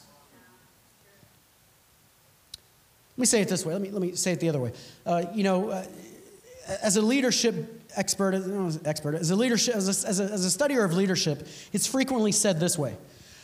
Let 3.15 3.21
me 3.21 3.25
say 3.27 3.41
it 3.41 3.49
this 3.49 3.63
way. 3.63 3.73
Let 3.73 3.81
me, 3.83 3.91
let 3.91 4.01
me 4.01 4.15
say 4.15 4.31
it 4.31 4.39
the 4.39 4.49
other 4.49 4.59
way. 4.59 4.71
Uh, 5.05 5.25
you 5.35 5.43
know, 5.43 5.69
uh, 5.69 5.85
as 6.81 6.97
a 6.97 7.01
leadership 7.01 7.82
expert, 7.95 8.35
expert 8.85 9.15
as 9.15 9.29
a 9.29 9.35
leadership, 9.35 9.75
as 9.75 9.87
a, 9.87 10.07
as, 10.07 10.19
a, 10.19 10.23
as 10.23 10.45
a 10.45 10.57
studier 10.57 10.83
of 10.83 10.93
leadership, 10.93 11.47
it's 11.71 11.87
frequently 11.87 12.31
said 12.31 12.59
this 12.59 12.77
way: 12.77 12.95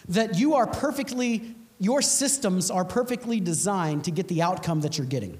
that 0.10 0.38
you 0.38 0.56
are 0.56 0.68
perfectly, 0.68 1.56
your 1.80 2.02
systems 2.02 2.70
are 2.72 2.86
perfectly 2.86 3.40
designed 3.40 4.04
to 4.06 4.12
get 4.12 4.28
the 4.28 4.42
outcome 4.42 4.82
that 4.82 4.98
you're 4.98 5.08
getting. 5.08 5.40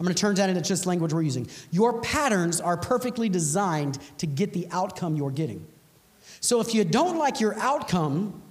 I'm 0.00 0.06
going 0.06 0.14
to 0.14 0.20
turn 0.20 0.34
that 0.36 0.48
into 0.48 0.62
just 0.62 0.84
language 0.84 1.12
we're 1.12 1.22
using. 1.22 1.46
Your 1.70 2.00
patterns 2.00 2.60
are 2.60 2.76
perfectly 2.76 3.28
designed 3.28 3.98
to 4.18 4.26
get 4.26 4.52
the 4.52 4.66
outcome 4.72 5.14
you're 5.14 5.30
getting. 5.30 5.64
So 6.40 6.60
if 6.60 6.74
you 6.74 6.82
don't 6.82 7.18
like 7.18 7.38
your 7.38 7.56
outcome, 7.60 8.42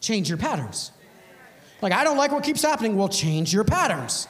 change 0.00 0.28
your 0.28 0.38
patterns. 0.38 0.92
Like, 1.82 1.92
I 1.92 2.04
don't 2.04 2.16
like 2.16 2.30
what 2.30 2.44
keeps 2.44 2.62
happening, 2.62 2.96
well, 2.96 3.08
change 3.08 3.52
your 3.52 3.64
patterns. 3.64 4.28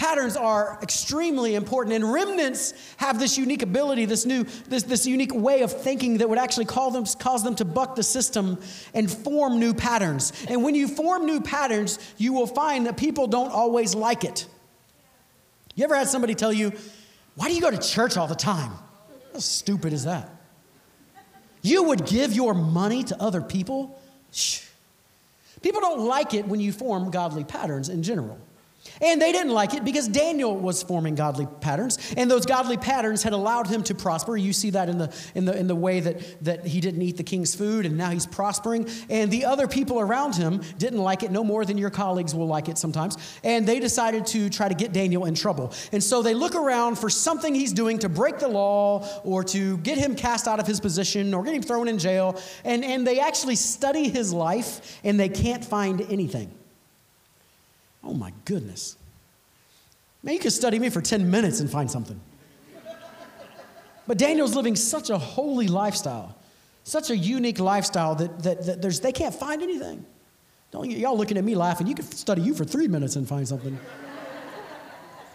Patterns 0.00 0.34
are 0.34 0.78
extremely 0.80 1.56
important, 1.56 1.94
and 1.94 2.10
remnants 2.10 2.72
have 2.96 3.18
this 3.18 3.36
unique 3.36 3.60
ability, 3.60 4.06
this 4.06 4.24
new, 4.24 4.44
this, 4.66 4.84
this 4.84 5.06
unique 5.06 5.34
way 5.34 5.60
of 5.60 5.70
thinking 5.70 6.16
that 6.18 6.30
would 6.30 6.38
actually 6.38 6.64
call 6.64 6.90
them, 6.90 7.04
cause 7.18 7.44
them 7.44 7.54
to 7.56 7.66
buck 7.66 7.96
the 7.96 8.02
system 8.02 8.58
and 8.94 9.12
form 9.12 9.60
new 9.60 9.74
patterns. 9.74 10.32
And 10.48 10.64
when 10.64 10.74
you 10.74 10.88
form 10.88 11.26
new 11.26 11.42
patterns, 11.42 11.98
you 12.16 12.32
will 12.32 12.46
find 12.46 12.86
that 12.86 12.96
people 12.96 13.26
don't 13.26 13.52
always 13.52 13.94
like 13.94 14.24
it. 14.24 14.46
You 15.74 15.84
ever 15.84 15.96
had 15.96 16.08
somebody 16.08 16.34
tell 16.34 16.50
you, 16.50 16.72
Why 17.34 17.48
do 17.48 17.54
you 17.54 17.60
go 17.60 17.70
to 17.70 17.76
church 17.76 18.16
all 18.16 18.26
the 18.26 18.34
time? 18.34 18.72
How 19.34 19.38
stupid 19.38 19.92
is 19.92 20.04
that? 20.04 20.30
You 21.60 21.82
would 21.82 22.06
give 22.06 22.32
your 22.32 22.54
money 22.54 23.04
to 23.04 23.22
other 23.22 23.42
people? 23.42 24.00
Shh. 24.32 24.64
People 25.60 25.82
don't 25.82 26.06
like 26.06 26.32
it 26.32 26.48
when 26.48 26.58
you 26.58 26.72
form 26.72 27.10
godly 27.10 27.44
patterns 27.44 27.90
in 27.90 28.02
general. 28.02 28.38
And 29.00 29.20
they 29.20 29.32
didn't 29.32 29.52
like 29.52 29.74
it 29.74 29.84
because 29.84 30.08
Daniel 30.08 30.56
was 30.56 30.82
forming 30.82 31.14
godly 31.14 31.46
patterns, 31.60 31.98
and 32.16 32.30
those 32.30 32.46
godly 32.46 32.76
patterns 32.76 33.22
had 33.22 33.32
allowed 33.32 33.66
him 33.66 33.82
to 33.84 33.94
prosper. 33.94 34.36
You 34.36 34.52
see 34.52 34.70
that 34.70 34.88
in 34.88 34.98
the, 34.98 35.14
in 35.34 35.44
the, 35.44 35.56
in 35.56 35.66
the 35.66 35.74
way 35.74 36.00
that, 36.00 36.44
that 36.44 36.66
he 36.66 36.80
didn't 36.80 37.02
eat 37.02 37.16
the 37.16 37.22
king's 37.22 37.54
food, 37.54 37.86
and 37.86 37.96
now 37.96 38.10
he's 38.10 38.26
prospering. 38.26 38.88
And 39.08 39.30
the 39.30 39.46
other 39.46 39.66
people 39.66 40.00
around 40.00 40.34
him 40.36 40.60
didn't 40.78 41.00
like 41.00 41.22
it 41.22 41.30
no 41.30 41.42
more 41.42 41.64
than 41.64 41.78
your 41.78 41.90
colleagues 41.90 42.34
will 42.34 42.46
like 42.46 42.68
it 42.68 42.78
sometimes. 42.78 43.16
And 43.42 43.66
they 43.66 43.80
decided 43.80 44.26
to 44.26 44.50
try 44.50 44.68
to 44.68 44.74
get 44.74 44.92
Daniel 44.92 45.24
in 45.24 45.34
trouble. 45.34 45.72
And 45.92 46.02
so 46.02 46.22
they 46.22 46.34
look 46.34 46.54
around 46.54 46.98
for 46.98 47.08
something 47.08 47.54
he's 47.54 47.72
doing 47.72 47.98
to 48.00 48.08
break 48.08 48.38
the 48.38 48.48
law 48.48 49.06
or 49.24 49.44
to 49.44 49.78
get 49.78 49.98
him 49.98 50.14
cast 50.14 50.46
out 50.46 50.60
of 50.60 50.66
his 50.66 50.80
position 50.80 51.32
or 51.32 51.42
get 51.42 51.54
him 51.54 51.62
thrown 51.62 51.88
in 51.88 51.98
jail. 51.98 52.40
And, 52.64 52.84
and 52.84 53.06
they 53.06 53.20
actually 53.20 53.56
study 53.56 54.08
his 54.08 54.32
life, 54.32 55.00
and 55.04 55.18
they 55.18 55.28
can't 55.28 55.64
find 55.64 56.00
anything. 56.02 56.59
Oh 58.02 58.14
my 58.14 58.32
goodness. 58.44 58.96
Man, 60.22 60.34
you 60.34 60.40
could 60.40 60.52
study 60.52 60.78
me 60.78 60.90
for 60.90 61.00
10 61.00 61.30
minutes 61.30 61.60
and 61.60 61.70
find 61.70 61.90
something. 61.90 62.20
But 64.06 64.18
Daniel's 64.18 64.54
living 64.56 64.76
such 64.76 65.10
a 65.10 65.18
holy 65.18 65.68
lifestyle, 65.68 66.36
such 66.84 67.10
a 67.10 67.16
unique 67.16 67.60
lifestyle 67.60 68.14
that, 68.16 68.42
that, 68.42 68.66
that 68.66 68.82
there's, 68.82 69.00
they 69.00 69.12
can't 69.12 69.34
find 69.34 69.62
anything. 69.62 70.04
Don't 70.70 70.90
y'all 70.90 71.16
looking 71.16 71.36
at 71.36 71.44
me 71.44 71.54
laughing. 71.54 71.86
You 71.86 71.94
could 71.94 72.12
study 72.12 72.42
you 72.42 72.54
for 72.54 72.64
three 72.64 72.88
minutes 72.88 73.16
and 73.16 73.28
find 73.28 73.46
something. 73.46 73.78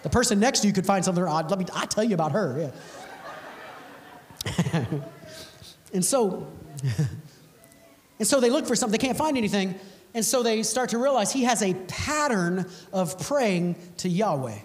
the 0.04 0.10
person 0.10 0.39
next 0.39 0.62
to 0.62 0.67
you 0.67 0.73
could 0.73 0.86
find 0.86 1.04
something 1.04 1.23
odd. 1.23 1.49
Let 1.49 1.60
me 1.60 1.65
I 1.73 1.86
tell 1.86 2.04
you 2.04 2.13
about 2.13 2.32
her. 2.32 2.71
Yeah. 4.45 4.86
and 5.93 6.04
so, 6.04 6.47
and 8.19 8.28
so 8.28 8.39
they 8.39 8.49
look 8.49 8.65
for 8.65 8.75
something. 8.75 8.97
They 8.97 9.06
can't 9.06 9.17
find 9.17 9.38
anything. 9.38 9.75
And 10.15 10.23
so 10.25 10.41
they 10.41 10.63
start 10.63 10.91
to 10.91 10.97
realize 10.97 11.32
he 11.34 11.43
has 11.43 11.62
a 11.62 11.73
pattern 11.73 12.65
of 12.93 13.19
praying 13.19 13.75
to 13.97 14.10
Yahweh. 14.10 14.58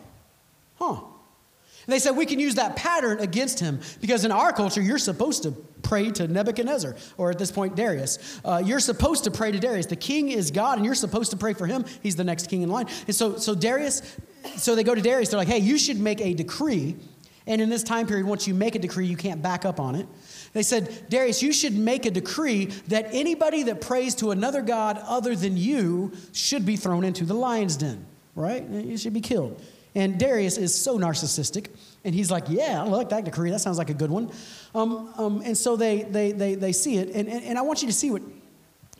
Huh. 0.76 1.00
And 1.86 1.92
they 1.92 1.98
said, 1.98 2.12
we 2.12 2.24
can 2.24 2.38
use 2.38 2.54
that 2.54 2.76
pattern 2.76 3.18
against 3.18 3.58
him 3.58 3.80
because 4.00 4.24
in 4.24 4.30
our 4.30 4.52
culture, 4.52 4.80
you're 4.80 4.96
supposed 4.96 5.42
to 5.42 5.50
pray 5.82 6.10
to 6.12 6.28
Nebuchadnezzar, 6.28 6.94
or 7.18 7.30
at 7.30 7.38
this 7.38 7.50
point, 7.50 7.74
Darius. 7.74 8.40
Uh, 8.44 8.62
you're 8.64 8.80
supposed 8.80 9.24
to 9.24 9.32
pray 9.32 9.50
to 9.50 9.58
Darius. 9.58 9.86
The 9.86 9.96
king 9.96 10.28
is 10.28 10.52
God, 10.52 10.76
and 10.76 10.86
you're 10.86 10.94
supposed 10.94 11.32
to 11.32 11.36
pray 11.36 11.52
for 11.52 11.66
him. 11.66 11.84
He's 12.00 12.14
the 12.14 12.22
next 12.22 12.48
king 12.48 12.62
in 12.62 12.68
line. 12.68 12.86
And 13.08 13.16
so, 13.16 13.36
so 13.36 13.56
Darius, 13.56 14.16
so 14.56 14.76
they 14.76 14.84
go 14.84 14.94
to 14.94 15.02
Darius. 15.02 15.30
They're 15.30 15.38
like, 15.38 15.48
hey, 15.48 15.58
you 15.58 15.78
should 15.78 15.98
make 15.98 16.20
a 16.20 16.32
decree. 16.32 16.96
And 17.46 17.60
in 17.60 17.70
this 17.70 17.82
time 17.82 18.06
period, 18.06 18.26
once 18.26 18.46
you 18.46 18.54
make 18.54 18.76
a 18.76 18.78
decree, 18.78 19.06
you 19.06 19.16
can't 19.16 19.42
back 19.42 19.64
up 19.64 19.80
on 19.80 19.96
it. 19.96 20.06
They 20.52 20.62
said, 20.62 21.08
Darius, 21.08 21.42
you 21.42 21.52
should 21.52 21.74
make 21.74 22.06
a 22.06 22.10
decree 22.10 22.66
that 22.88 23.08
anybody 23.12 23.62
that 23.64 23.80
prays 23.80 24.16
to 24.16 24.32
another 24.32 24.62
God 24.62 25.00
other 25.06 25.36
than 25.36 25.56
you 25.56 26.12
should 26.32 26.66
be 26.66 26.76
thrown 26.76 27.04
into 27.04 27.24
the 27.24 27.34
lion's 27.34 27.76
den, 27.76 28.04
right? 28.34 28.68
You 28.68 28.96
should 28.96 29.14
be 29.14 29.20
killed. 29.20 29.62
And 29.94 30.18
Darius 30.18 30.56
is 30.56 30.74
so 30.74 30.98
narcissistic, 30.98 31.68
and 32.04 32.14
he's 32.14 32.30
like, 32.30 32.44
Yeah, 32.48 32.82
I 32.82 32.86
like 32.86 33.08
that 33.08 33.24
decree. 33.24 33.50
That 33.50 33.60
sounds 33.60 33.78
like 33.78 33.90
a 33.90 33.94
good 33.94 34.10
one. 34.10 34.30
Um, 34.74 35.12
um, 35.16 35.42
and 35.44 35.56
so 35.56 35.76
they, 35.76 36.02
they, 36.02 36.30
they, 36.32 36.54
they 36.54 36.72
see 36.72 36.98
it. 36.98 37.10
And, 37.14 37.28
and, 37.28 37.44
and 37.44 37.58
I 37.58 37.62
want 37.62 37.82
you 37.82 37.88
to 37.88 37.94
see 37.94 38.10
what, 38.10 38.22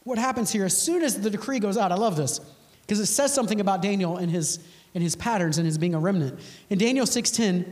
what 0.03 0.19
happens 0.19 0.51
here. 0.51 0.65
As 0.65 0.77
soon 0.77 1.03
as 1.03 1.21
the 1.21 1.31
decree 1.31 1.61
goes 1.61 1.77
out, 1.77 1.93
I 1.93 1.95
love 1.95 2.17
this, 2.17 2.41
because 2.83 2.99
it 2.99 3.07
says 3.07 3.33
something 3.33 3.61
about 3.61 3.83
Daniel 3.83 4.17
and 4.17 4.31
his, 4.31 4.59
and 4.95 5.03
his 5.03 5.15
patterns 5.15 5.59
and 5.59 5.67
his 5.67 5.79
being 5.79 5.95
a 5.95 6.01
remnant. 6.01 6.41
In 6.71 6.79
Daniel 6.79 7.07
6.10, 7.07 7.67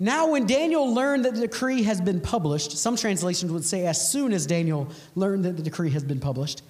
now, 0.00 0.28
when 0.28 0.46
Daniel 0.46 0.92
learned 0.92 1.24
that 1.24 1.34
the 1.34 1.42
decree 1.42 1.84
has 1.84 2.00
been 2.00 2.20
published, 2.20 2.72
some 2.72 2.96
translations 2.96 3.52
would 3.52 3.64
say, 3.64 3.86
as 3.86 4.10
soon 4.10 4.32
as 4.32 4.44
Daniel 4.44 4.88
learned 5.14 5.44
that 5.44 5.56
the 5.56 5.62
decree 5.62 5.90
has 5.90 6.02
been 6.02 6.18
published, 6.18 6.62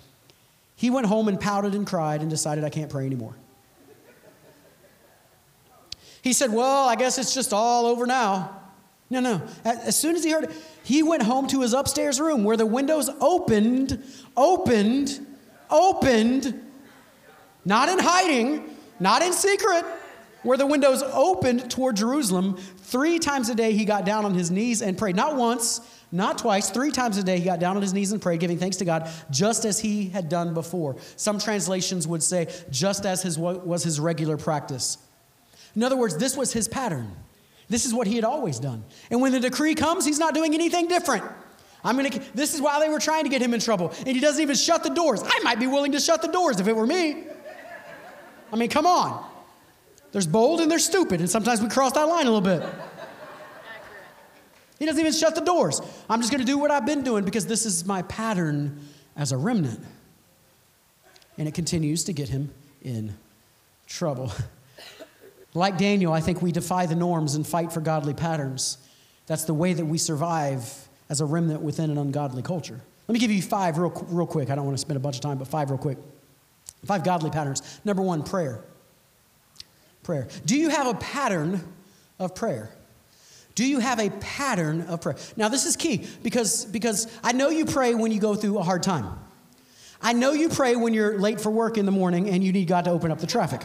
he 0.76 0.90
went 0.90 1.06
home 1.06 1.28
and 1.28 1.40
pouted 1.40 1.74
and 1.74 1.86
cried 1.86 2.20
and 2.20 2.28
decided, 2.28 2.64
I 2.64 2.68
can't 2.68 2.90
pray 2.90 3.06
anymore. 3.06 3.34
He 6.20 6.32
said, 6.32 6.52
Well, 6.52 6.88
I 6.88 6.96
guess 6.96 7.18
it's 7.18 7.34
just 7.34 7.52
all 7.52 7.86
over 7.86 8.06
now. 8.06 8.60
No, 9.10 9.20
no. 9.20 9.42
As 9.64 9.96
soon 9.96 10.16
as 10.16 10.24
he 10.24 10.30
heard 10.30 10.44
it, 10.44 10.50
he 10.82 11.02
went 11.02 11.22
home 11.22 11.46
to 11.48 11.60
his 11.60 11.72
upstairs 11.72 12.18
room 12.18 12.44
where 12.44 12.56
the 12.56 12.66
windows 12.66 13.10
opened, 13.20 14.02
opened, 14.36 15.26
opened, 15.70 16.62
not 17.64 17.88
in 17.88 17.98
hiding, 17.98 18.74
not 18.98 19.22
in 19.22 19.32
secret, 19.32 19.84
where 20.44 20.56
the 20.56 20.66
windows 20.66 21.02
opened 21.02 21.70
toward 21.70 21.96
Jerusalem. 21.96 22.56
Three 22.78 23.18
times 23.18 23.48
a 23.48 23.54
day 23.54 23.72
he 23.72 23.84
got 23.84 24.04
down 24.04 24.24
on 24.24 24.34
his 24.34 24.50
knees 24.50 24.80
and 24.80 24.96
prayed. 24.96 25.16
Not 25.16 25.34
once, 25.34 25.80
not 26.12 26.38
twice, 26.38 26.70
three 26.70 26.92
times 26.92 27.18
a 27.18 27.24
day 27.24 27.38
he 27.38 27.44
got 27.44 27.58
down 27.58 27.74
on 27.74 27.82
his 27.82 27.92
knees 27.92 28.12
and 28.12 28.22
prayed, 28.22 28.38
giving 28.38 28.58
thanks 28.58 28.76
to 28.76 28.84
God, 28.84 29.10
just 29.30 29.64
as 29.64 29.80
he 29.80 30.08
had 30.10 30.28
done 30.28 30.54
before. 30.54 30.96
Some 31.16 31.40
translations 31.40 32.06
would 32.06 32.22
say, 32.22 32.48
just 32.70 33.04
as 33.04 33.22
his, 33.22 33.36
was 33.36 33.82
his 33.82 33.98
regular 33.98 34.36
practice. 34.36 34.98
In 35.74 35.82
other 35.82 35.96
words, 35.96 36.16
this 36.16 36.36
was 36.36 36.52
his 36.52 36.68
pattern. 36.68 37.10
This 37.68 37.84
is 37.86 37.92
what 37.92 38.06
he 38.06 38.14
had 38.14 38.24
always 38.24 38.60
done. 38.60 38.84
And 39.10 39.20
when 39.20 39.32
the 39.32 39.40
decree 39.40 39.74
comes, 39.74 40.04
he's 40.04 40.18
not 40.18 40.34
doing 40.34 40.54
anything 40.54 40.86
different. 40.86 41.24
I'm 41.82 41.96
gonna, 41.96 42.10
this 42.34 42.54
is 42.54 42.62
why 42.62 42.80
they 42.80 42.88
were 42.88 43.00
trying 43.00 43.24
to 43.24 43.30
get 43.30 43.42
him 43.42 43.52
in 43.52 43.60
trouble. 43.60 43.92
And 43.98 44.08
he 44.08 44.20
doesn't 44.20 44.40
even 44.40 44.56
shut 44.56 44.84
the 44.84 44.90
doors. 44.90 45.22
I 45.24 45.40
might 45.42 45.58
be 45.58 45.66
willing 45.66 45.92
to 45.92 46.00
shut 46.00 46.22
the 46.22 46.28
doors 46.28 46.60
if 46.60 46.68
it 46.68 46.76
were 46.76 46.86
me. 46.86 47.24
I 48.52 48.56
mean, 48.56 48.68
come 48.70 48.86
on. 48.86 49.33
There's 50.14 50.28
bold 50.28 50.60
and 50.60 50.70
there's 50.70 50.84
stupid, 50.84 51.18
and 51.18 51.28
sometimes 51.28 51.60
we 51.60 51.68
cross 51.68 51.90
that 51.94 52.04
line 52.04 52.28
a 52.28 52.30
little 52.30 52.40
bit. 52.40 52.62
He 54.78 54.86
doesn't 54.86 55.00
even 55.00 55.12
shut 55.12 55.34
the 55.34 55.40
doors. 55.40 55.80
I'm 56.08 56.20
just 56.20 56.30
going 56.30 56.40
to 56.40 56.46
do 56.46 56.56
what 56.56 56.70
I've 56.70 56.86
been 56.86 57.02
doing 57.02 57.24
because 57.24 57.46
this 57.46 57.66
is 57.66 57.84
my 57.84 58.02
pattern 58.02 58.78
as 59.16 59.32
a 59.32 59.36
remnant. 59.36 59.80
And 61.36 61.48
it 61.48 61.54
continues 61.54 62.04
to 62.04 62.12
get 62.12 62.28
him 62.28 62.54
in 62.80 63.16
trouble. 63.88 64.30
like 65.54 65.78
Daniel, 65.78 66.12
I 66.12 66.20
think 66.20 66.40
we 66.40 66.52
defy 66.52 66.86
the 66.86 66.94
norms 66.94 67.34
and 67.34 67.44
fight 67.44 67.72
for 67.72 67.80
godly 67.80 68.14
patterns. 68.14 68.78
That's 69.26 69.42
the 69.42 69.54
way 69.54 69.72
that 69.72 69.84
we 69.84 69.98
survive 69.98 70.86
as 71.08 71.22
a 71.22 71.24
remnant 71.24 71.60
within 71.60 71.90
an 71.90 71.98
ungodly 71.98 72.42
culture. 72.42 72.80
Let 73.08 73.12
me 73.12 73.18
give 73.18 73.32
you 73.32 73.42
five 73.42 73.78
real, 73.78 73.90
real 74.10 74.28
quick. 74.28 74.48
I 74.48 74.54
don't 74.54 74.64
want 74.64 74.76
to 74.76 74.80
spend 74.80 74.96
a 74.96 75.00
bunch 75.00 75.16
of 75.16 75.22
time, 75.22 75.38
but 75.38 75.48
five 75.48 75.70
real 75.70 75.78
quick. 75.78 75.98
Five 76.84 77.02
godly 77.02 77.30
patterns. 77.30 77.80
Number 77.84 78.02
one, 78.02 78.22
prayer. 78.22 78.62
Prayer. 80.04 80.28
Do 80.46 80.56
you 80.56 80.68
have 80.68 80.86
a 80.86 80.94
pattern 80.94 81.60
of 82.20 82.34
prayer? 82.36 82.70
Do 83.56 83.64
you 83.64 83.80
have 83.80 83.98
a 83.98 84.10
pattern 84.10 84.82
of 84.82 85.00
prayer? 85.00 85.16
Now, 85.36 85.48
this 85.48 85.64
is 85.66 85.76
key 85.76 86.06
because, 86.22 86.64
because 86.64 87.08
I 87.22 87.32
know 87.32 87.50
you 87.50 87.64
pray 87.64 87.94
when 87.94 88.12
you 88.12 88.20
go 88.20 88.34
through 88.34 88.58
a 88.58 88.62
hard 88.62 88.82
time. 88.82 89.18
I 90.02 90.12
know 90.12 90.32
you 90.32 90.48
pray 90.48 90.76
when 90.76 90.92
you're 90.92 91.18
late 91.18 91.40
for 91.40 91.50
work 91.50 91.78
in 91.78 91.86
the 91.86 91.92
morning 91.92 92.28
and 92.28 92.44
you 92.44 92.52
need 92.52 92.68
God 92.68 92.84
to 92.84 92.90
open 92.90 93.10
up 93.10 93.18
the 93.18 93.26
traffic. 93.26 93.62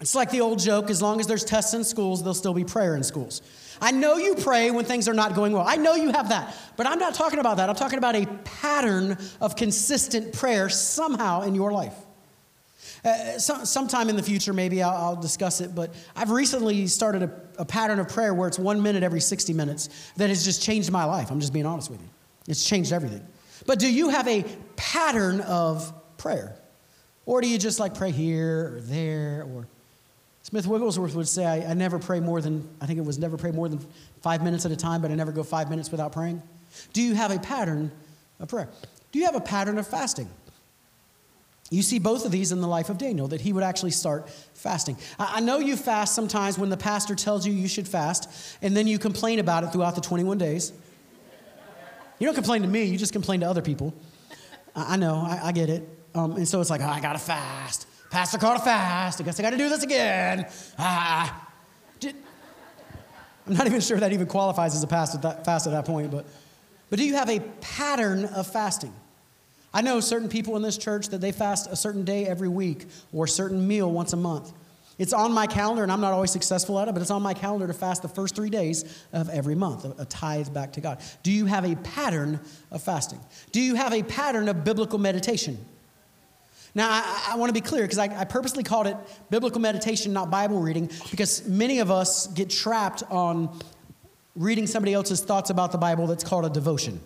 It's 0.00 0.14
like 0.14 0.30
the 0.30 0.42
old 0.42 0.58
joke 0.58 0.90
as 0.90 1.00
long 1.00 1.18
as 1.18 1.26
there's 1.26 1.44
tests 1.44 1.72
in 1.72 1.82
schools, 1.82 2.22
there'll 2.22 2.34
still 2.34 2.52
be 2.52 2.64
prayer 2.64 2.94
in 2.94 3.02
schools. 3.02 3.40
I 3.80 3.90
know 3.90 4.16
you 4.16 4.34
pray 4.34 4.70
when 4.70 4.84
things 4.84 5.08
are 5.08 5.14
not 5.14 5.34
going 5.34 5.52
well. 5.52 5.64
I 5.66 5.76
know 5.76 5.94
you 5.94 6.10
have 6.12 6.28
that. 6.28 6.54
But 6.76 6.86
I'm 6.86 6.98
not 6.98 7.14
talking 7.14 7.38
about 7.38 7.56
that. 7.56 7.70
I'm 7.70 7.74
talking 7.74 7.98
about 7.98 8.14
a 8.14 8.26
pattern 8.44 9.16
of 9.40 9.56
consistent 9.56 10.34
prayer 10.34 10.68
somehow 10.68 11.42
in 11.42 11.54
your 11.54 11.72
life. 11.72 11.94
Uh, 13.04 13.38
some, 13.38 13.66
sometime 13.66 14.08
in 14.08 14.16
the 14.16 14.22
future, 14.22 14.54
maybe 14.54 14.82
I'll, 14.82 14.96
I'll, 14.96 15.16
discuss 15.16 15.60
it, 15.60 15.74
but 15.74 15.94
I've 16.16 16.30
recently 16.30 16.86
started 16.86 17.22
a, 17.22 17.30
a 17.58 17.64
pattern 17.64 17.98
of 17.98 18.08
prayer 18.08 18.32
where 18.32 18.48
it's 18.48 18.58
one 18.58 18.82
minute 18.82 19.02
every 19.02 19.20
60 19.20 19.52
minutes 19.52 20.12
that 20.16 20.30
has 20.30 20.42
just 20.42 20.62
changed 20.62 20.90
my 20.90 21.04
life. 21.04 21.30
I'm 21.30 21.38
just 21.38 21.52
being 21.52 21.66
honest 21.66 21.90
with 21.90 22.00
you. 22.00 22.08
It's 22.48 22.64
changed 22.64 22.92
everything. 22.92 23.26
But 23.66 23.78
do 23.78 23.92
you 23.92 24.08
have 24.08 24.26
a 24.26 24.44
pattern 24.76 25.42
of 25.42 25.92
prayer? 26.16 26.56
Or 27.26 27.40
do 27.40 27.48
you 27.48 27.58
just 27.58 27.78
like 27.78 27.94
pray 27.94 28.10
here 28.10 28.76
or 28.76 28.80
there 28.80 29.46
or 29.54 29.66
Smith 30.42 30.66
Wigglesworth 30.66 31.14
would 31.14 31.28
say, 31.28 31.46
I, 31.46 31.70
I, 31.70 31.74
never 31.74 31.98
pray 31.98 32.20
more 32.20 32.42
than, 32.42 32.68
I 32.78 32.86
think 32.86 32.98
it 32.98 33.04
was 33.04 33.18
never 33.18 33.38
pray 33.38 33.50
more 33.50 33.66
than 33.66 33.80
five 34.20 34.42
minutes 34.42 34.66
at 34.66 34.72
a 34.72 34.76
time, 34.76 35.00
but 35.00 35.10
I 35.10 35.14
never 35.14 35.32
go 35.32 35.42
five 35.42 35.70
minutes 35.70 35.90
without 35.90 36.12
praying. 36.12 36.42
Do 36.92 37.00
you 37.02 37.14
have 37.14 37.30
a 37.30 37.38
pattern 37.38 37.90
of 38.40 38.48
prayer? 38.48 38.68
Do 39.10 39.18
you 39.18 39.24
have 39.24 39.36
a 39.36 39.40
pattern 39.40 39.78
of 39.78 39.86
fasting? 39.86 40.28
You 41.70 41.82
see 41.82 41.98
both 41.98 42.26
of 42.26 42.30
these 42.30 42.52
in 42.52 42.60
the 42.60 42.68
life 42.68 42.90
of 42.90 42.98
Daniel, 42.98 43.28
that 43.28 43.40
he 43.40 43.52
would 43.52 43.64
actually 43.64 43.90
start 43.90 44.28
fasting. 44.52 44.96
I, 45.18 45.40
know 45.40 45.58
you 45.58 45.76
fast 45.76 46.14
sometimes 46.14 46.58
when 46.58 46.68
the 46.68 46.76
pastor 46.76 47.14
tells 47.14 47.46
you 47.46 47.52
you 47.52 47.68
should 47.68 47.88
fast, 47.88 48.58
and 48.60 48.76
then 48.76 48.86
you 48.86 48.98
complain 48.98 49.38
about 49.38 49.64
it 49.64 49.72
throughout 49.72 49.94
the 49.94 50.00
21 50.00 50.38
days. 50.38 50.72
You 52.18 52.26
don't 52.26 52.34
complain 52.34 52.62
to 52.62 52.68
me, 52.68 52.84
you 52.84 52.98
just 52.98 53.12
complain 53.12 53.40
to 53.40 53.46
other 53.46 53.62
people. 53.62 53.94
I, 54.76 54.96
know, 54.96 55.16
I, 55.16 55.48
I, 55.48 55.52
get 55.52 55.70
it. 55.70 55.88
Um, 56.14 56.32
and 56.32 56.46
so 56.46 56.60
it's 56.60 56.70
like, 56.70 56.80
oh, 56.80 56.86
I 56.86 57.00
gotta 57.00 57.18
fast. 57.18 57.86
Pastor 58.10 58.38
called 58.38 58.60
a 58.60 58.64
fast. 58.64 59.20
I 59.20 59.24
guess 59.24 59.40
I 59.40 59.42
got 59.42 59.50
to 59.50 59.56
do 59.56 59.68
this 59.68 59.82
again. 59.82 60.46
Ah. 60.78 61.48
I'm 63.46 63.54
not 63.54 63.66
even 63.66 63.80
sure 63.80 63.98
that 63.98 64.12
even 64.12 64.26
qualifies 64.26 64.74
as 64.74 64.82
a 64.82 64.86
fast 64.86 65.14
at 65.16 65.22
that, 65.22 65.44
fast 65.44 65.66
at 65.66 65.72
that 65.72 65.84
point, 65.84 66.10
but, 66.10 66.24
but 66.90 66.98
do 66.98 67.04
you 67.04 67.14
have 67.14 67.28
a 67.28 67.40
pattern 67.60 68.24
of 68.26 68.46
fasting? 68.46 68.94
I 69.74 69.82
know 69.82 69.98
certain 69.98 70.28
people 70.28 70.54
in 70.54 70.62
this 70.62 70.78
church 70.78 71.08
that 71.08 71.20
they 71.20 71.32
fast 71.32 71.66
a 71.66 71.74
certain 71.74 72.04
day 72.04 72.26
every 72.26 72.48
week 72.48 72.86
or 73.12 73.24
a 73.24 73.28
certain 73.28 73.66
meal 73.66 73.90
once 73.90 74.12
a 74.12 74.16
month. 74.16 74.52
It's 74.98 75.12
on 75.12 75.32
my 75.32 75.48
calendar, 75.48 75.82
and 75.82 75.90
I'm 75.90 76.00
not 76.00 76.12
always 76.12 76.30
successful 76.30 76.78
at 76.78 76.86
it, 76.86 76.92
but 76.92 77.02
it's 77.02 77.10
on 77.10 77.20
my 77.20 77.34
calendar 77.34 77.66
to 77.66 77.74
fast 77.74 78.02
the 78.02 78.08
first 78.08 78.36
three 78.36 78.50
days 78.50 79.04
of 79.12 79.28
every 79.28 79.56
month, 79.56 79.84
a, 79.98 80.04
tithe 80.04 80.54
back 80.54 80.74
to 80.74 80.80
God. 80.80 81.00
Do 81.24 81.32
you 81.32 81.46
have 81.46 81.64
a 81.64 81.74
pattern 81.74 82.38
of 82.70 82.80
fasting? 82.80 83.18
Do 83.50 83.60
you 83.60 83.74
have 83.74 83.92
a 83.92 84.04
pattern 84.04 84.48
of 84.48 84.62
biblical 84.62 85.00
meditation? 85.00 85.58
Now, 86.76 86.88
I, 86.90 87.30
I 87.32 87.36
want 87.36 87.50
to 87.50 87.54
be 87.54 87.60
clear 87.60 87.82
because 87.82 87.98
I, 87.98 88.04
I, 88.20 88.24
purposely 88.24 88.62
called 88.62 88.86
it 88.86 88.96
biblical 89.30 89.60
meditation, 89.60 90.12
not 90.12 90.30
Bible 90.30 90.60
reading, 90.60 90.88
because 91.10 91.48
many 91.48 91.80
of 91.80 91.90
us 91.90 92.28
get 92.28 92.48
trapped 92.48 93.02
on 93.10 93.58
reading 94.36 94.68
somebody 94.68 94.94
else's 94.94 95.20
thoughts 95.20 95.50
about 95.50 95.72
the 95.72 95.78
Bible 95.78 96.06
that's 96.06 96.24
called 96.24 96.44
a 96.44 96.50
devotion. 96.50 97.00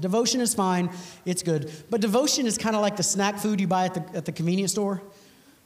Devotion 0.00 0.40
is 0.40 0.54
fine, 0.54 0.90
it's 1.24 1.42
good. 1.42 1.70
But 1.90 2.00
devotion 2.00 2.46
is 2.46 2.58
kind 2.58 2.76
of 2.76 2.82
like 2.82 2.96
the 2.96 3.02
snack 3.02 3.38
food 3.38 3.60
you 3.60 3.66
buy 3.66 3.86
at 3.86 3.94
the, 3.94 4.16
at 4.16 4.24
the 4.24 4.32
convenience 4.32 4.72
store. 4.72 5.02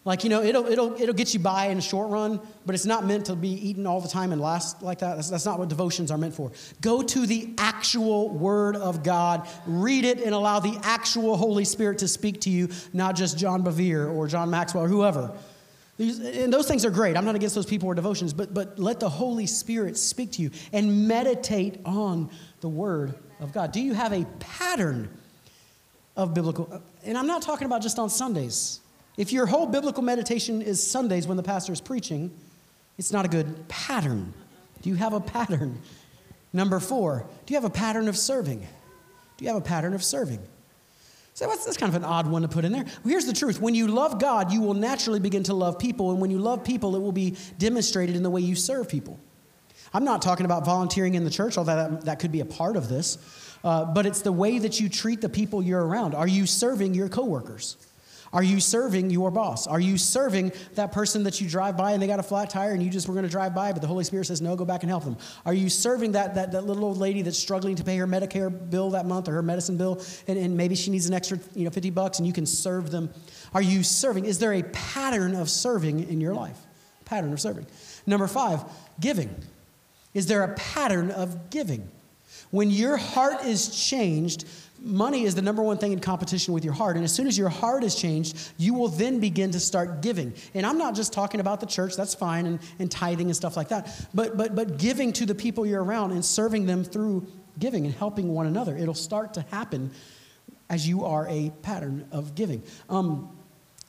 Like, 0.04 0.24
you 0.24 0.30
know, 0.30 0.42
it'll, 0.42 0.66
it'll, 0.66 1.00
it'll 1.00 1.14
get 1.14 1.32
you 1.32 1.38
by 1.38 1.66
in 1.66 1.78
a 1.78 1.82
short 1.82 2.10
run, 2.10 2.40
but 2.66 2.74
it's 2.74 2.86
not 2.86 3.06
meant 3.06 3.26
to 3.26 3.36
be 3.36 3.50
eaten 3.50 3.86
all 3.86 4.00
the 4.00 4.08
time 4.08 4.32
and 4.32 4.40
last 4.40 4.82
like 4.82 4.98
that. 4.98 5.14
That's, 5.14 5.30
that's 5.30 5.44
not 5.44 5.60
what 5.60 5.68
devotions 5.68 6.10
are 6.10 6.18
meant 6.18 6.34
for. 6.34 6.50
Go 6.80 7.02
to 7.02 7.24
the 7.24 7.54
actual 7.56 8.28
Word 8.28 8.74
of 8.74 9.04
God, 9.04 9.48
read 9.64 10.04
it, 10.04 10.20
and 10.20 10.34
allow 10.34 10.58
the 10.58 10.76
actual 10.82 11.36
Holy 11.36 11.64
Spirit 11.64 11.98
to 11.98 12.08
speak 12.08 12.40
to 12.42 12.50
you, 12.50 12.68
not 12.92 13.14
just 13.14 13.38
John 13.38 13.62
Bevere 13.62 14.12
or 14.12 14.26
John 14.26 14.50
Maxwell 14.50 14.84
or 14.84 14.88
whoever. 14.88 15.32
These, 15.98 16.18
and 16.18 16.52
those 16.52 16.66
things 16.66 16.84
are 16.84 16.90
great. 16.90 17.16
I'm 17.16 17.24
not 17.24 17.36
against 17.36 17.54
those 17.54 17.66
people 17.66 17.88
or 17.88 17.94
devotions, 17.94 18.32
but, 18.32 18.52
but 18.52 18.80
let 18.80 18.98
the 18.98 19.08
Holy 19.08 19.46
Spirit 19.46 19.96
speak 19.96 20.32
to 20.32 20.42
you 20.42 20.50
and 20.72 21.06
meditate 21.06 21.78
on 21.84 22.28
the 22.60 22.68
Word 22.68 23.14
of 23.42 23.52
God. 23.52 23.72
Do 23.72 23.80
you 23.80 23.92
have 23.92 24.12
a 24.12 24.24
pattern 24.38 25.10
of 26.16 26.32
biblical? 26.32 26.68
Uh, 26.72 26.78
and 27.04 27.18
I'm 27.18 27.26
not 27.26 27.42
talking 27.42 27.66
about 27.66 27.82
just 27.82 27.98
on 27.98 28.08
Sundays. 28.08 28.80
If 29.16 29.32
your 29.32 29.46
whole 29.46 29.66
biblical 29.66 30.02
meditation 30.02 30.62
is 30.62 30.84
Sundays 30.84 31.26
when 31.26 31.36
the 31.36 31.42
pastor 31.42 31.72
is 31.72 31.80
preaching, 31.80 32.30
it's 32.98 33.12
not 33.12 33.24
a 33.24 33.28
good 33.28 33.68
pattern. 33.68 34.32
Do 34.80 34.88
you 34.88 34.94
have 34.94 35.12
a 35.12 35.20
pattern? 35.20 35.80
Number 36.52 36.78
four, 36.80 37.26
do 37.44 37.52
you 37.52 37.60
have 37.60 37.68
a 37.68 37.74
pattern 37.74 38.08
of 38.08 38.16
serving? 38.16 38.60
Do 39.36 39.44
you 39.44 39.48
have 39.48 39.60
a 39.60 39.64
pattern 39.64 39.92
of 39.92 40.04
serving? 40.04 40.38
So 41.34 41.46
that's, 41.46 41.64
that's 41.64 41.76
kind 41.76 41.88
of 41.88 41.96
an 41.96 42.04
odd 42.04 42.26
one 42.26 42.42
to 42.42 42.48
put 42.48 42.64
in 42.64 42.72
there. 42.72 42.84
Well, 42.84 43.10
here's 43.10 43.24
the 43.26 43.32
truth 43.32 43.60
when 43.60 43.74
you 43.74 43.88
love 43.88 44.20
God, 44.20 44.52
you 44.52 44.60
will 44.60 44.74
naturally 44.74 45.18
begin 45.18 45.42
to 45.44 45.54
love 45.54 45.78
people. 45.78 46.10
And 46.12 46.20
when 46.20 46.30
you 46.30 46.38
love 46.38 46.62
people, 46.62 46.94
it 46.94 47.00
will 47.00 47.10
be 47.10 47.36
demonstrated 47.58 48.14
in 48.14 48.22
the 48.22 48.30
way 48.30 48.40
you 48.40 48.54
serve 48.54 48.88
people. 48.88 49.18
I'm 49.94 50.04
not 50.04 50.22
talking 50.22 50.46
about 50.46 50.64
volunteering 50.64 51.14
in 51.14 51.24
the 51.24 51.30
church, 51.30 51.58
although 51.58 51.76
that, 51.76 52.04
that 52.06 52.18
could 52.18 52.32
be 52.32 52.40
a 52.40 52.46
part 52.46 52.76
of 52.76 52.88
this, 52.88 53.18
uh, 53.64 53.84
but 53.84 54.06
it's 54.06 54.22
the 54.22 54.32
way 54.32 54.58
that 54.58 54.80
you 54.80 54.88
treat 54.88 55.20
the 55.20 55.28
people 55.28 55.62
you're 55.62 55.84
around. 55.84 56.14
Are 56.14 56.26
you 56.26 56.46
serving 56.46 56.94
your 56.94 57.08
coworkers? 57.08 57.76
Are 58.32 58.42
you 58.42 58.60
serving 58.60 59.10
your 59.10 59.30
boss? 59.30 59.66
Are 59.66 59.78
you 59.78 59.98
serving 59.98 60.52
that 60.74 60.90
person 60.90 61.24
that 61.24 61.40
you 61.40 61.48
drive 61.48 61.76
by 61.76 61.92
and 61.92 62.02
they 62.02 62.06
got 62.06 62.18
a 62.18 62.22
flat 62.22 62.48
tire 62.48 62.72
and 62.72 62.82
you 62.82 62.88
just 62.88 63.06
were 63.06 63.12
going 63.12 63.26
to 63.26 63.30
drive 63.30 63.54
by, 63.54 63.72
but 63.72 63.82
the 63.82 63.88
Holy 63.88 64.04
Spirit 64.04 64.24
says, 64.24 64.40
no, 64.40 64.56
go 64.56 64.64
back 64.64 64.82
and 64.82 64.88
help 64.88 65.04
them? 65.04 65.18
Are 65.44 65.52
you 65.52 65.68
serving 65.68 66.12
that, 66.12 66.34
that, 66.36 66.52
that 66.52 66.64
little 66.64 66.86
old 66.86 66.96
lady 66.96 67.20
that's 67.20 67.36
struggling 67.36 67.76
to 67.76 67.84
pay 67.84 67.98
her 67.98 68.06
Medicare 68.06 68.70
bill 68.70 68.90
that 68.90 69.04
month 69.04 69.28
or 69.28 69.32
her 69.32 69.42
medicine 69.42 69.76
bill 69.76 70.02
and, 70.26 70.38
and 70.38 70.56
maybe 70.56 70.74
she 70.74 70.90
needs 70.90 71.06
an 71.06 71.14
extra 71.14 71.38
you 71.54 71.64
know, 71.64 71.70
50 71.70 71.90
bucks 71.90 72.18
and 72.18 72.26
you 72.26 72.32
can 72.32 72.46
serve 72.46 72.90
them? 72.90 73.10
Are 73.52 73.60
you 73.60 73.82
serving? 73.82 74.24
Is 74.24 74.38
there 74.38 74.54
a 74.54 74.62
pattern 74.62 75.34
of 75.34 75.50
serving 75.50 76.08
in 76.08 76.18
your 76.18 76.34
life? 76.34 76.58
Pattern 77.04 77.34
of 77.34 77.40
serving. 77.40 77.66
Number 78.06 78.26
five, 78.26 78.64
giving. 78.98 79.28
Is 80.14 80.26
there 80.26 80.42
a 80.42 80.54
pattern 80.54 81.10
of 81.10 81.50
giving? 81.50 81.88
When 82.50 82.70
your 82.70 82.96
heart 82.96 83.44
is 83.44 83.88
changed, 83.88 84.44
money 84.78 85.24
is 85.24 85.34
the 85.34 85.42
number 85.42 85.62
one 85.62 85.78
thing 85.78 85.92
in 85.92 86.00
competition 86.00 86.52
with 86.52 86.64
your 86.64 86.74
heart. 86.74 86.96
And 86.96 87.04
as 87.04 87.12
soon 87.12 87.26
as 87.26 87.38
your 87.38 87.48
heart 87.48 87.84
is 87.84 87.94
changed, 87.94 88.36
you 88.58 88.74
will 88.74 88.88
then 88.88 89.20
begin 89.20 89.50
to 89.52 89.60
start 89.60 90.02
giving. 90.02 90.34
And 90.54 90.66
I'm 90.66 90.78
not 90.78 90.94
just 90.94 91.12
talking 91.12 91.40
about 91.40 91.60
the 91.60 91.66
church, 91.66 91.96
that's 91.96 92.14
fine, 92.14 92.46
and, 92.46 92.58
and 92.78 92.90
tithing 92.90 93.28
and 93.28 93.36
stuff 93.36 93.56
like 93.56 93.68
that, 93.68 94.06
but, 94.12 94.36
but, 94.36 94.54
but 94.54 94.78
giving 94.78 95.12
to 95.14 95.26
the 95.26 95.34
people 95.34 95.64
you're 95.64 95.82
around 95.82 96.12
and 96.12 96.24
serving 96.24 96.66
them 96.66 96.84
through 96.84 97.26
giving 97.58 97.86
and 97.86 97.94
helping 97.94 98.28
one 98.28 98.46
another. 98.46 98.76
It'll 98.76 98.94
start 98.94 99.34
to 99.34 99.42
happen 99.50 99.90
as 100.68 100.88
you 100.88 101.04
are 101.04 101.26
a 101.28 101.50
pattern 101.62 102.06
of 102.12 102.34
giving. 102.34 102.62
Um, 102.88 103.28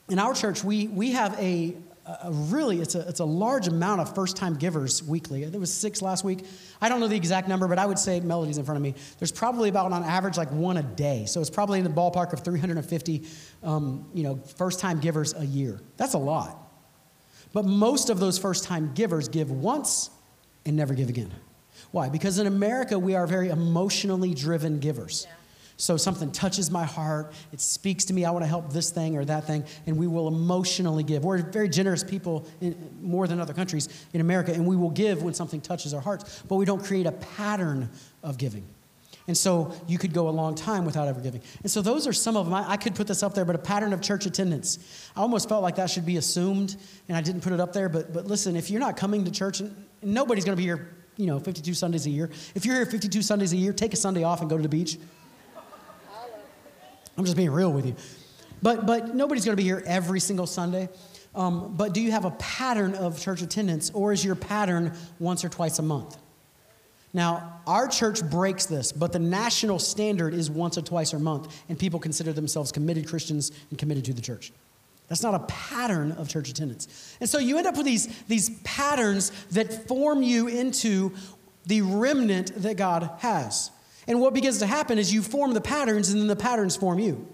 in 0.10 0.20
our 0.20 0.34
church, 0.34 0.64
we, 0.64 0.88
we 0.88 1.14
have 1.14 1.38
a, 1.40 1.76
really 2.30 2.82
it's 2.82 2.96
a, 2.96 3.08
it's 3.08 3.20
a 3.20 3.26
large 3.26 3.68
amount 3.68 4.02
of 4.02 4.14
first 4.14 4.36
time 4.36 4.56
givers 4.56 5.02
weekly. 5.04 5.46
There 5.46 5.60
was 5.60 5.74
six 5.74 6.02
last 6.02 6.24
week. 6.24 6.46
I 6.82 6.90
don't 6.90 7.00
know 7.00 7.08
the 7.08 7.16
exact 7.16 7.48
number 7.48 7.68
but 7.68 7.80
i 7.80 7.86
would 7.86 8.00
say 8.00 8.20
melody's 8.20 8.58
in 8.58 8.66
front 8.66 8.78
of 8.78 8.84
me. 8.84 8.96
There's 9.20 9.32
probably 9.32 9.70
about 9.70 9.92
on 9.92 10.04
average 10.04 10.38
like 10.38 10.52
one 10.52 10.78
a 10.78 10.84
day. 10.84 11.26
So 11.26 11.40
it's 11.40 11.50
probably 11.50 11.80
in 11.80 11.86
the 11.86 11.92
ballpark 11.92 12.34
of 12.34 12.42
350 12.42 13.24
um, 13.64 14.06
you 14.14 14.24
know 14.24 14.36
first 14.58 14.80
time 14.80 15.00
givers 15.00 15.34
a 15.34 15.46
year. 15.46 15.80
That's 15.98 16.14
a 16.14 16.20
lot. 16.20 16.58
But 17.54 17.66
most 17.66 18.10
of 18.10 18.20
those 18.20 18.38
first 18.38 18.64
time 18.64 18.94
givers 18.94 19.30
give 19.30 19.52
once 19.52 20.10
and 20.66 20.76
never 20.76 20.94
give 20.94 21.10
again. 21.10 21.32
Why? 21.92 22.10
Because 22.10 22.40
in 22.40 22.48
america 22.48 23.00
we 23.00 23.16
are 23.16 23.28
very 23.28 23.50
emotionally 23.50 24.34
driven 24.34 24.80
givers. 24.80 25.26
Yeah. 25.28 25.36
So 25.78 25.98
something 25.98 26.32
touches 26.32 26.70
my 26.70 26.84
heart, 26.84 27.34
it 27.52 27.60
speaks 27.60 28.06
to 28.06 28.14
me, 28.14 28.26
I 28.26 28.32
want 28.32 28.44
to 28.44 28.48
help 28.48 28.72
this 28.72 28.92
thing 28.92 29.18
or 29.18 29.26
that 29.26 29.46
thing, 29.46 29.66
and 29.88 29.98
we 29.98 30.08
will 30.08 30.28
emotionally 30.28 31.04
give. 31.04 31.24
We're 31.24 31.42
very 31.42 31.68
generous 31.68 32.04
people, 32.04 32.48
in, 32.62 32.76
more 33.02 33.28
than 33.28 33.40
other 33.40 33.54
countries 33.54 33.90
in 34.14 34.22
America, 34.22 34.54
and 34.54 34.68
we 34.68 34.76
will 34.76 34.92
give 34.92 35.24
when 35.24 35.34
something 35.34 35.62
touches 35.62 35.94
our 35.94 36.02
hearts, 36.02 36.44
but 36.48 36.56
we 36.56 36.66
don't 36.66 36.84
create 36.84 37.06
a 37.06 37.12
pattern 37.12 37.90
of 38.22 38.38
giving. 38.38 38.66
And 39.28 39.38
so 39.38 39.74
you 39.88 39.98
could 39.98 40.14
go 40.14 40.28
a 40.28 40.32
long 40.32 40.54
time 40.54 40.86
without 40.86 41.08
ever 41.08 41.22
giving. 41.22 41.42
And 41.62 41.72
so 41.72 41.82
those 41.82 42.08
are 42.08 42.14
some 42.14 42.36
of 42.36 42.46
them. 42.46 42.54
I, 42.54 42.72
I, 42.72 42.78
could 42.78 42.94
put 42.94 43.08
this 43.08 43.24
up 43.24 43.34
there, 43.34 43.46
but 43.46 43.56
a 43.56 43.60
pattern 43.60 43.94
of 43.94 44.02
church 44.02 44.26
attendance. 44.26 45.10
I 45.16 45.22
almost 45.22 45.48
felt 45.48 45.64
like 45.64 45.78
that 45.78 45.90
should 45.90 46.06
be 46.06 46.18
assumed, 46.18 46.76
and 47.08 47.16
I 47.16 47.22
didn't 47.22 47.42
put 47.42 47.54
it 47.54 47.62
up 47.62 47.72
there. 47.72 47.88
But, 47.88 48.14
but 48.14 48.26
listen, 48.26 48.58
if 48.58 48.70
you're 48.70 48.82
not 48.82 48.98
coming 48.98 49.24
to 49.24 49.32
church, 49.32 49.62
and, 49.62 49.74
nobody's 50.02 50.44
going 50.44 50.58
to 50.58 50.62
be 50.62 50.66
here, 50.66 50.90
you 51.16 51.28
know, 51.28 51.40
52 51.40 51.74
Sundays 51.74 52.06
a 52.06 52.10
year. 52.10 52.30
If 52.54 52.66
you're 52.66 52.76
here 52.76 52.86
52 52.86 53.22
Sundays 53.22 53.54
a 53.54 53.58
year, 53.58 53.72
take 53.72 53.94
a 53.94 53.98
Sunday 53.98 54.24
off 54.24 54.42
and 54.42 54.50
go 54.50 54.58
to 54.58 54.64
the 54.64 54.70
beach. 54.70 54.98
I'm 57.18 57.26
just 57.26 57.38
being 57.38 57.52
real 57.52 57.72
with 57.72 57.86
you. 57.86 57.96
But, 58.62 58.86
but 58.86 59.14
nobody's 59.14 59.46
going 59.46 59.58
to 59.58 59.62
be 59.62 59.68
here 59.68 59.84
every 59.86 60.20
single 60.20 60.48
Sunday. 60.48 60.90
Um, 61.36 61.74
but 61.76 61.94
do 61.94 62.02
you 62.02 62.12
have 62.12 62.26
a 62.26 62.32
pattern 62.32 62.96
of 62.96 63.20
church 63.20 63.42
attendance, 63.42 63.92
or 63.94 64.14
is 64.14 64.24
your 64.24 64.36
pattern 64.36 64.94
once 65.20 65.44
or 65.44 65.50
twice 65.50 65.80
a 65.80 65.82
month? 65.82 66.18
Now, 67.14 67.62
our 67.68 67.88
church 67.88 68.24
breaks 68.24 68.66
this, 68.66 68.92
but 68.92 69.12
the 69.12 69.20
national 69.20 69.80
standard 69.80 70.34
is 70.34 70.50
once 70.50 70.78
or 70.78 70.82
twice 70.82 71.14
a 71.14 71.20
month, 71.20 71.64
and 71.70 71.78
people 71.78 72.00
consider 72.00 72.34
themselves 72.34 72.72
committed 72.72 73.08
Christians 73.08 73.52
and 73.70 73.78
committed 73.78 74.06
to 74.06 74.14
the 74.14 74.22
church. 74.22 74.52
That's 75.10 75.22
not 75.22 75.36
a 75.36 75.40
pattern 75.40 76.14
of 76.14 76.28
church 76.30 76.50
attendance. 76.50 77.16
And 77.20 77.30
so 77.30 77.38
you 77.38 77.58
end 77.58 77.68
up 77.68 77.78
with 77.78 77.86
these, 77.86 78.08
these 78.24 78.50
patterns 78.64 79.32
that 79.52 79.88
form 79.88 80.24
you 80.24 80.48
into 80.48 81.12
the 81.66 81.82
remnant 81.82 82.54
that 82.64 82.78
God 82.78 83.10
has. 83.20 83.70
And 84.08 84.20
what 84.20 84.34
begins 84.34 84.60
to 84.60 84.66
happen 84.66 84.98
is 84.98 85.14
you 85.14 85.22
form 85.22 85.54
the 85.54 85.62
patterns, 85.62 86.10
and 86.10 86.20
then 86.20 86.28
the 86.28 86.36
patterns 86.36 86.76
form 86.76 87.00
you. 87.00 87.28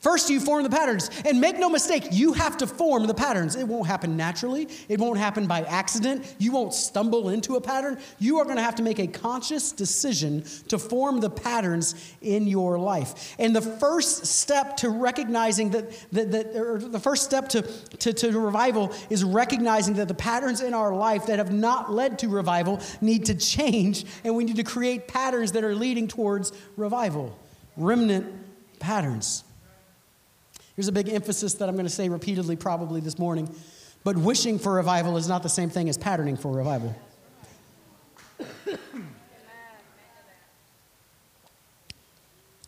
First, 0.00 0.30
you 0.30 0.38
form 0.38 0.62
the 0.62 0.70
patterns. 0.70 1.10
And 1.24 1.40
make 1.40 1.58
no 1.58 1.68
mistake, 1.68 2.08
you 2.12 2.32
have 2.32 2.56
to 2.58 2.66
form 2.66 3.06
the 3.06 3.14
patterns. 3.14 3.56
It 3.56 3.66
won't 3.66 3.86
happen 3.86 4.16
naturally, 4.16 4.68
it 4.88 5.00
won't 5.00 5.18
happen 5.18 5.46
by 5.46 5.62
accident. 5.62 6.36
You 6.38 6.52
won't 6.52 6.72
stumble 6.72 7.30
into 7.30 7.56
a 7.56 7.60
pattern. 7.60 7.98
You 8.18 8.38
are 8.38 8.44
going 8.44 8.56
to 8.56 8.62
have 8.62 8.76
to 8.76 8.82
make 8.82 8.98
a 8.98 9.06
conscious 9.06 9.72
decision 9.72 10.44
to 10.68 10.78
form 10.78 11.20
the 11.20 11.30
patterns 11.30 12.14
in 12.20 12.46
your 12.46 12.78
life. 12.78 13.34
And 13.38 13.54
the 13.54 13.60
first 13.60 14.26
step 14.26 14.76
to 14.78 14.90
recognizing 14.90 15.70
that, 15.70 15.90
that, 16.12 16.30
that 16.30 16.56
or 16.56 16.78
the 16.78 17.00
first 17.00 17.24
step 17.24 17.48
to, 17.50 17.62
to, 17.62 18.12
to 18.12 18.38
revival 18.38 18.92
is 19.10 19.24
recognizing 19.24 19.94
that 19.94 20.08
the 20.08 20.14
patterns 20.14 20.60
in 20.60 20.74
our 20.74 20.94
life 20.94 21.26
that 21.26 21.38
have 21.38 21.52
not 21.52 21.92
led 21.92 22.18
to 22.20 22.28
revival 22.28 22.80
need 23.00 23.24
to 23.26 23.34
change, 23.34 24.04
and 24.24 24.36
we 24.36 24.44
need 24.44 24.56
to 24.56 24.64
create 24.64 25.08
patterns 25.08 25.52
that 25.52 25.64
are 25.64 25.74
leading 25.74 26.06
towards 26.06 26.52
revival. 26.76 27.36
Remnant 27.76 28.26
patterns. 28.78 29.44
Here's 30.78 30.86
a 30.86 30.92
big 30.92 31.08
emphasis 31.08 31.54
that 31.54 31.68
I'm 31.68 31.74
going 31.74 31.86
to 31.86 31.92
say 31.92 32.08
repeatedly 32.08 32.54
probably 32.54 33.00
this 33.00 33.18
morning. 33.18 33.52
But 34.04 34.16
wishing 34.16 34.60
for 34.60 34.74
revival 34.74 35.16
is 35.16 35.26
not 35.26 35.42
the 35.42 35.48
same 35.48 35.70
thing 35.70 35.88
as 35.88 35.98
patterning 35.98 36.36
for 36.36 36.52
revival. 36.52 36.94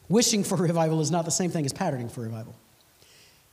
wishing 0.08 0.42
for 0.42 0.56
revival 0.56 1.00
is 1.00 1.12
not 1.12 1.24
the 1.24 1.30
same 1.30 1.52
thing 1.52 1.64
as 1.64 1.72
patterning 1.72 2.08
for 2.08 2.22
revival. 2.22 2.56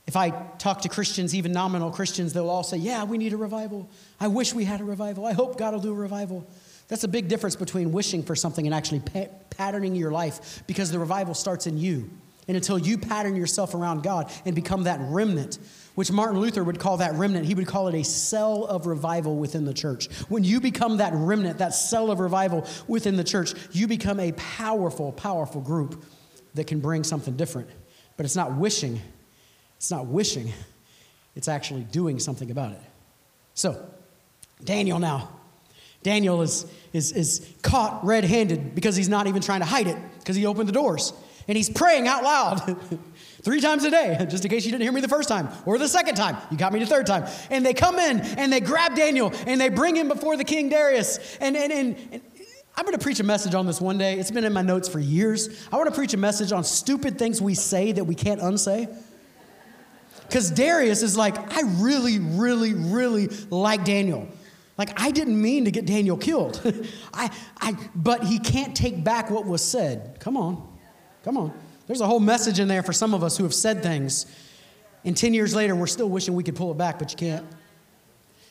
If 0.08 0.16
I 0.16 0.30
talk 0.58 0.80
to 0.80 0.88
Christians, 0.88 1.36
even 1.36 1.52
nominal 1.52 1.92
Christians, 1.92 2.32
they'll 2.32 2.50
all 2.50 2.64
say, 2.64 2.78
Yeah, 2.78 3.04
we 3.04 3.16
need 3.16 3.32
a 3.32 3.36
revival. 3.36 3.88
I 4.18 4.26
wish 4.26 4.54
we 4.54 4.64
had 4.64 4.80
a 4.80 4.84
revival. 4.84 5.24
I 5.24 5.34
hope 5.34 5.56
God 5.56 5.72
will 5.72 5.80
do 5.80 5.92
a 5.92 5.94
revival. 5.94 6.44
That's 6.88 7.04
a 7.04 7.08
big 7.08 7.28
difference 7.28 7.54
between 7.54 7.92
wishing 7.92 8.24
for 8.24 8.34
something 8.34 8.66
and 8.66 8.74
actually 8.74 9.02
pa- 9.02 9.28
patterning 9.50 9.94
your 9.94 10.10
life 10.10 10.64
because 10.66 10.90
the 10.90 10.98
revival 10.98 11.34
starts 11.34 11.68
in 11.68 11.78
you. 11.78 12.10
And 12.48 12.56
until 12.56 12.78
you 12.78 12.96
pattern 12.96 13.36
yourself 13.36 13.74
around 13.74 14.02
God 14.02 14.32
and 14.46 14.54
become 14.54 14.84
that 14.84 14.98
remnant, 15.02 15.58
which 15.94 16.10
Martin 16.10 16.40
Luther 16.40 16.64
would 16.64 16.78
call 16.78 16.96
that 16.96 17.12
remnant, 17.14 17.44
he 17.44 17.54
would 17.54 17.66
call 17.66 17.88
it 17.88 17.94
a 17.94 18.02
cell 18.02 18.64
of 18.64 18.86
revival 18.86 19.36
within 19.36 19.66
the 19.66 19.74
church. 19.74 20.06
When 20.30 20.44
you 20.44 20.58
become 20.58 20.96
that 20.96 21.12
remnant, 21.14 21.58
that 21.58 21.74
cell 21.74 22.10
of 22.10 22.20
revival 22.20 22.66
within 22.86 23.16
the 23.16 23.24
church, 23.24 23.52
you 23.72 23.86
become 23.86 24.18
a 24.18 24.32
powerful, 24.32 25.12
powerful 25.12 25.60
group 25.60 26.02
that 26.54 26.66
can 26.66 26.80
bring 26.80 27.04
something 27.04 27.36
different. 27.36 27.68
But 28.16 28.24
it's 28.24 28.36
not 28.36 28.54
wishing, 28.54 29.00
it's 29.76 29.90
not 29.90 30.06
wishing, 30.06 30.50
it's 31.36 31.48
actually 31.48 31.82
doing 31.82 32.18
something 32.18 32.50
about 32.50 32.72
it. 32.72 32.80
So, 33.54 33.84
Daniel 34.64 34.98
now. 34.98 35.28
Daniel 36.02 36.42
is, 36.42 36.64
is, 36.92 37.12
is 37.12 37.54
caught 37.60 38.04
red 38.04 38.24
handed 38.24 38.74
because 38.74 38.96
he's 38.96 39.08
not 39.08 39.26
even 39.26 39.42
trying 39.42 39.60
to 39.60 39.66
hide 39.66 39.88
it, 39.88 39.98
because 40.20 40.36
he 40.36 40.46
opened 40.46 40.68
the 40.68 40.72
doors 40.72 41.12
and 41.48 41.56
he's 41.56 41.70
praying 41.70 42.06
out 42.06 42.22
loud 42.22 42.76
three 43.42 43.60
times 43.60 43.84
a 43.84 43.90
day, 43.90 44.26
just 44.30 44.44
in 44.44 44.50
case 44.50 44.66
you 44.66 44.70
didn't 44.70 44.82
hear 44.82 44.92
me 44.92 45.00
the 45.00 45.08
first 45.08 45.28
time 45.28 45.48
or 45.64 45.78
the 45.78 45.88
second 45.88 46.14
time. 46.14 46.36
You 46.50 46.58
got 46.58 46.72
me 46.72 46.78
the 46.78 46.86
third 46.86 47.06
time. 47.06 47.26
And 47.50 47.64
they 47.64 47.72
come 47.72 47.98
in 47.98 48.20
and 48.20 48.52
they 48.52 48.60
grab 48.60 48.94
Daniel 48.94 49.32
and 49.46 49.58
they 49.58 49.70
bring 49.70 49.96
him 49.96 50.08
before 50.08 50.36
the 50.36 50.44
king 50.44 50.68
Darius. 50.68 51.38
And, 51.40 51.56
and, 51.56 51.72
and, 51.72 51.96
and 52.12 52.22
I'm 52.76 52.84
going 52.84 52.96
to 52.96 53.02
preach 53.02 53.18
a 53.18 53.24
message 53.24 53.54
on 53.54 53.66
this 53.66 53.80
one 53.80 53.96
day. 53.96 54.18
It's 54.18 54.30
been 54.30 54.44
in 54.44 54.52
my 54.52 54.62
notes 54.62 54.88
for 54.88 55.00
years. 55.00 55.66
I 55.72 55.76
want 55.76 55.88
to 55.88 55.94
preach 55.94 56.12
a 56.12 56.18
message 56.18 56.52
on 56.52 56.62
stupid 56.64 57.18
things 57.18 57.40
we 57.40 57.54
say 57.54 57.92
that 57.92 58.04
we 58.04 58.14
can't 58.14 58.40
unsay. 58.42 58.86
Because 60.26 60.50
Darius 60.50 61.02
is 61.02 61.16
like, 61.16 61.36
I 61.56 61.62
really, 61.76 62.18
really, 62.18 62.74
really 62.74 63.28
like 63.48 63.84
Daniel. 63.86 64.28
Like, 64.76 65.00
I 65.00 65.10
didn't 65.10 65.40
mean 65.40 65.64
to 65.64 65.70
get 65.70 65.86
Daniel 65.86 66.18
killed. 66.18 66.60
I, 67.14 67.34
I, 67.58 67.76
but 67.94 68.24
he 68.24 68.38
can't 68.38 68.76
take 68.76 69.02
back 69.02 69.30
what 69.30 69.46
was 69.46 69.62
said. 69.64 70.18
Come 70.20 70.36
on. 70.36 70.67
Come 71.28 71.36
on. 71.36 71.52
There's 71.86 72.00
a 72.00 72.06
whole 72.06 72.20
message 72.20 72.58
in 72.58 72.68
there 72.68 72.82
for 72.82 72.94
some 72.94 73.12
of 73.12 73.22
us 73.22 73.36
who 73.36 73.44
have 73.44 73.52
said 73.52 73.82
things, 73.82 74.24
and 75.04 75.14
10 75.14 75.34
years 75.34 75.54
later, 75.54 75.76
we're 75.76 75.86
still 75.86 76.08
wishing 76.08 76.32
we 76.32 76.42
could 76.42 76.56
pull 76.56 76.70
it 76.70 76.78
back, 76.78 76.98
but 76.98 77.10
you 77.10 77.18
can't. 77.18 77.44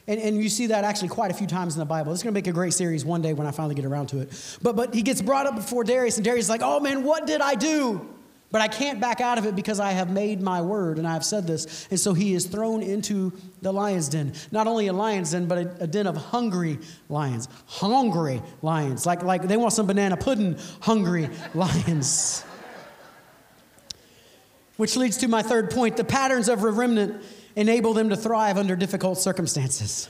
And, 0.06 0.22
and 0.22 0.44
you 0.44 0.48
see 0.48 0.68
that 0.68 0.84
actually 0.84 1.08
quite 1.08 1.32
a 1.32 1.34
few 1.34 1.48
times 1.48 1.74
in 1.74 1.80
the 1.80 1.88
Bible. 1.88 2.14
It's 2.14 2.22
going 2.22 2.36
to 2.36 2.38
make 2.38 2.46
a 2.46 2.52
great 2.52 2.76
series 2.76 3.04
one 3.04 3.24
day 3.24 3.34
when 3.34 3.48
I 3.48 3.52
finally 3.52 3.74
get 3.74 3.86
around 3.86 4.10
to 4.10 4.20
it. 4.20 4.58
But, 4.62 4.76
but 4.76 4.94
he 4.94 5.02
gets 5.02 5.24
brought 5.24 5.48
up 5.48 5.56
before 5.56 5.86
Darius, 5.86 6.18
and 6.18 6.24
Darius 6.24 6.46
is 6.46 6.50
like, 6.52 6.62
oh 6.64 6.80
man, 6.80 7.04
what 7.04 7.26
did 7.26 7.42
I 7.42 7.56
do? 7.56 8.08
But 8.52 8.62
I 8.62 8.68
can't 8.68 9.02
back 9.02 9.22
out 9.22 9.40
of 9.40 9.48
it 9.48 9.56
because 9.56 9.80
I 9.80 9.92
have 9.92 10.12
made 10.12 10.40
my 10.42 10.62
word 10.62 11.00
and 11.00 11.08
I 11.08 11.14
have 11.14 11.26
said 11.26 11.48
this. 11.48 11.88
And 11.90 12.00
so 12.00 12.14
he 12.14 12.36
is 12.36 12.46
thrown 12.46 12.84
into 12.84 13.34
the 13.64 13.74
lion's 13.74 14.08
den. 14.08 14.34
Not 14.52 14.68
only 14.68 14.86
a 14.86 14.94
lion's 14.94 15.32
den, 15.32 15.48
but 15.48 15.58
a, 15.58 15.84
a, 15.84 15.88
den 15.88 16.06
of 16.06 16.16
hungry 16.16 16.78
lions. 17.10 17.50
Hungry 17.66 18.42
lions. 18.62 19.06
Like, 19.06 19.24
like 19.24 19.42
they 19.42 19.58
want 19.58 19.74
some 19.74 19.88
banana 19.88 20.16
pudding, 20.16 20.58
hungry 20.80 21.30
lions. 21.56 22.46
Which 24.78 24.96
leads 24.96 25.18
to 25.18 25.28
my 25.28 25.42
third 25.42 25.72
point 25.72 25.98
the 25.98 26.04
patterns 26.04 26.50
of 26.50 26.64
a 26.64 26.72
remnant 26.72 27.22
enable 27.56 27.94
them 27.94 28.10
to 28.10 28.16
thrive 28.16 28.58
under 28.58 28.76
difficult 28.76 29.18
circumstances. 29.18 30.10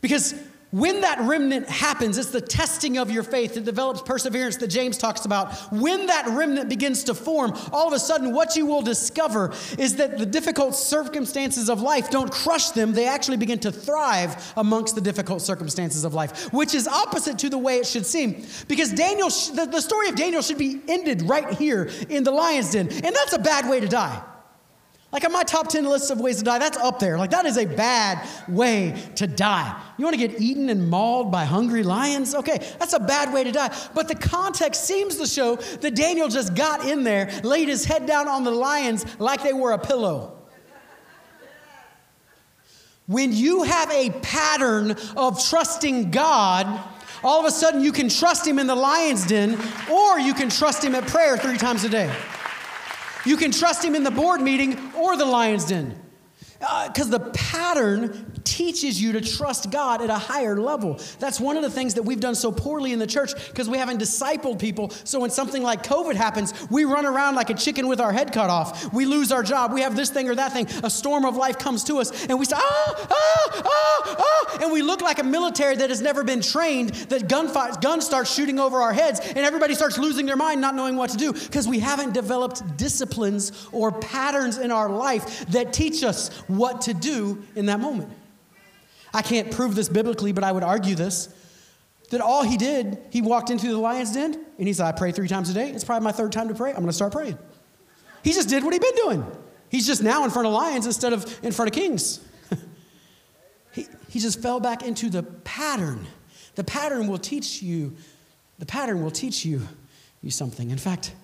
Because 0.00 0.34
when 0.70 1.00
that 1.00 1.18
remnant 1.22 1.68
happens, 1.68 2.16
it's 2.16 2.30
the 2.30 2.40
testing 2.40 2.96
of 2.96 3.10
your 3.10 3.24
faith 3.24 3.54
that 3.54 3.64
develops 3.64 4.02
perseverance 4.02 4.56
that 4.58 4.68
James 4.68 4.96
talks 4.96 5.24
about. 5.24 5.52
When 5.72 6.06
that 6.06 6.28
remnant 6.28 6.68
begins 6.68 7.02
to 7.04 7.14
form, 7.14 7.52
all 7.72 7.88
of 7.88 7.92
a 7.92 7.98
sudden, 7.98 8.32
what 8.32 8.54
you 8.54 8.66
will 8.66 8.82
discover 8.82 9.52
is 9.78 9.96
that 9.96 10.18
the 10.18 10.26
difficult 10.26 10.76
circumstances 10.76 11.68
of 11.68 11.82
life 11.82 12.08
don't 12.10 12.30
crush 12.30 12.70
them. 12.70 12.92
They 12.92 13.08
actually 13.08 13.38
begin 13.38 13.58
to 13.60 13.72
thrive 13.72 14.52
amongst 14.56 14.94
the 14.94 15.00
difficult 15.00 15.42
circumstances 15.42 16.04
of 16.04 16.14
life, 16.14 16.52
which 16.52 16.74
is 16.74 16.86
opposite 16.86 17.38
to 17.40 17.50
the 17.50 17.58
way 17.58 17.78
it 17.78 17.86
should 17.86 18.06
seem. 18.06 18.44
Because 18.68 18.92
Daniel, 18.92 19.28
the, 19.28 19.68
the 19.70 19.80
story 19.80 20.08
of 20.08 20.14
Daniel 20.14 20.40
should 20.40 20.58
be 20.58 20.80
ended 20.86 21.22
right 21.22 21.50
here 21.54 21.90
in 22.08 22.22
the 22.22 22.30
lion's 22.30 22.70
den. 22.70 22.88
And 22.88 23.14
that's 23.14 23.32
a 23.32 23.38
bad 23.40 23.68
way 23.68 23.80
to 23.80 23.88
die. 23.88 24.22
Like 25.12 25.24
on 25.24 25.32
my 25.32 25.42
top 25.42 25.68
10 25.68 25.86
list 25.86 26.12
of 26.12 26.20
ways 26.20 26.38
to 26.38 26.44
die, 26.44 26.60
that's 26.60 26.76
up 26.78 27.00
there. 27.00 27.18
Like 27.18 27.30
that 27.30 27.44
is 27.44 27.56
a 27.56 27.66
bad 27.66 28.26
way 28.48 28.94
to 29.16 29.26
die. 29.26 29.80
You 29.98 30.04
want 30.04 30.18
to 30.18 30.28
get 30.28 30.40
eaten 30.40 30.68
and 30.68 30.88
mauled 30.88 31.32
by 31.32 31.44
hungry 31.44 31.82
lions? 31.82 32.34
Okay, 32.34 32.58
that's 32.78 32.92
a 32.92 33.00
bad 33.00 33.34
way 33.34 33.42
to 33.42 33.50
die. 33.50 33.76
But 33.92 34.06
the 34.06 34.14
context 34.14 34.84
seems 34.84 35.16
to 35.16 35.26
show 35.26 35.56
that 35.56 35.96
Daniel 35.96 36.28
just 36.28 36.54
got 36.54 36.86
in 36.86 37.02
there, 37.02 37.28
laid 37.42 37.68
his 37.68 37.84
head 37.84 38.06
down 38.06 38.28
on 38.28 38.44
the 38.44 38.52
lions 38.52 39.04
like 39.18 39.42
they 39.42 39.52
were 39.52 39.72
a 39.72 39.78
pillow. 39.78 40.36
When 43.06 43.32
you 43.32 43.64
have 43.64 43.90
a 43.90 44.10
pattern 44.22 44.94
of 45.16 45.44
trusting 45.44 46.12
God, 46.12 46.66
all 47.24 47.40
of 47.40 47.46
a 47.46 47.50
sudden 47.50 47.82
you 47.82 47.90
can 47.90 48.08
trust 48.08 48.46
Him 48.46 48.60
in 48.60 48.68
the 48.68 48.76
lion's 48.76 49.26
den, 49.26 49.58
or 49.90 50.20
you 50.20 50.32
can 50.32 50.48
trust 50.48 50.84
Him 50.84 50.94
at 50.94 51.08
prayer 51.08 51.36
three 51.36 51.58
times 51.58 51.82
a 51.82 51.88
day. 51.88 52.14
You 53.24 53.36
can 53.36 53.50
trust 53.50 53.84
him 53.84 53.94
in 53.94 54.02
the 54.02 54.10
board 54.10 54.40
meeting 54.40 54.78
or 54.94 55.16
the 55.16 55.24
lion's 55.24 55.66
den. 55.66 56.00
Because 56.58 57.12
uh, 57.12 57.18
the 57.18 57.30
pattern 57.30 58.39
teaches 58.50 59.00
you 59.00 59.12
to 59.12 59.20
trust 59.20 59.70
God 59.70 60.02
at 60.02 60.10
a 60.10 60.18
higher 60.18 60.60
level. 60.60 60.98
That's 61.20 61.38
one 61.38 61.56
of 61.56 61.62
the 61.62 61.70
things 61.70 61.94
that 61.94 62.02
we've 62.02 62.18
done 62.18 62.34
so 62.34 62.50
poorly 62.50 62.92
in 62.92 62.98
the 62.98 63.06
church 63.06 63.32
because 63.48 63.68
we 63.68 63.78
haven't 63.78 64.00
discipled 64.00 64.58
people. 64.58 64.90
So 65.04 65.20
when 65.20 65.30
something 65.30 65.62
like 65.62 65.84
COVID 65.84 66.16
happens, 66.16 66.52
we 66.68 66.84
run 66.84 67.06
around 67.06 67.36
like 67.36 67.48
a 67.50 67.54
chicken 67.54 67.86
with 67.86 68.00
our 68.00 68.12
head 68.12 68.32
cut 68.32 68.50
off. 68.50 68.92
We 68.92 69.06
lose 69.06 69.30
our 69.30 69.44
job. 69.44 69.72
We 69.72 69.82
have 69.82 69.94
this 69.94 70.10
thing 70.10 70.28
or 70.28 70.34
that 70.34 70.52
thing. 70.52 70.66
A 70.82 70.90
storm 70.90 71.24
of 71.24 71.36
life 71.36 71.58
comes 71.58 71.84
to 71.84 71.98
us, 71.98 72.26
and 72.26 72.38
we 72.40 72.44
say, 72.44 72.56
ah, 72.58 73.06
ah, 73.10 73.62
ah, 73.64 74.16
ah, 74.18 74.58
and 74.62 74.72
we 74.72 74.82
look 74.82 75.00
like 75.00 75.20
a 75.20 75.24
military 75.24 75.76
that 75.76 75.88
has 75.88 76.02
never 76.02 76.24
been 76.24 76.42
trained. 76.42 76.90
That 77.10 77.28
gunfire, 77.28 77.72
guns 77.80 78.04
start 78.04 78.26
shooting 78.26 78.58
over 78.58 78.78
our 78.78 78.92
heads, 78.92 79.20
and 79.20 79.38
everybody 79.38 79.74
starts 79.74 79.96
losing 79.96 80.26
their 80.26 80.36
mind, 80.36 80.60
not 80.60 80.74
knowing 80.74 80.96
what 80.96 81.10
to 81.10 81.16
do 81.16 81.32
because 81.32 81.68
we 81.68 81.78
haven't 81.78 82.14
developed 82.14 82.76
disciplines 82.76 83.68
or 83.70 83.92
patterns 83.92 84.58
in 84.58 84.72
our 84.72 84.88
life 84.88 85.46
that 85.46 85.72
teach 85.72 86.02
us 86.02 86.30
what 86.48 86.80
to 86.80 86.94
do 86.94 87.40
in 87.54 87.66
that 87.66 87.78
moment. 87.78 88.10
I 89.12 89.22
can't 89.22 89.50
prove 89.50 89.74
this 89.74 89.88
biblically, 89.88 90.32
but 90.32 90.44
I 90.44 90.52
would 90.52 90.62
argue 90.62 90.94
this. 90.94 91.28
that 92.10 92.20
all 92.20 92.42
he 92.42 92.56
did, 92.56 92.98
he 93.10 93.22
walked 93.22 93.50
into 93.50 93.68
the 93.68 93.78
lion's 93.78 94.12
den 94.12 94.34
and 94.58 94.66
he 94.66 94.72
said, 94.72 94.86
I 94.86 94.92
pray 94.92 95.12
three 95.12 95.28
times 95.28 95.50
a 95.50 95.54
day. 95.54 95.70
It's 95.70 95.84
probably 95.84 96.04
my 96.04 96.12
third 96.12 96.32
time 96.32 96.48
to 96.48 96.54
pray. 96.54 96.70
I'm 96.70 96.76
going 96.76 96.88
to 96.88 96.92
start 96.92 97.12
praying. 97.12 97.38
He 98.22 98.32
just 98.32 98.48
did 98.48 98.64
what 98.64 98.72
he'd 98.72 98.82
been 98.82 98.94
doing. 98.96 99.26
He's 99.68 99.86
just 99.86 100.02
now 100.02 100.24
in 100.24 100.30
front 100.30 100.46
of 100.46 100.52
lions 100.52 100.86
instead 100.86 101.12
of 101.12 101.38
in 101.44 101.52
front 101.52 101.70
of 101.70 101.74
kings. 101.74 102.20
he, 103.72 103.86
he 104.08 104.18
just 104.18 104.42
fell 104.42 104.60
back 104.60 104.82
into 104.82 105.08
the 105.08 105.22
pattern. 105.22 106.06
The 106.56 106.64
pattern 106.64 107.06
will 107.06 107.18
teach 107.18 107.62
you, 107.62 107.96
the 108.58 108.66
pattern 108.66 109.02
will 109.02 109.12
teach 109.12 109.44
you, 109.44 109.62
you 110.22 110.30
something. 110.30 110.70
In 110.70 110.78
fact, 110.78 111.14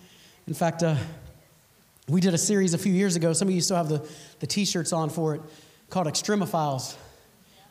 in 0.47 0.55
fact, 0.55 0.83
uh, 0.85 0.97
we 2.09 2.21
did 2.21 2.35
a 2.35 2.39
series 2.39 2.73
a 2.73 2.79
few 2.79 2.93
years 2.93 3.17
ago. 3.17 3.33
Some 3.33 3.49
of 3.49 3.55
you 3.55 3.61
still 3.61 3.77
have 3.77 3.89
the, 3.89 4.09
the 4.39 4.47
t-shirts 4.47 4.93
on 4.93 5.11
for 5.11 5.35
it 5.35 5.43
called 5.91 6.07
Extremophiles 6.07 6.97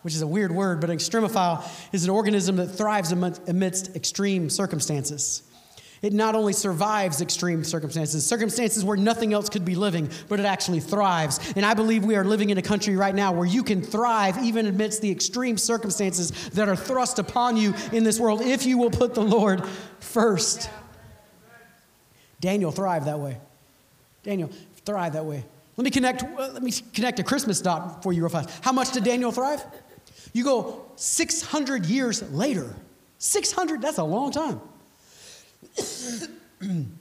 which 0.06 0.14
is 0.14 0.22
a 0.22 0.28
weird 0.28 0.52
word, 0.52 0.80
but 0.80 0.92
an 0.92 0.96
extremophile 0.96 1.68
is 1.92 2.04
an 2.04 2.12
organism 2.12 2.58
that 2.58 2.68
thrives 2.68 3.12
amidst 3.12 3.96
extreme 3.96 4.52
circumstances. 4.52 5.42
It 6.04 6.14
not 6.14 6.36
only 6.36 6.54
survives 6.54 7.22
extreme 7.22 7.64
circumstances, 7.64 8.24
circumstances 8.24 8.86
where 8.86 8.98
nothing 8.98 9.34
else 9.34 9.50
could 9.50 9.66
be 9.66 9.74
living, 9.74 10.12
but 10.30 10.40
it 10.40 10.46
actually 10.46 10.80
thrives. 10.80 11.40
And 11.56 11.66
I 11.66 11.74
believe 11.74 12.06
we 12.06 12.16
are 12.16 12.24
living 12.24 12.52
in 12.52 12.60
a 12.60 12.62
country 12.62 12.96
right 12.96 13.16
now 13.16 13.34
where 13.34 13.48
you 13.48 13.64
can 13.64 13.82
thrive 13.82 14.38
even 14.44 14.68
amidst 14.68 15.02
the 15.02 15.10
extreme 15.10 15.58
circumstances 15.58 16.30
that 16.50 16.70
are 16.70 16.76
thrust 16.76 17.18
upon 17.18 17.58
you 17.58 17.74
in 17.92 18.04
this 18.04 18.20
world 18.20 18.42
if 18.42 18.68
you 18.68 18.78
will 18.78 18.92
put 18.92 19.16
the 19.16 19.24
Lord 19.24 19.66
first. 20.02 20.70
Daniel 22.40 22.72
thrived 22.72 23.08
that 23.08 23.18
way. 23.18 23.40
Daniel 24.22 24.52
thrived 24.86 25.16
that 25.16 25.26
way. 25.26 25.44
Let 25.78 25.84
me 25.84 25.90
connect, 25.90 26.22
uh, 26.22 26.52
let 26.54 26.62
me 26.62 26.72
connect 26.94 27.20
a 27.20 27.24
Christmas 27.24 27.60
dot 27.60 28.04
for 28.04 28.14
you 28.14 28.22
real 28.22 28.30
fast. 28.30 28.52
How 28.64 28.72
much 28.72 28.92
did 28.92 29.04
Daniel 29.04 29.32
thrive? 29.32 29.66
You 30.36 30.44
go 30.44 30.84
600 30.98 31.86
years 31.86 32.22
later. 32.34 32.76
600, 33.20 33.82
that's 33.82 34.00
a 34.00 34.04
long 34.04 34.32
time. 34.32 34.60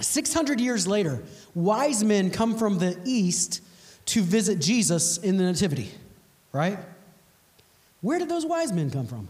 600 0.00 0.60
years 0.60 0.86
later, 0.86 1.22
wise 1.54 2.04
men 2.04 2.30
come 2.30 2.58
from 2.58 2.78
the 2.78 2.98
east 3.06 3.62
to 4.04 4.20
visit 4.20 4.58
Jesus 4.58 5.16
in 5.16 5.38
the 5.38 5.44
Nativity, 5.44 5.90
right? 6.52 6.78
Where 8.02 8.18
did 8.18 8.28
those 8.28 8.44
wise 8.44 8.70
men 8.70 8.90
come 8.90 9.06
from? 9.06 9.28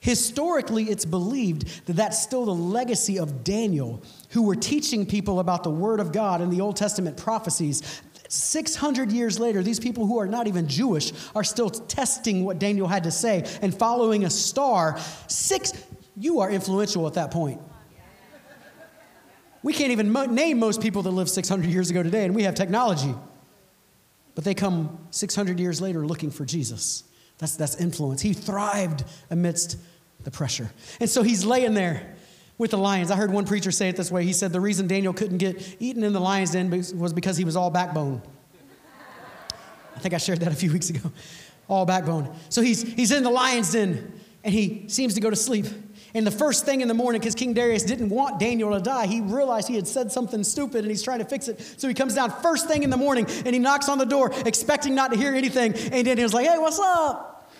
Historically, 0.00 0.84
it's 0.84 1.04
believed 1.04 1.86
that 1.86 1.94
that's 1.94 2.22
still 2.22 2.44
the 2.44 2.54
legacy 2.54 3.18
of 3.18 3.42
Daniel, 3.42 4.00
who 4.30 4.42
were 4.42 4.54
teaching 4.54 5.04
people 5.04 5.40
about 5.40 5.64
the 5.64 5.70
Word 5.70 5.98
of 5.98 6.12
God 6.12 6.40
and 6.40 6.52
the 6.52 6.60
Old 6.60 6.76
Testament 6.76 7.16
prophecies 7.16 8.00
600 8.28 9.10
years 9.10 9.38
later, 9.38 9.62
these 9.62 9.80
people 9.80 10.06
who 10.06 10.18
are 10.18 10.26
not 10.26 10.46
even 10.46 10.68
Jewish 10.68 11.12
are 11.34 11.44
still 11.44 11.70
testing 11.70 12.44
what 12.44 12.58
Daniel 12.58 12.86
had 12.86 13.04
to 13.04 13.10
say 13.10 13.44
and 13.62 13.74
following 13.74 14.24
a 14.24 14.30
star. 14.30 14.98
Six, 15.26 15.72
you 16.16 16.40
are 16.40 16.50
influential 16.50 17.06
at 17.06 17.14
that 17.14 17.30
point. 17.30 17.60
We 19.62 19.72
can't 19.72 19.90
even 19.90 20.12
mo- 20.12 20.26
name 20.26 20.58
most 20.58 20.80
people 20.80 21.02
that 21.02 21.10
lived 21.10 21.30
600 21.30 21.68
years 21.68 21.90
ago 21.90 22.02
today, 22.02 22.24
and 22.24 22.34
we 22.34 22.44
have 22.44 22.54
technology. 22.54 23.14
But 24.34 24.44
they 24.44 24.54
come 24.54 25.06
600 25.10 25.58
years 25.58 25.80
later 25.80 26.06
looking 26.06 26.30
for 26.30 26.44
Jesus. 26.44 27.04
That's, 27.38 27.56
that's 27.56 27.80
influence. 27.80 28.20
He 28.20 28.34
thrived 28.34 29.04
amidst 29.30 29.78
the 30.22 30.30
pressure. 30.30 30.70
And 31.00 31.08
so 31.08 31.22
he's 31.22 31.44
laying 31.44 31.74
there 31.74 32.16
with 32.58 32.72
the 32.72 32.78
lions. 32.78 33.10
I 33.10 33.16
heard 33.16 33.30
one 33.30 33.46
preacher 33.46 33.70
say 33.70 33.88
it 33.88 33.96
this 33.96 34.10
way. 34.10 34.24
He 34.24 34.32
said 34.32 34.52
the 34.52 34.60
reason 34.60 34.88
Daniel 34.88 35.12
couldn't 35.12 35.38
get 35.38 35.76
eaten 35.78 36.02
in 36.02 36.12
the 36.12 36.20
lion's 36.20 36.50
den 36.50 36.70
was 36.70 37.12
because 37.12 37.36
he 37.36 37.44
was 37.44 37.56
all 37.56 37.70
backbone. 37.70 38.20
I 39.96 40.00
think 40.00 40.14
I 40.14 40.18
shared 40.18 40.40
that 40.40 40.52
a 40.52 40.56
few 40.56 40.72
weeks 40.72 40.90
ago. 40.90 41.10
All 41.68 41.86
backbone. 41.86 42.34
So 42.48 42.62
he's, 42.62 42.82
he's 42.82 43.12
in 43.12 43.22
the 43.22 43.30
lion's 43.30 43.72
den 43.72 44.12
and 44.44 44.54
he 44.54 44.88
seems 44.88 45.14
to 45.14 45.20
go 45.20 45.30
to 45.30 45.36
sleep. 45.36 45.66
And 46.14 46.26
the 46.26 46.30
first 46.30 46.64
thing 46.64 46.80
in 46.80 46.88
the 46.88 46.94
morning, 46.94 47.20
because 47.20 47.34
King 47.34 47.52
Darius 47.52 47.82
didn't 47.82 48.08
want 48.08 48.40
Daniel 48.40 48.72
to 48.72 48.80
die, 48.80 49.06
he 49.06 49.20
realized 49.20 49.68
he 49.68 49.74
had 49.74 49.86
said 49.86 50.10
something 50.10 50.42
stupid 50.42 50.78
and 50.78 50.88
he's 50.88 51.02
trying 51.02 51.18
to 51.18 51.24
fix 51.24 51.48
it. 51.48 51.60
So 51.76 51.86
he 51.86 51.94
comes 51.94 52.14
down 52.14 52.30
first 52.30 52.66
thing 52.66 52.82
in 52.82 52.90
the 52.90 52.96
morning 52.96 53.26
and 53.28 53.48
he 53.48 53.58
knocks 53.58 53.88
on 53.88 53.98
the 53.98 54.06
door, 54.06 54.32
expecting 54.46 54.94
not 54.94 55.12
to 55.12 55.18
hear 55.18 55.34
anything. 55.34 55.74
And 55.74 56.04
Daniel's 56.06 56.32
like, 56.32 56.46
hey, 56.46 56.58
what's 56.58 56.78
up? 56.78 57.52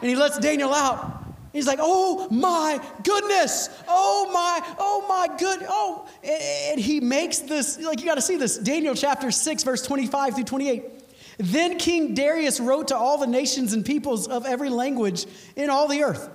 And 0.00 0.08
he 0.08 0.14
lets 0.14 0.38
Daniel 0.38 0.72
out. 0.72 1.25
He's 1.56 1.66
like, 1.66 1.78
oh 1.80 2.28
my 2.30 2.78
goodness, 3.02 3.70
oh 3.88 4.30
my, 4.30 4.60
oh 4.78 5.06
my 5.08 5.34
good, 5.38 5.64
oh. 5.66 6.06
And 6.22 6.78
he 6.78 7.00
makes 7.00 7.38
this, 7.38 7.80
like, 7.80 7.98
you 7.98 8.04
got 8.04 8.16
to 8.16 8.20
see 8.20 8.36
this. 8.36 8.58
Daniel 8.58 8.94
chapter 8.94 9.30
6, 9.30 9.62
verse 9.62 9.80
25 9.80 10.34
through 10.34 10.44
28. 10.44 10.84
Then 11.38 11.78
King 11.78 12.12
Darius 12.12 12.60
wrote 12.60 12.88
to 12.88 12.96
all 12.96 13.16
the 13.16 13.26
nations 13.26 13.72
and 13.72 13.86
peoples 13.86 14.28
of 14.28 14.44
every 14.44 14.68
language 14.68 15.24
in 15.56 15.70
all 15.70 15.88
the 15.88 16.02
earth. 16.02 16.28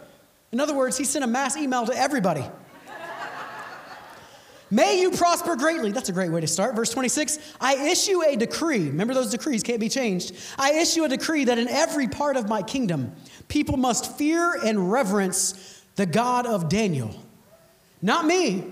In 0.51 0.59
other 0.59 0.73
words, 0.73 0.97
he 0.97 1.03
sent 1.03 1.23
a 1.23 1.27
mass 1.27 1.55
email 1.55 1.85
to 1.85 1.95
everybody. 1.95 2.43
May 4.71 5.01
you 5.01 5.11
prosper 5.11 5.57
greatly. 5.57 5.91
That's 5.91 6.07
a 6.07 6.13
great 6.13 6.31
way 6.31 6.39
to 6.39 6.47
start. 6.47 6.75
Verse 6.75 6.89
26 6.89 7.39
I 7.59 7.89
issue 7.89 8.23
a 8.23 8.37
decree. 8.37 8.87
Remember, 8.87 9.13
those 9.13 9.29
decrees 9.29 9.61
can't 9.61 9.81
be 9.81 9.89
changed. 9.89 10.33
I 10.57 10.73
issue 10.75 11.03
a 11.03 11.09
decree 11.09 11.43
that 11.45 11.59
in 11.59 11.67
every 11.67 12.07
part 12.07 12.37
of 12.37 12.47
my 12.47 12.63
kingdom, 12.63 13.13
people 13.49 13.75
must 13.75 14.17
fear 14.17 14.57
and 14.63 14.91
reverence 14.91 15.83
the 15.97 16.05
God 16.05 16.45
of 16.45 16.69
Daniel. 16.69 17.13
Not 18.01 18.25
me. 18.25 18.63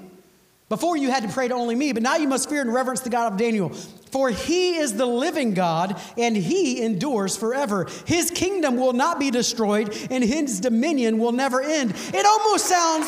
Before 0.69 0.95
you 0.95 1.09
had 1.09 1.23
to 1.23 1.29
pray 1.29 1.47
to 1.47 1.53
only 1.55 1.75
me, 1.75 1.93
but 1.93 2.03
now 2.03 2.15
you 2.15 2.27
must 2.27 2.47
fear 2.47 2.61
and 2.61 2.71
reverence 2.71 3.01
the 3.01 3.09
God 3.09 3.33
of 3.33 3.39
Daniel. 3.39 3.69
For 4.11 4.29
he 4.29 4.77
is 4.77 4.93
the 4.93 5.05
living 5.05 5.55
God 5.55 5.99
and 6.15 6.37
he 6.37 6.83
endures 6.83 7.35
forever. 7.35 7.87
His 8.05 8.31
kingdom 8.31 8.77
will 8.77 8.93
not 8.93 9.19
be 9.19 9.31
destroyed 9.31 9.95
and 10.11 10.23
his 10.23 10.59
dominion 10.59 11.17
will 11.17 11.31
never 11.31 11.61
end. 11.61 11.93
It 12.13 12.25
almost 12.25 12.67
sounds. 12.67 13.07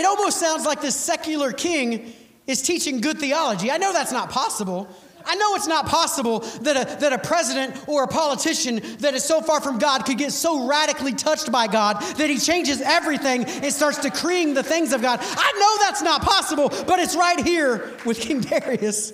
It 0.00 0.06
almost 0.06 0.40
sounds 0.40 0.64
like 0.64 0.80
this 0.80 0.96
secular 0.96 1.52
king 1.52 2.14
is 2.46 2.62
teaching 2.62 3.02
good 3.02 3.18
theology. 3.18 3.70
I 3.70 3.76
know 3.76 3.92
that's 3.92 4.12
not 4.12 4.30
possible, 4.30 4.88
I 5.26 5.34
know 5.34 5.54
it's 5.56 5.66
not 5.66 5.84
possible 5.84 6.40
that 6.62 6.76
a, 6.76 7.00
that 7.00 7.12
a 7.12 7.18
president 7.18 7.76
or 7.86 8.04
a 8.04 8.08
politician 8.08 8.80
that 9.00 9.12
is 9.12 9.22
so 9.22 9.42
far 9.42 9.60
from 9.60 9.78
God 9.78 10.06
could 10.06 10.16
get 10.16 10.32
so 10.32 10.66
radically 10.66 11.12
touched 11.12 11.52
by 11.52 11.66
God 11.66 12.00
that 12.16 12.30
he 12.30 12.38
changes 12.38 12.80
everything 12.80 13.44
and 13.44 13.72
starts 13.72 13.98
decreeing 13.98 14.54
the 14.54 14.62
things 14.62 14.94
of 14.94 15.02
God. 15.02 15.18
I 15.20 15.52
know 15.60 15.84
that's 15.84 16.00
not 16.00 16.22
possible, 16.22 16.70
but 16.86 16.98
it's 16.98 17.14
right 17.14 17.38
here 17.44 17.92
with 18.06 18.18
King 18.18 18.40
Darius. 18.40 19.12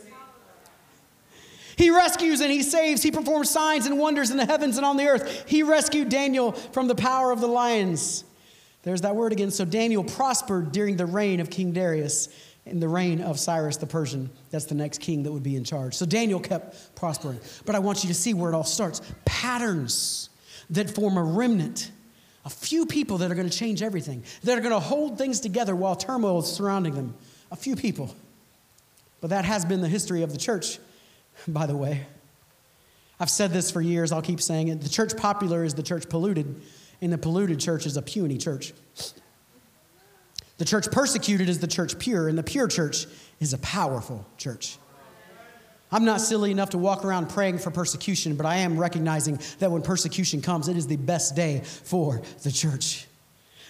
He 1.74 1.90
rescues 1.90 2.40
and 2.40 2.52
he 2.52 2.62
saves. 2.62 3.02
He 3.02 3.10
performs 3.10 3.50
signs 3.50 3.86
and 3.86 3.98
wonders 3.98 4.30
in 4.30 4.36
the 4.36 4.46
heavens 4.46 4.76
and 4.76 4.86
on 4.86 4.96
the 4.96 5.08
earth. 5.08 5.44
He 5.48 5.64
rescued 5.64 6.10
Daniel 6.10 6.52
from 6.52 6.86
the 6.86 6.94
power 6.94 7.32
of 7.32 7.40
the 7.40 7.48
lions. 7.48 8.22
There's 8.86 9.00
that 9.00 9.16
word 9.16 9.32
again. 9.32 9.50
So 9.50 9.64
Daniel 9.64 10.04
prospered 10.04 10.70
during 10.70 10.96
the 10.96 11.06
reign 11.06 11.40
of 11.40 11.50
King 11.50 11.72
Darius 11.72 12.28
in 12.66 12.78
the 12.78 12.86
reign 12.86 13.20
of 13.20 13.36
Cyrus 13.36 13.76
the 13.78 13.86
Persian. 13.86 14.30
That's 14.50 14.66
the 14.66 14.76
next 14.76 15.00
king 15.00 15.24
that 15.24 15.32
would 15.32 15.42
be 15.42 15.56
in 15.56 15.64
charge. 15.64 15.96
So 15.96 16.06
Daniel 16.06 16.38
kept 16.38 16.94
prospering. 16.94 17.40
But 17.64 17.74
I 17.74 17.80
want 17.80 18.04
you 18.04 18.08
to 18.08 18.14
see 18.14 18.32
where 18.32 18.52
it 18.52 18.54
all 18.54 18.62
starts 18.62 19.02
patterns 19.24 20.30
that 20.70 20.88
form 20.88 21.16
a 21.16 21.22
remnant. 21.24 21.90
A 22.44 22.48
few 22.48 22.86
people 22.86 23.18
that 23.18 23.32
are 23.32 23.34
going 23.34 23.50
to 23.50 23.58
change 23.58 23.82
everything, 23.82 24.22
that 24.44 24.56
are 24.56 24.60
going 24.60 24.72
to 24.72 24.78
hold 24.78 25.18
things 25.18 25.40
together 25.40 25.74
while 25.74 25.96
turmoil 25.96 26.38
is 26.38 26.46
surrounding 26.46 26.94
them. 26.94 27.12
A 27.50 27.56
few 27.56 27.74
people. 27.74 28.14
But 29.20 29.30
that 29.30 29.44
has 29.44 29.64
been 29.64 29.80
the 29.80 29.88
history 29.88 30.22
of 30.22 30.30
the 30.30 30.38
church, 30.38 30.78
by 31.48 31.66
the 31.66 31.76
way. 31.76 32.06
I've 33.18 33.30
said 33.30 33.50
this 33.50 33.68
for 33.68 33.80
years, 33.80 34.12
I'll 34.12 34.22
keep 34.22 34.40
saying 34.40 34.68
it. 34.68 34.80
The 34.80 34.88
church 34.88 35.16
popular 35.16 35.64
is 35.64 35.74
the 35.74 35.82
church 35.82 36.08
polluted, 36.08 36.62
and 37.00 37.12
the 37.12 37.18
polluted 37.18 37.60
church 37.60 37.86
is 37.86 37.96
a 37.96 38.02
puny 38.02 38.38
church. 38.38 38.72
The 40.58 40.64
church 40.64 40.90
persecuted 40.90 41.48
is 41.48 41.58
the 41.58 41.66
church 41.66 41.98
pure, 41.98 42.28
and 42.28 42.38
the 42.38 42.42
pure 42.42 42.68
church 42.68 43.06
is 43.40 43.52
a 43.52 43.58
powerful 43.58 44.26
church. 44.38 44.78
I'm 45.92 46.04
not 46.04 46.20
silly 46.20 46.50
enough 46.50 46.70
to 46.70 46.78
walk 46.78 47.04
around 47.04 47.28
praying 47.28 47.58
for 47.58 47.70
persecution, 47.70 48.36
but 48.36 48.46
I 48.46 48.56
am 48.56 48.78
recognizing 48.78 49.38
that 49.60 49.70
when 49.70 49.82
persecution 49.82 50.42
comes, 50.42 50.68
it 50.68 50.76
is 50.76 50.86
the 50.86 50.96
best 50.96 51.36
day 51.36 51.60
for 51.64 52.22
the 52.42 52.50
church. 52.50 53.05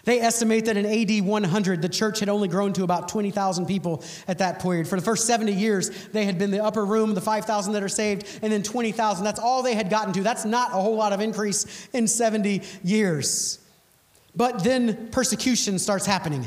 They 0.07 0.21
estimate 0.21 0.67
that 0.67 0.77
in 0.77 0.87
AD 0.87 1.27
100, 1.27 1.83
the 1.83 1.89
church 1.89 2.21
had 2.21 2.29
only 2.29 2.47
grown 2.47 2.73
to 2.75 2.85
about 2.85 3.09
20,000 3.09 3.67
people 3.67 4.05
at 4.29 4.39
that 4.39 4.63
period. 4.63 4.87
For 4.87 4.95
the 4.95 5.05
first 5.05 5.27
70 5.27 5.53
years, 5.53 5.91
they 6.13 6.25
had 6.25 6.39
been 6.39 6.53
the 6.53 6.63
upper 6.63 6.85
room, 6.85 7.15
the 7.15 7.21
5,000 7.21 7.73
that 7.73 7.83
are 7.83 7.89
saved, 7.89 8.25
and 8.41 8.53
then 8.53 8.63
20,000. 8.63 9.25
That's 9.25 9.41
all 9.41 9.65
they 9.65 9.75
had 9.75 9.91
gotten 9.91 10.13
to. 10.15 10.23
That's 10.23 10.45
not 10.45 10.71
a 10.71 10.75
whole 10.77 10.95
lot 10.95 11.13
of 11.13 11.21
increase 11.21 11.89
in 11.93 12.07
70 12.07 12.63
years. 12.85 13.59
But 14.37 14.63
then 14.63 15.09
persecution 15.09 15.81
starts 15.81 16.07
happening 16.07 16.47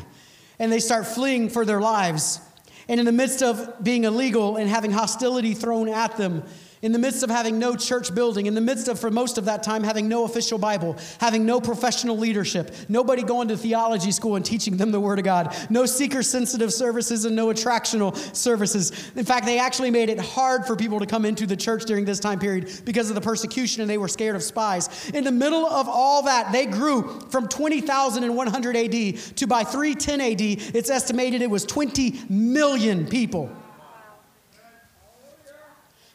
and 0.57 0.71
they 0.71 0.79
start 0.79 1.05
fleeing 1.05 1.49
for 1.49 1.65
their 1.65 1.81
lives. 1.81 2.39
And 2.87 2.97
in 2.97 3.05
the 3.05 3.11
midst 3.11 3.43
of 3.43 3.83
being 3.83 4.05
illegal 4.05 4.55
and 4.55 4.69
having 4.69 4.91
hostility 4.91 5.53
thrown 5.53 5.89
at 5.89 6.15
them, 6.15 6.43
in 6.81 6.91
the 6.91 6.99
midst 6.99 7.23
of 7.23 7.29
having 7.29 7.59
no 7.59 7.75
church 7.75 8.13
building, 8.15 8.45
in 8.45 8.53
the 8.53 8.61
midst 8.61 8.87
of, 8.87 8.99
for 8.99 9.11
most 9.11 9.37
of 9.37 9.45
that 9.45 9.63
time, 9.63 9.83
having 9.83 10.07
no 10.07 10.23
official 10.23 10.57
Bible, 10.57 10.95
having 11.19 11.45
no 11.45 11.59
professional 11.59 12.17
leadership, 12.17 12.73
nobody 12.87 13.21
going 13.21 13.49
to 13.49 13.57
theology 13.57 14.11
school 14.11 14.35
and 14.35 14.45
teaching 14.45 14.77
them 14.77 14.91
the 14.91 14.99
Word 14.99 15.19
of 15.19 15.25
God, 15.25 15.55
no 15.69 15.85
seeker 15.85 16.23
sensitive 16.23 16.73
services, 16.73 17.25
and 17.25 17.35
no 17.35 17.47
attractional 17.47 18.15
services. 18.35 19.11
In 19.15 19.25
fact, 19.25 19.45
they 19.45 19.59
actually 19.59 19.91
made 19.91 20.09
it 20.09 20.19
hard 20.19 20.65
for 20.65 20.75
people 20.75 20.99
to 20.99 21.05
come 21.05 21.25
into 21.25 21.45
the 21.45 21.57
church 21.57 21.83
during 21.85 22.05
this 22.05 22.19
time 22.19 22.39
period 22.39 22.69
because 22.85 23.09
of 23.09 23.15
the 23.15 23.21
persecution 23.21 23.81
and 23.81 23.89
they 23.89 23.97
were 23.97 24.07
scared 24.07 24.35
of 24.35 24.43
spies. 24.43 25.09
In 25.09 25.23
the 25.23 25.31
middle 25.31 25.65
of 25.65 25.89
all 25.89 26.23
that, 26.23 26.51
they 26.51 26.65
grew 26.65 27.19
from 27.29 27.47
20,000 27.47 28.23
in 28.23 28.35
100 28.35 28.75
AD 28.75 29.17
to 29.37 29.47
by 29.47 29.63
310 29.63 30.21
AD, 30.21 30.41
it's 30.75 30.89
estimated 30.89 31.41
it 31.41 31.49
was 31.49 31.65
20 31.65 32.21
million 32.29 33.05
people. 33.05 33.49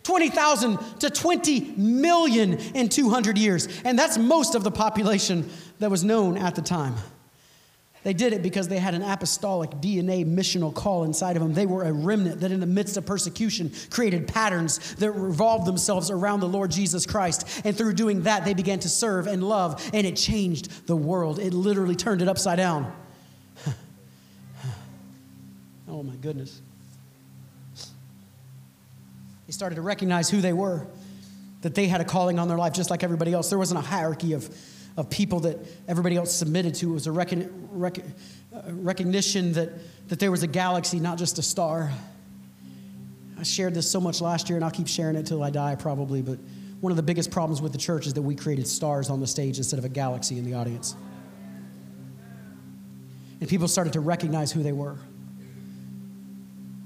20,000 0.05 0.79
to 1.01 1.11
20 1.11 1.75
million 1.77 2.55
in 2.55 2.89
200 2.89 3.37
years. 3.37 3.69
And 3.85 3.99
that's 3.99 4.17
most 4.17 4.55
of 4.55 4.63
the 4.63 4.71
population 4.71 5.51
that 5.81 5.91
was 5.91 6.05
known 6.05 6.39
at 6.39 6.55
the 6.55 6.63
time. 6.63 6.95
They 8.05 8.13
did 8.13 8.35
it 8.35 8.43
because 8.43 8.69
they 8.69 8.79
had 8.79 8.95
an 8.95 9.03
apostolic 9.03 9.71
DNA 9.71 10.27
missional 10.27 10.75
call 10.75 11.05
inside 11.05 11.37
of 11.37 11.43
them. 11.43 11.55
They 11.55 11.65
were 11.65 11.85
a 11.85 11.93
remnant 11.93 12.41
that, 12.41 12.53
in 12.53 12.61
the 12.61 12.67
midst 12.67 12.99
of 12.99 13.07
persecution, 13.07 13.73
created 13.89 14.29
patterns 14.29 14.95
that 14.97 15.11
revolved 15.13 15.67
themselves 15.67 16.11
around 16.11 16.41
the 16.41 16.49
Lord 16.49 16.71
Jesus 16.71 17.07
Christ. 17.07 17.63
And 17.65 17.75
through 17.75 17.95
doing 17.95 18.25
that, 18.25 18.45
they 18.45 18.53
began 18.53 18.79
to 18.81 18.91
serve 18.91 19.27
and 19.27 19.43
love, 19.43 19.83
and 19.95 20.07
it 20.07 20.17
changed 20.17 20.87
the 20.87 20.95
world. 20.95 21.39
It 21.39 21.55
literally 21.55 21.97
turned 21.97 22.21
it 22.21 22.29
upside 22.29 22.59
down. 22.59 22.95
oh, 25.89 26.03
my 26.03 26.17
goodness. 26.17 26.61
They 29.47 29.53
started 29.53 29.77
to 29.77 29.83
recognize 29.83 30.31
who 30.31 30.41
they 30.41 30.53
were, 30.53 30.87
that 31.63 31.75
they 31.75 31.87
had 31.87 32.01
a 32.01 32.05
calling 32.05 32.39
on 32.39 32.49
their 32.49 32.57
life 32.57 32.73
just 32.73 32.91
like 32.91 33.03
everybody 33.03 33.33
else. 33.33 33.51
There 33.51 33.59
wasn't 33.59 33.79
a 33.79 33.87
hierarchy 33.87 34.33
of, 34.33 34.49
of 34.97 35.11
people 35.11 35.41
that 35.41 35.59
everybody 35.87 36.17
else 36.17 36.33
submitted 36.33 36.75
to. 36.77 36.91
It 36.91 36.95
was 36.95 37.07
a 37.07 37.13
rec- 37.13 37.33
uh, 37.33 37.99
recognition 38.69 39.53
that, 39.55 39.71
that 40.09 40.19
there 40.19 40.31
was 40.31 40.43
a 40.43 40.47
galaxy, 40.47 41.01
not 41.01 41.19
just 41.19 41.39
a 41.39 41.43
star. 41.43 41.93
I 43.39 43.43
shared 43.43 43.75
this 43.75 43.91
so 43.91 44.01
much 44.01 44.21
last 44.21 44.49
year, 44.49 44.57
and 44.57 44.65
I'll 44.65 44.71
keep 44.71 44.89
sharing 44.89 45.17
it 45.17 45.27
till 45.27 45.43
I 45.43 45.51
die 45.51 45.75
probably, 45.75 46.23
but 46.23 46.39
one 46.81 46.91
of 46.91 46.97
the 46.97 47.03
biggest 47.03 47.31
problems 47.31 47.63
with 47.63 47.73
the 47.73 47.79
church 47.79 48.07
is 48.07 48.15
that 48.15 48.23
we 48.23 48.35
created 48.35 48.69
stars 48.69 49.09
on 49.09 49.19
the 49.19 49.27
stage 49.27 49.59
instead 49.59 49.79
of 49.79 49.85
a 49.85 49.89
galaxy 49.89 50.39
in 50.39 50.45
the 50.45 50.55
audience. 50.55 50.95
And 53.41 53.49
people 53.49 53.69
started 53.69 53.95
to 53.95 54.01
recognize 54.01 54.53
who 54.53 54.63
they 54.63 54.73
were. 54.73 54.97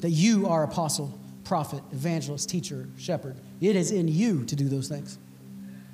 That 0.01 0.11
you 0.11 0.49
are 0.49 0.63
apostle, 0.63 1.19
prophet, 1.49 1.83
evangelist, 1.93 2.49
teacher, 2.51 2.87
shepherd. 2.99 3.35
It 3.63 3.75
is 3.75 3.91
in 3.91 4.07
you 4.07 4.45
to 4.45 4.55
do 4.55 4.69
those 4.69 4.87
things. 4.87 5.19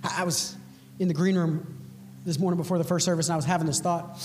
I 0.02 0.24
was 0.24 0.56
in 0.98 1.06
the 1.06 1.14
green 1.14 1.36
room 1.36 1.80
this 2.24 2.40
morning 2.40 2.58
before 2.58 2.76
the 2.76 2.84
first 2.84 3.04
service, 3.04 3.28
and 3.28 3.34
I 3.34 3.36
was 3.36 3.44
having 3.44 3.66
this 3.66 3.80
thought 3.80 4.20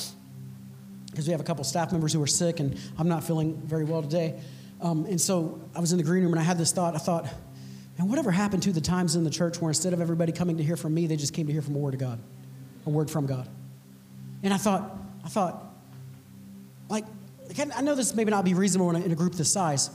because 1.12 1.28
we 1.28 1.32
have 1.32 1.40
a 1.40 1.44
couple 1.44 1.64
staff 1.64 1.92
members 1.92 2.14
who 2.14 2.22
are 2.22 2.28
sick, 2.28 2.60
and 2.60 2.78
I'm 2.98 3.08
not 3.08 3.24
feeling 3.24 3.62
very 3.64 3.86
well 3.86 4.02
today. 4.02 4.40
Um, 4.82 5.06
and 5.06 5.22
so 5.22 5.62
I 5.76 5.80
was 5.80 5.92
in 5.92 6.00
the 6.00 6.04
green 6.04 6.24
room, 6.24 6.34
and 6.34 6.40
I 6.40 6.44
had 6.44 6.58
this 6.58 6.72
thought. 6.72 6.96
I 6.96 6.98
thought, 6.98 7.26
man, 7.98 8.10
whatever 8.10 8.32
happened 8.32 8.64
to 8.64 8.72
the 8.72 8.82
times 8.82 9.16
in 9.16 9.24
the 9.24 9.30
church 9.30 9.62
where 9.62 9.70
instead 9.70 9.94
of 9.94 10.02
everybody 10.02 10.32
coming 10.32 10.58
to 10.58 10.64
hear 10.64 10.78
from 10.78 10.96
me, 10.96 11.06
they 11.06 11.16
just 11.16 11.34
came 11.34 11.46
to 11.46 11.54
hear 11.54 11.62
from 11.62 11.76
a 11.76 11.80
word 11.80 11.94
of 11.94 12.00
God, 12.00 12.20
a 12.88 12.90
word 12.90 13.10
from 13.10 13.28
God. 13.28 13.48
And 14.42 14.52
I 14.52 14.58
thought, 14.58 14.98
I 15.24 15.28
thought, 15.28 15.64
like, 16.90 17.06
I 17.76 17.82
know 17.82 17.94
this 17.94 18.16
may 18.16 18.24
not 18.24 18.46
be 18.46 18.56
reasonable 18.56 18.90
in 18.92 18.96
a, 18.96 19.06
in 19.06 19.12
a 19.12 19.16
group 19.16 19.36
this 19.36 19.52
size, 19.52 19.92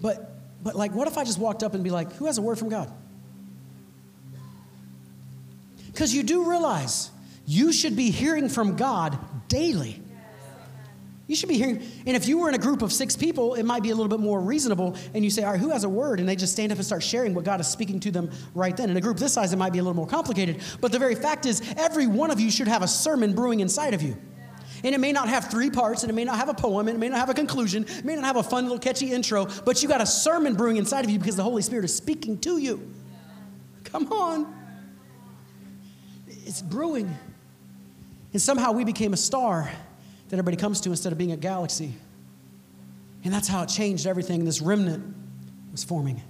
but 0.00 0.31
but 0.62 0.76
like, 0.76 0.92
what 0.92 1.08
if 1.08 1.18
I 1.18 1.24
just 1.24 1.38
walked 1.38 1.62
up 1.62 1.74
and 1.74 1.82
be 1.82 1.90
like, 1.90 2.12
who 2.14 2.26
has 2.26 2.38
a 2.38 2.42
word 2.42 2.58
from 2.58 2.68
God? 2.68 2.92
Because 5.86 6.14
you 6.14 6.22
do 6.22 6.48
realize 6.48 7.10
you 7.46 7.72
should 7.72 7.96
be 7.96 8.10
hearing 8.10 8.48
from 8.48 8.76
God 8.76 9.18
daily. 9.48 10.00
You 11.26 11.36
should 11.36 11.48
be 11.48 11.56
hearing, 11.56 11.82
and 12.06 12.16
if 12.16 12.28
you 12.28 12.38
were 12.38 12.48
in 12.48 12.54
a 12.54 12.58
group 12.58 12.82
of 12.82 12.92
six 12.92 13.16
people, 13.16 13.54
it 13.54 13.62
might 13.62 13.82
be 13.82 13.90
a 13.90 13.94
little 13.94 14.08
bit 14.08 14.20
more 14.20 14.40
reasonable. 14.40 14.96
And 15.14 15.24
you 15.24 15.30
say, 15.30 15.44
All 15.44 15.52
right, 15.52 15.60
who 15.60 15.70
has 15.70 15.84
a 15.84 15.88
word? 15.88 16.20
And 16.20 16.28
they 16.28 16.36
just 16.36 16.52
stand 16.52 16.72
up 16.72 16.78
and 16.78 16.84
start 16.84 17.02
sharing 17.02 17.32
what 17.32 17.44
God 17.44 17.60
is 17.60 17.68
speaking 17.68 18.00
to 18.00 18.10
them 18.10 18.30
right 18.54 18.76
then. 18.76 18.90
In 18.90 18.96
a 18.96 19.00
group 19.00 19.16
this 19.16 19.32
size, 19.32 19.52
it 19.52 19.56
might 19.56 19.72
be 19.72 19.78
a 19.78 19.82
little 19.82 19.96
more 19.96 20.06
complicated. 20.06 20.60
But 20.80 20.92
the 20.92 20.98
very 20.98 21.14
fact 21.14 21.46
is, 21.46 21.62
every 21.76 22.06
one 22.06 22.30
of 22.30 22.40
you 22.40 22.50
should 22.50 22.68
have 22.68 22.82
a 22.82 22.88
sermon 22.88 23.34
brewing 23.34 23.60
inside 23.60 23.94
of 23.94 24.02
you. 24.02 24.16
And 24.84 24.94
it 24.94 24.98
may 24.98 25.12
not 25.12 25.28
have 25.28 25.50
three 25.50 25.70
parts, 25.70 26.02
and 26.02 26.10
it 26.10 26.14
may 26.14 26.24
not 26.24 26.36
have 26.36 26.48
a 26.48 26.54
poem, 26.54 26.88
and 26.88 26.96
it 26.96 26.98
may 26.98 27.08
not 27.08 27.18
have 27.18 27.28
a 27.28 27.34
conclusion, 27.34 27.84
it 27.84 28.04
may 28.04 28.16
not 28.16 28.24
have 28.24 28.36
a 28.36 28.42
fun 28.42 28.64
little 28.64 28.78
catchy 28.78 29.12
intro, 29.12 29.46
but 29.64 29.82
you 29.82 29.88
got 29.88 30.00
a 30.00 30.06
sermon 30.06 30.54
brewing 30.54 30.76
inside 30.76 31.04
of 31.04 31.10
you 31.10 31.18
because 31.18 31.36
the 31.36 31.42
Holy 31.42 31.62
Spirit 31.62 31.84
is 31.84 31.94
speaking 31.94 32.38
to 32.40 32.58
you. 32.58 32.90
Come 33.84 34.12
on. 34.12 34.52
It's 36.26 36.62
brewing. 36.62 37.14
And 38.32 38.42
somehow 38.42 38.72
we 38.72 38.84
became 38.84 39.12
a 39.12 39.16
star 39.16 39.70
that 40.28 40.34
everybody 40.34 40.56
comes 40.56 40.80
to 40.80 40.90
instead 40.90 41.12
of 41.12 41.18
being 41.18 41.32
a 41.32 41.36
galaxy. 41.36 41.94
And 43.24 43.32
that's 43.32 43.46
how 43.46 43.62
it 43.62 43.68
changed 43.68 44.06
everything. 44.06 44.44
This 44.44 44.60
remnant 44.60 45.14
was 45.70 45.84
forming. 45.84 46.20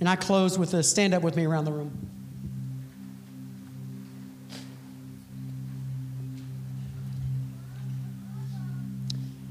And 0.00 0.08
I 0.08 0.16
close 0.16 0.58
with 0.58 0.72
a 0.74 0.82
stand 0.82 1.14
up 1.14 1.22
with 1.22 1.36
me 1.36 1.44
around 1.44 1.64
the 1.64 1.72
room. 1.72 2.13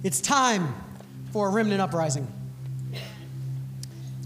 It's 0.04 0.20
time 0.20 0.76
for 1.32 1.48
a 1.48 1.52
remnant 1.52 1.80
uprising. 1.80 2.28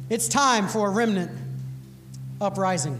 It's 0.10 0.28
time 0.28 0.68
for 0.68 0.88
a 0.88 0.90
remnant 0.90 1.30
uprising. 2.42 2.98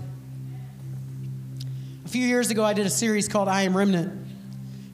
A 2.06 2.08
few 2.08 2.24
years 2.24 2.52
ago, 2.52 2.64
I 2.64 2.74
did 2.74 2.86
a 2.86 2.90
series 2.92 3.28
called 3.28 3.48
I 3.48 3.64
Am 3.64 3.76
Remnant, 3.76 4.28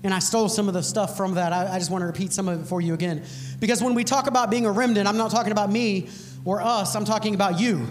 and 0.01 0.13
I 0.13 0.19
stole 0.19 0.47
some 0.47 0.69
of 0.69 0.73
the 0.73 0.81
stuff 0.81 1.17
from 1.17 1.33
that. 1.33 1.51
I, 1.51 1.75
I 1.75 1.77
just 1.77 1.91
want 1.91 2.03
to 2.03 2.05
repeat 2.05 2.31
some 2.31 2.47
of 2.47 2.61
it 2.61 2.63
for 2.63 2.79
you 2.79 2.93
again. 2.93 3.25
Because 3.59 3.83
when 3.83 3.95
we 3.95 4.05
talk 4.05 4.27
about 4.27 4.49
being 4.49 4.65
a 4.65 4.71
remnant, 4.71 5.05
I'm 5.05 5.17
not 5.17 5.31
talking 5.31 5.51
about 5.51 5.69
me 5.69 6.07
or 6.45 6.61
us, 6.61 6.95
I'm 6.95 7.05
talking 7.05 7.35
about 7.35 7.59
you. 7.59 7.85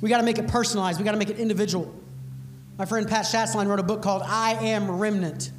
We 0.00 0.10
got 0.10 0.18
to 0.18 0.24
make 0.24 0.38
it 0.38 0.46
personalized, 0.46 1.00
we 1.00 1.04
got 1.04 1.12
to 1.12 1.18
make 1.18 1.30
it 1.30 1.40
individual. 1.40 1.92
My 2.78 2.84
friend 2.84 3.08
Pat 3.08 3.24
Schatzline 3.24 3.66
wrote 3.66 3.80
a 3.80 3.84
book 3.84 4.00
called 4.00 4.22
I 4.24 4.52
Am 4.52 4.88
Remnant. 4.88 5.50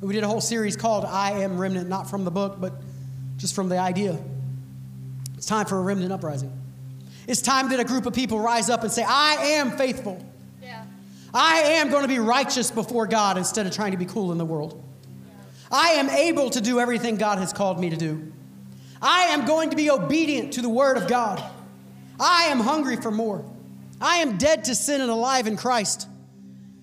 We 0.00 0.12
did 0.12 0.24
a 0.24 0.28
whole 0.28 0.40
series 0.40 0.76
called 0.76 1.04
I 1.04 1.42
Am 1.42 1.56
Remnant, 1.56 1.88
not 1.88 2.10
from 2.10 2.24
the 2.24 2.30
book, 2.32 2.56
but 2.60 2.72
just 3.36 3.54
from 3.54 3.68
the 3.68 3.78
idea. 3.78 4.18
It's 5.36 5.46
time 5.46 5.66
for 5.66 5.78
a 5.78 5.82
remnant 5.82 6.12
uprising. 6.12 6.52
It's 7.26 7.42
time 7.42 7.70
that 7.70 7.80
a 7.80 7.84
group 7.84 8.06
of 8.06 8.14
people 8.14 8.38
rise 8.38 8.70
up 8.70 8.82
and 8.82 8.92
say, 8.92 9.04
I 9.06 9.34
am 9.34 9.72
faithful. 9.72 10.24
Yeah. 10.62 10.84
I 11.34 11.58
am 11.58 11.90
going 11.90 12.02
to 12.02 12.08
be 12.08 12.18
righteous 12.18 12.70
before 12.70 13.06
God 13.06 13.36
instead 13.36 13.66
of 13.66 13.74
trying 13.74 13.92
to 13.92 13.98
be 13.98 14.06
cool 14.06 14.32
in 14.32 14.38
the 14.38 14.44
world. 14.44 14.82
I 15.70 15.90
am 15.90 16.08
able 16.08 16.50
to 16.50 16.60
do 16.60 16.78
everything 16.78 17.16
God 17.16 17.38
has 17.38 17.52
called 17.52 17.80
me 17.80 17.90
to 17.90 17.96
do. 17.96 18.32
I 19.02 19.24
am 19.24 19.44
going 19.44 19.70
to 19.70 19.76
be 19.76 19.90
obedient 19.90 20.54
to 20.54 20.62
the 20.62 20.68
word 20.68 20.96
of 20.96 21.08
God. 21.08 21.42
I 22.18 22.44
am 22.44 22.60
hungry 22.60 22.96
for 22.96 23.10
more. 23.10 23.44
I 24.00 24.18
am 24.18 24.38
dead 24.38 24.64
to 24.64 24.74
sin 24.74 25.00
and 25.00 25.10
alive 25.10 25.46
in 25.46 25.56
Christ. 25.56 26.08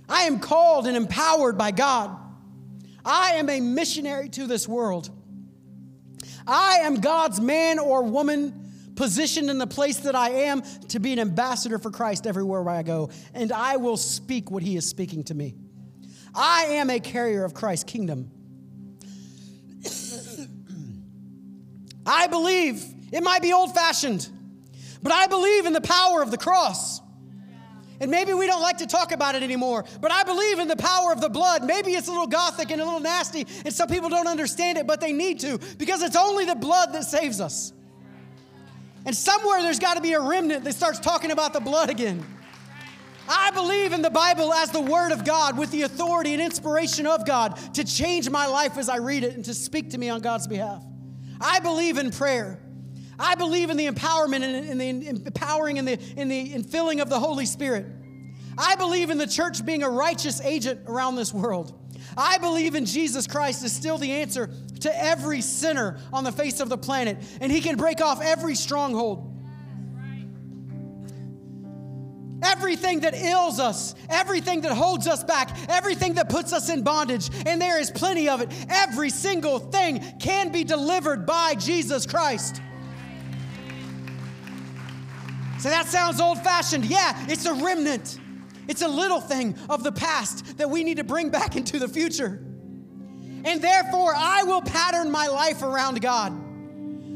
I 0.10 0.24
am 0.24 0.40
called 0.40 0.86
and 0.86 0.98
empowered 0.98 1.58
by 1.58 1.72
God. 1.72 2.16
I 3.06 3.32
am 3.32 3.50
a 3.50 3.60
missionary 3.60 4.30
to 4.30 4.48
this 4.48 4.68
world. 4.68 5.10
I 6.48 6.80
am 6.84 6.96
God's 6.96 7.40
man 7.40 7.80
or 7.80 8.04
woman 8.04 8.72
positioned 8.96 9.50
in 9.50 9.58
the 9.58 9.68
place 9.68 9.98
that 9.98 10.16
I 10.16 10.30
am 10.30 10.62
to 10.90 11.00
be 11.00 11.14
an 11.14 11.20
ambassador 11.20 11.80
for 11.80 11.90
Christ 11.92 12.28
everywhere 12.28 12.62
where 12.62 12.76
I 12.76 12.84
go, 12.84 13.10
and 13.34 13.52
I 13.52 13.78
will 13.78 13.98
speak 13.98 14.52
what 14.52 14.64
He 14.64 14.78
is 14.78 14.88
speaking 14.88 15.24
to 15.26 15.34
me. 15.34 15.56
I 16.36 16.66
am 16.72 16.90
a 16.90 17.00
carrier 17.00 17.44
of 17.44 17.54
Christ's 17.54 17.86
kingdom. 17.86 18.32
I 22.06 22.28
believe 22.28 22.84
it 23.12 23.24
might 23.24 23.42
be 23.42 23.54
old 23.54 23.74
fashioned, 23.74 24.28
but 25.02 25.12
I 25.12 25.28
believe 25.28 25.66
in 25.66 25.74
the 25.74 25.82
power 25.82 26.22
of 26.22 26.32
the 26.32 26.38
cross. 26.38 27.02
And 28.00 28.10
maybe 28.10 28.34
we 28.34 28.48
don't 28.48 28.62
like 28.62 28.78
to 28.80 28.88
talk 28.88 29.12
about 29.12 29.36
it 29.36 29.44
anymore, 29.44 29.86
but 30.02 30.12
I 30.12 30.24
believe 30.24 30.60
in 30.60 30.68
the 30.68 30.76
power 30.76 31.12
of 31.12 31.22
the 31.22 31.30
blood. 31.30 31.64
Maybe 31.64 31.92
it's 31.92 32.08
a 32.08 32.12
little 32.12 32.28
gothic 32.28 32.72
and 32.72 32.82
a 32.82 32.86
little 32.86 33.00
nasty, 33.00 33.46
and 33.64 33.74
some 33.74 33.88
people 33.88 34.10
don't 34.10 34.28
understand 34.28 34.78
it, 34.78 34.88
but 34.88 35.00
they 35.00 35.14
need 35.14 35.40
to 35.42 35.60
because 35.78 36.02
it's 36.02 36.16
only 36.16 36.46
the 36.46 36.56
blood 36.56 36.94
that 36.94 37.06
saves 37.06 37.40
us. 37.40 37.72
And 39.06 39.16
somewhere 39.16 39.62
there's 39.62 39.80
got 39.80 39.96
to 39.96 40.02
be 40.02 40.14
a 40.14 40.22
remnant 40.22 40.64
that 40.64 40.74
starts 40.74 41.00
talking 41.00 41.32
about 41.32 41.54
the 41.54 41.60
blood 41.60 41.90
again. 41.90 42.26
I 43.28 43.52
believe 43.52 43.94
in 43.94 44.02
the 44.02 44.10
Bible 44.10 44.54
as 44.54 44.72
the 44.72 44.82
Word 44.82 45.12
of 45.12 45.24
God 45.24 45.58
with 45.58 45.72
the 45.72 45.84
authority 45.84 46.34
and 46.34 46.42
inspiration 46.42 47.08
of 47.08 47.26
God 47.26 47.58
to 47.76 47.84
change 47.84 48.30
my 48.30 48.48
life 48.48 48.78
as 48.78 48.90
I 48.90 48.98
read 48.98 49.24
it 49.24 49.36
and 49.36 49.46
to 49.46 49.54
speak 49.54 49.92
to 49.92 49.98
me 49.98 50.10
on 50.10 50.22
God's 50.22 50.48
behalf. 50.48 50.84
I 51.40 51.60
believe 51.60 51.98
in 51.98 52.12
prayer. 52.12 52.60
I 53.20 53.36
believe 53.36 53.70
in 53.70 53.78
the 53.78 53.88
empowerment 53.88 54.44
and 54.44 54.80
the 54.80 55.08
empowering 55.08 55.80
and 55.80 55.88
the, 55.88 56.00
in 56.18 56.28
the 56.28 56.54
infilling 56.54 57.02
of 57.02 57.10
the 57.10 57.20
Holy 57.20 57.46
Spirit. 57.46 57.86
I 58.58 58.76
believe 58.76 59.10
in 59.10 59.18
the 59.18 59.28
church 59.28 59.66
being 59.66 59.84
a 59.84 59.90
righteous 59.90 60.42
agent 60.42 60.82
around 60.88 61.16
this 61.16 61.34
world. 61.34 61.80
I 62.18 62.38
believe 62.38 62.76
in 62.76 62.86
Jesus 62.86 63.28
Christ 63.28 63.64
is 63.64 63.72
still 63.72 63.98
the 63.98 64.12
answer 64.12 64.50
to 64.82 65.04
every 65.04 65.42
sinner 65.42 66.00
on 66.12 66.24
the 66.24 66.32
face 66.32 66.60
of 66.60 66.70
the 66.70 66.78
planet, 66.78 67.18
and 67.42 67.52
He 67.52 67.62
can 67.62 67.78
break 67.78 68.02
off 68.02 68.22
every 68.22 68.56
stronghold. 68.56 69.34
everything 72.44 73.00
that 73.02 73.16
ails 73.16 73.60
us, 73.60 73.96
everything 74.10 74.62
that 74.62 74.72
holds 74.72 75.08
us 75.08 75.24
back, 75.24 75.58
everything 75.70 76.16
that 76.16 76.30
puts 76.30 76.54
us 76.54 76.70
in 76.70 76.84
bondage, 76.84 77.30
and 77.46 77.62
there 77.62 77.80
is 77.80 77.90
plenty 77.90 78.30
of 78.30 78.42
it. 78.42 78.50
Every 78.70 79.10
single 79.10 79.60
thing 79.60 80.04
can 80.20 80.52
be 80.52 80.64
delivered 80.64 81.26
by 81.26 81.56
Jesus 81.56 82.06
Christ. 82.06 82.62
So 85.64 85.70
that 85.70 85.88
sounds 85.88 86.20
old 86.20 86.44
fashioned. 86.44 86.84
Yeah, 86.84 87.18
it's 87.30 87.46
a 87.46 87.54
remnant. 87.54 88.20
It's 88.68 88.82
a 88.82 88.88
little 88.90 89.22
thing 89.22 89.56
of 89.70 89.82
the 89.82 89.94
past 89.94 90.58
that 90.58 90.70
we 90.70 90.84
need 90.84 90.98
to 90.98 91.06
bring 91.06 91.30
back 91.30 91.56
into 91.56 91.80
the 91.80 91.88
future. 91.88 92.44
And 93.46 93.62
therefore, 93.62 94.14
I 94.14 94.44
will 94.44 94.62
pattern 94.62 95.10
my 95.10 95.28
life 95.28 95.62
around 95.62 96.02
God. 96.02 96.34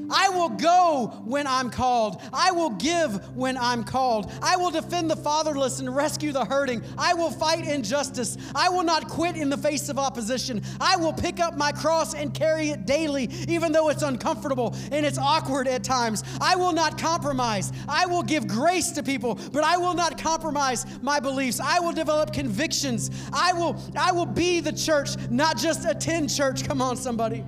I 0.10 0.30
will 0.30 0.50
go 0.50 1.22
when 1.26 1.48
I'm 1.48 1.70
called. 1.70 2.22
I 2.34 2.52
will 2.52 2.72
give 2.72 3.36
when 3.36 3.58
I'm 3.58 3.84
called. 3.84 4.32
I 4.42 4.56
will 4.56 4.72
defend 4.72 5.10
the 5.10 5.16
fatherless 5.16 5.80
and 5.80 5.96
rescue 5.96 6.32
the 6.32 6.46
hurting. 6.46 6.82
I 6.98 7.14
will 7.14 7.32
fight 7.32 7.68
injustice. 7.68 8.38
I 8.56 8.70
will 8.70 8.84
not 8.84 9.08
quit 9.08 9.36
in 9.36 9.50
the 9.50 9.58
face 9.58 9.90
of 9.90 10.00
opposition. 10.00 10.62
I 10.80 10.96
will 10.98 11.14
pick 11.14 11.40
up 11.40 11.58
my 11.58 11.72
cross 11.72 12.14
and 12.14 12.34
carry 12.34 12.70
it 12.70 12.86
daily, 12.86 13.30
even 13.48 13.72
though 13.72 13.90
it's 13.90 14.04
uncomfortable 14.04 14.76
and 14.92 15.06
it's 15.06 15.18
awkward 15.18 15.68
at 15.68 15.84
times. 15.84 16.24
I 16.40 16.56
will 16.56 16.74
not 16.74 16.98
compromise. 16.98 17.72
I 17.88 18.06
will 18.06 18.24
give 18.24 18.48
grace 18.48 18.92
to 18.92 19.04
people, 19.04 19.40
but 19.52 19.64
I 19.64 19.78
will 19.78 19.94
not 19.94 20.18
compromise 20.18 20.86
my 21.02 21.20
beliefs. 21.20 21.60
I 21.60 21.80
will 21.80 21.94
develop 21.94 22.34
convictions. 22.34 23.12
I 23.34 23.54
will 23.54 23.82
I 23.98 24.12
will 24.12 24.26
be 24.26 24.60
the 24.60 24.72
church, 24.72 25.18
not 25.30 25.58
just 25.58 25.86
attend 25.86 26.34
church. 26.34 26.66
Come 26.66 26.82
on 26.82 26.98
somebody. 26.98 27.44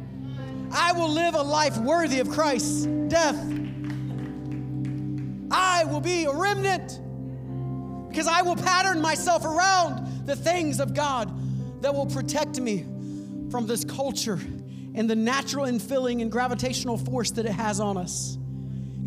I 0.72 0.92
will 0.92 1.10
live 1.10 1.36
a 1.36 1.42
life 1.42 1.78
worthy 1.78 2.20
of 2.20 2.30
Christ's 2.30 2.86
death. 3.08 3.36
I 5.52 5.84
will 5.86 6.02
be 6.02 6.26
a 6.26 6.34
remnant 6.34 7.00
because 8.10 8.28
I 8.28 8.42
will 8.42 8.56
pattern 8.56 9.02
myself 9.02 9.46
around 9.46 10.28
the 10.28 10.36
things 10.36 10.80
of 10.80 10.94
God 10.94 11.32
that 11.82 11.94
will 11.94 12.06
protect 12.06 12.60
me 12.60 12.86
from 13.50 13.66
this 13.66 13.84
culture 13.84 14.40
and 14.94 15.10
the 15.10 15.16
natural 15.16 15.66
infilling 15.66 16.22
and 16.22 16.32
gravitational 16.32 16.98
force 16.98 17.32
that 17.32 17.46
it 17.46 17.52
has 17.52 17.80
on 17.80 17.98
us. 17.98 18.38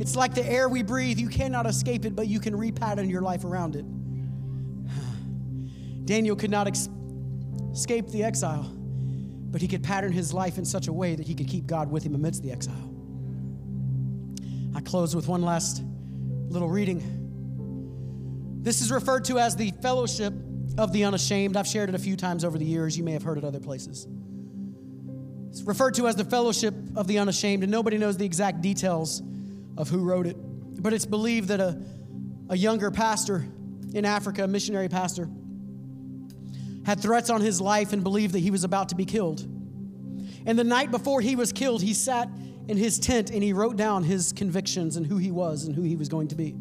It's 0.00 0.16
like 0.16 0.34
the 0.34 0.44
air 0.44 0.68
we 0.68 0.82
breathe. 0.82 1.18
You 1.18 1.28
cannot 1.28 1.66
escape 1.66 2.04
it, 2.04 2.16
but 2.16 2.26
you 2.26 2.40
can 2.40 2.54
repattern 2.54 3.10
your 3.10 3.22
life 3.22 3.44
around 3.44 3.76
it. 3.76 3.84
Daniel 6.06 6.34
could 6.34 6.50
not 6.50 6.68
escape 7.72 8.08
the 8.08 8.24
exile 8.24 8.72
but 9.52 9.60
he 9.60 9.68
could 9.68 9.84
pattern 9.84 10.10
his 10.10 10.32
life 10.32 10.58
in 10.58 10.64
such 10.64 10.88
a 10.88 10.92
way 10.92 11.14
that 11.14 11.26
he 11.26 11.34
could 11.34 11.46
keep 11.46 11.66
God 11.66 11.90
with 11.90 12.02
him 12.02 12.14
amidst 12.14 12.42
the 12.42 12.50
exile. 12.50 12.90
I 14.74 14.80
close 14.80 15.14
with 15.14 15.28
one 15.28 15.42
last 15.42 15.82
little 16.48 16.70
reading. 16.70 18.60
This 18.62 18.80
is 18.80 18.90
referred 18.90 19.26
to 19.26 19.38
as 19.38 19.54
the 19.54 19.70
fellowship 19.82 20.32
of 20.78 20.92
the 20.92 21.04
unashamed. 21.04 21.56
I've 21.56 21.66
shared 21.66 21.90
it 21.90 21.94
a 21.94 21.98
few 21.98 22.16
times 22.16 22.44
over 22.44 22.56
the 22.56 22.64
years. 22.64 22.96
You 22.96 23.04
may 23.04 23.12
have 23.12 23.22
heard 23.22 23.36
it 23.36 23.44
other 23.44 23.60
places. 23.60 24.06
It's 25.50 25.62
referred 25.62 25.94
to 25.94 26.08
as 26.08 26.16
the 26.16 26.24
fellowship 26.24 26.74
of 26.96 27.06
the 27.06 27.18
unashamed, 27.18 27.62
and 27.62 27.70
nobody 27.70 27.98
knows 27.98 28.16
the 28.16 28.24
exact 28.24 28.62
details 28.62 29.22
of 29.76 29.90
who 29.90 29.98
wrote 29.98 30.26
it. 30.26 30.36
But 30.82 30.94
it's 30.94 31.04
believed 31.04 31.48
that 31.48 31.60
a, 31.60 31.78
a 32.48 32.56
younger 32.56 32.90
pastor 32.90 33.44
in 33.92 34.06
Africa, 34.06 34.44
a 34.44 34.48
missionary 34.48 34.88
pastor, 34.88 35.28
had 36.84 37.00
threats 37.00 37.30
on 37.30 37.40
his 37.40 37.60
life 37.60 37.92
and 37.92 38.02
believed 38.02 38.34
that 38.34 38.40
he 38.40 38.50
was 38.50 38.64
about 38.64 38.88
to 38.90 38.94
be 38.94 39.04
killed. 39.04 39.40
And 40.46 40.58
the 40.58 40.64
night 40.64 40.90
before 40.90 41.20
he 41.20 41.36
was 41.36 41.52
killed, 41.52 41.82
he 41.82 41.94
sat 41.94 42.28
in 42.68 42.76
his 42.76 42.98
tent 42.98 43.30
and 43.30 43.42
he 43.42 43.52
wrote 43.52 43.76
down 43.76 44.04
his 44.04 44.32
convictions 44.32 44.96
and 44.96 45.06
who 45.06 45.16
he 45.16 45.30
was 45.30 45.64
and 45.64 45.74
who 45.74 45.82
he 45.82 45.96
was 45.96 46.08
going 46.08 46.28
to 46.28 46.34
be. 46.34 46.54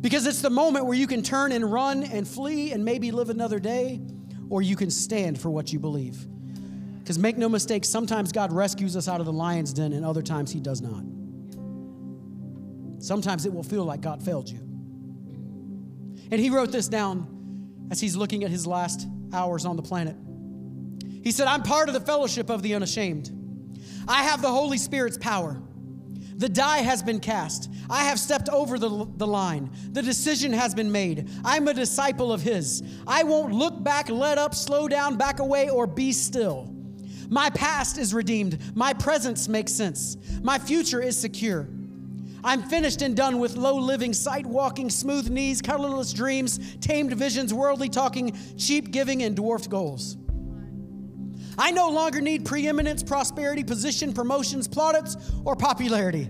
Because 0.00 0.26
it's 0.26 0.42
the 0.42 0.50
moment 0.50 0.86
where 0.86 0.96
you 0.96 1.06
can 1.06 1.22
turn 1.22 1.52
and 1.52 1.70
run 1.70 2.02
and 2.02 2.26
flee 2.26 2.72
and 2.72 2.84
maybe 2.84 3.10
live 3.10 3.30
another 3.30 3.58
day, 3.58 4.00
or 4.50 4.60
you 4.60 4.76
can 4.76 4.90
stand 4.90 5.40
for 5.40 5.50
what 5.50 5.72
you 5.72 5.78
believe. 5.78 6.26
Because 6.98 7.18
make 7.18 7.38
no 7.38 7.48
mistake, 7.48 7.84
sometimes 7.84 8.32
God 8.32 8.52
rescues 8.52 8.96
us 8.96 9.08
out 9.08 9.20
of 9.20 9.26
the 9.26 9.32
lion's 9.32 9.72
den, 9.72 9.92
and 9.92 10.04
other 10.04 10.22
times 10.22 10.50
he 10.50 10.60
does 10.60 10.80
not. 10.80 11.04
Sometimes 13.02 13.46
it 13.46 13.52
will 13.52 13.62
feel 13.62 13.84
like 13.84 14.00
God 14.00 14.22
failed 14.22 14.48
you. 14.48 14.60
And 16.30 16.40
he 16.40 16.50
wrote 16.50 16.72
this 16.72 16.88
down 16.88 17.86
as 17.90 18.00
he's 18.00 18.16
looking 18.16 18.44
at 18.44 18.50
his 18.50 18.66
last 18.66 19.06
hours 19.32 19.64
on 19.64 19.76
the 19.76 19.82
planet. 19.82 20.16
He 21.22 21.30
said, 21.30 21.46
I'm 21.46 21.62
part 21.62 21.88
of 21.88 21.94
the 21.94 22.00
fellowship 22.00 22.50
of 22.50 22.62
the 22.62 22.74
unashamed. 22.74 23.30
I 24.06 24.22
have 24.24 24.42
the 24.42 24.50
Holy 24.50 24.78
Spirit's 24.78 25.16
power. 25.18 25.60
The 26.36 26.48
die 26.48 26.78
has 26.78 27.02
been 27.02 27.20
cast. 27.20 27.70
I 27.88 28.04
have 28.04 28.18
stepped 28.18 28.48
over 28.48 28.78
the, 28.78 29.08
the 29.16 29.26
line. 29.26 29.70
The 29.92 30.02
decision 30.02 30.52
has 30.52 30.74
been 30.74 30.90
made. 30.90 31.30
I'm 31.44 31.68
a 31.68 31.74
disciple 31.74 32.32
of 32.32 32.42
His. 32.42 32.82
I 33.06 33.22
won't 33.22 33.52
look 33.52 33.82
back, 33.82 34.10
let 34.10 34.36
up, 34.36 34.54
slow 34.54 34.88
down, 34.88 35.16
back 35.16 35.38
away, 35.38 35.70
or 35.70 35.86
be 35.86 36.12
still. 36.12 36.74
My 37.30 37.50
past 37.50 37.98
is 37.98 38.12
redeemed. 38.12 38.58
My 38.76 38.92
presence 38.92 39.48
makes 39.48 39.72
sense. 39.72 40.16
My 40.42 40.58
future 40.58 41.00
is 41.00 41.16
secure. 41.16 41.68
I'm 42.44 42.62
finished 42.62 43.00
and 43.00 43.16
done 43.16 43.38
with 43.38 43.56
low 43.56 43.76
living, 43.76 44.12
sight 44.12 44.44
walking, 44.44 44.90
smooth 44.90 45.30
knees, 45.30 45.62
colorless 45.62 46.12
dreams, 46.12 46.76
tamed 46.76 47.14
visions, 47.14 47.54
worldly 47.54 47.88
talking, 47.88 48.36
cheap 48.58 48.90
giving, 48.90 49.22
and 49.22 49.34
dwarfed 49.34 49.70
goals. 49.70 50.18
I 51.56 51.70
no 51.70 51.88
longer 51.88 52.20
need 52.20 52.44
preeminence, 52.44 53.02
prosperity, 53.02 53.64
position, 53.64 54.12
promotions, 54.12 54.68
plaudits, 54.68 55.16
or 55.46 55.56
popularity. 55.56 56.28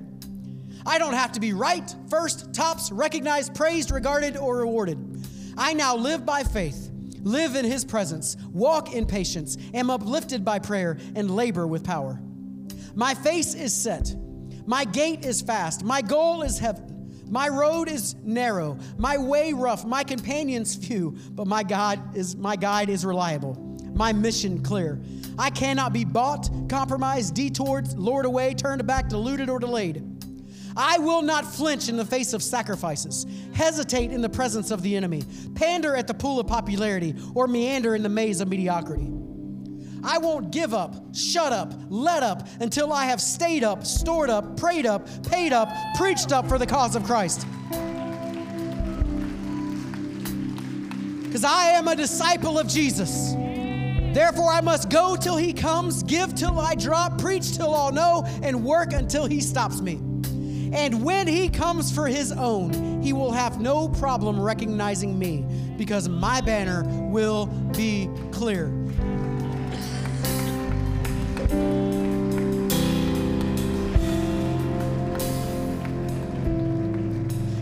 I 0.87 0.99
don't 0.99 1.15
have 1.15 1.33
to 1.33 1.41
be 1.41 1.53
right, 1.53 1.93
first, 2.09 2.55
tops, 2.55 2.93
recognized, 2.93 3.55
praised, 3.55 3.91
regarded, 3.91 4.37
or 4.37 4.59
rewarded. 4.59 5.27
I 5.57 5.73
now 5.73 5.97
live 5.97 6.25
by 6.25 6.45
faith, 6.45 6.93
live 7.23 7.57
in 7.57 7.65
His 7.65 7.85
presence, 7.85 8.37
walk 8.53 8.95
in 8.95 9.07
patience, 9.07 9.57
am 9.73 9.91
uplifted 9.91 10.45
by 10.45 10.61
prayer, 10.61 10.97
and 11.17 11.35
labor 11.35 11.67
with 11.67 11.83
power. 11.83 12.21
My 12.95 13.15
face 13.15 13.55
is 13.55 13.75
set. 13.75 14.15
My 14.67 14.85
gait 14.85 15.25
is 15.25 15.43
fast. 15.43 15.85
My 15.85 16.01
goal 16.01 16.43
is 16.43 16.59
heaven. 16.59 16.91
My 17.29 17.49
road 17.49 17.89
is 17.89 18.15
narrow. 18.23 18.79
My 18.99 19.19
way 19.19 19.53
rough. 19.53 19.85
My 19.85 20.05
companions 20.05 20.75
few. 20.75 21.17
But 21.33 21.47
my 21.47 21.63
God 21.63 22.17
is 22.17 22.37
my 22.37 22.57
guide 22.57 22.89
is 22.89 23.05
reliable. 23.05 23.55
My 23.95 24.13
mission 24.13 24.63
clear. 24.63 25.01
I 25.39 25.51
cannot 25.51 25.93
be 25.93 26.05
bought, 26.05 26.49
compromised, 26.69 27.35
detoured, 27.35 27.93
lured 27.99 28.27
away, 28.27 28.55
turned 28.55 28.87
back, 28.87 29.09
deluded, 29.09 29.49
or 29.49 29.59
delayed. 29.59 30.03
I 30.77 30.99
will 30.99 31.23
not 31.23 31.45
flinch 31.45 31.89
in 31.89 31.97
the 31.97 32.05
face 32.05 32.33
of 32.33 32.43
sacrifices, 32.43 33.27
hesitate 33.53 34.11
in 34.11 34.23
the 34.23 34.29
presence 34.29 34.71
of 34.73 34.83
the 34.83 34.97
enemy, 34.97 35.23
pander 35.55 35.95
at 35.95 36.09
the 36.09 36.15
pool 36.15 36.41
of 36.41 36.49
popularity, 36.49 37.15
or 37.35 37.47
meander 37.47 37.95
in 37.95 38.03
the 38.03 38.09
maze 38.09 38.41
of 38.41 38.49
mediocrity. 38.49 39.09
I 40.05 40.19
won't 40.19 40.51
give 40.51 40.75
up, 40.75 40.95
shut 41.15 41.53
up, 41.53 41.73
let 41.89 42.23
up 42.23 42.47
until 42.61 42.93
I 42.93 43.07
have 43.07 43.21
stayed 43.21 43.65
up, 43.65 43.87
stored 43.87 44.29
up, 44.29 44.59
prayed 44.59 44.85
up, 44.85 45.09
paid 45.25 45.53
up, 45.53 45.71
preached 45.97 46.31
up 46.31 46.47
for 46.47 46.59
the 46.59 46.67
cause 46.67 46.95
of 46.95 47.05
Christ. 47.05 47.47
Because 51.23 51.45
I 51.45 51.71
am 51.71 51.89
a 51.89 51.97
disciple 51.97 52.59
of 52.59 52.69
Jesus. 52.69 53.33
Therefore, 54.13 54.53
I 54.53 54.61
must 54.61 54.91
go 54.91 55.17
till 55.17 55.37
he 55.37 55.53
comes, 55.53 56.03
give 56.03 56.35
till 56.35 56.61
I 56.61 56.75
drop, 56.75 57.19
preach 57.19 57.57
till 57.57 57.75
all 57.75 57.91
know, 57.91 58.25
and 58.43 58.63
work 58.63 58.93
until 58.93 59.27
he 59.27 59.41
stops 59.41 59.81
me. 59.81 59.95
And 60.73 61.03
when 61.03 61.27
he 61.27 61.49
comes 61.49 61.91
for 61.91 62.07
his 62.07 62.31
own, 62.31 63.03
he 63.03 63.13
will 63.13 63.33
have 63.33 63.61
no 63.61 63.89
problem 63.89 64.41
recognizing 64.41 65.19
me 65.19 65.45
because 65.79 66.09
my 66.09 66.41
banner 66.41 66.85
will 67.11 67.47
be 67.77 68.09
clear. 68.31 68.84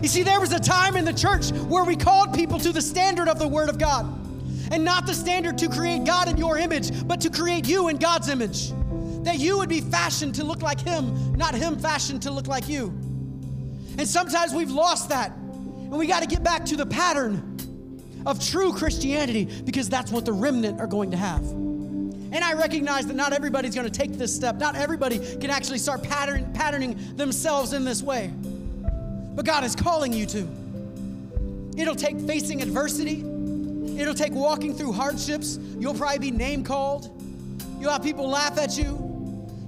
You 0.01 0.09
see, 0.09 0.23
there 0.23 0.41
was 0.41 0.51
a 0.51 0.59
time 0.59 0.97
in 0.97 1.05
the 1.05 1.13
church 1.13 1.51
where 1.51 1.85
we 1.85 1.95
called 1.95 2.33
people 2.33 2.59
to 2.59 2.73
the 2.73 2.81
standard 2.81 3.29
of 3.29 3.39
the 3.39 3.47
Word 3.47 3.69
of 3.69 3.77
God. 3.77 4.19
And 4.69 4.83
not 4.83 5.05
the 5.05 5.13
standard 5.13 5.57
to 5.59 5.69
create 5.69 6.03
God 6.03 6.27
in 6.27 6.35
your 6.35 6.57
image, 6.57 7.07
but 7.07 7.21
to 7.21 7.29
create 7.29 7.67
you 7.67 7.87
in 7.87 7.97
God's 7.97 8.27
image. 8.27 8.71
That 9.23 9.39
you 9.39 9.57
would 9.57 9.69
be 9.69 9.79
fashioned 9.79 10.35
to 10.35 10.43
look 10.43 10.61
like 10.61 10.81
Him, 10.81 11.37
not 11.37 11.55
Him 11.55 11.77
fashioned 11.77 12.21
to 12.23 12.31
look 12.31 12.47
like 12.47 12.67
you. 12.67 12.87
And 13.97 14.05
sometimes 14.07 14.53
we've 14.53 14.71
lost 14.71 15.09
that. 15.09 15.31
And 15.31 15.97
we 15.97 16.07
got 16.07 16.21
to 16.21 16.27
get 16.27 16.43
back 16.43 16.65
to 16.65 16.75
the 16.75 16.85
pattern 16.85 18.21
of 18.25 18.43
true 18.43 18.73
Christianity 18.73 19.45
because 19.63 19.87
that's 19.87 20.11
what 20.11 20.25
the 20.25 20.33
remnant 20.33 20.81
are 20.81 20.87
going 20.87 21.11
to 21.11 21.17
have. 21.17 21.62
And 22.33 22.43
I 22.43 22.53
recognize 22.53 23.05
that 23.05 23.15
not 23.15 23.31
everybody's 23.31 23.75
going 23.75 23.89
to 23.89 23.95
take 23.95 24.13
this 24.13 24.35
step. 24.35 24.57
Not 24.57 24.75
everybody 24.75 25.19
can 25.37 25.51
actually 25.51 25.77
start 25.77 26.01
pattern, 26.01 26.51
patterning 26.53 26.97
themselves 27.15 27.73
in 27.73 27.85
this 27.85 28.01
way. 28.01 28.33
But 29.35 29.45
God 29.45 29.63
is 29.63 29.75
calling 29.75 30.11
you 30.11 30.25
to. 30.25 30.47
It'll 31.77 31.95
take 31.95 32.19
facing 32.21 32.63
adversity, 32.63 33.21
it'll 33.99 34.15
take 34.15 34.33
walking 34.33 34.75
through 34.75 34.93
hardships. 34.93 35.59
You'll 35.77 35.93
probably 35.93 36.19
be 36.19 36.31
name 36.31 36.63
called, 36.63 37.09
you'll 37.79 37.91
have 37.91 38.03
people 38.03 38.27
laugh 38.27 38.57
at 38.57 38.77
you. 38.77 39.11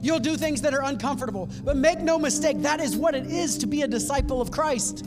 You'll 0.02 0.20
do 0.20 0.38
things 0.38 0.62
that 0.62 0.74
are 0.74 0.84
uncomfortable. 0.84 1.50
But 1.64 1.78
make 1.78 2.00
no 2.00 2.20
mistake, 2.20 2.62
that 2.62 2.80
is 2.80 2.96
what 2.96 3.16
it 3.16 3.26
is 3.26 3.58
to 3.60 3.66
be 3.66 3.82
a 3.82 3.88
disciple 3.88 4.40
of 4.40 4.52
Christ. 4.52 5.04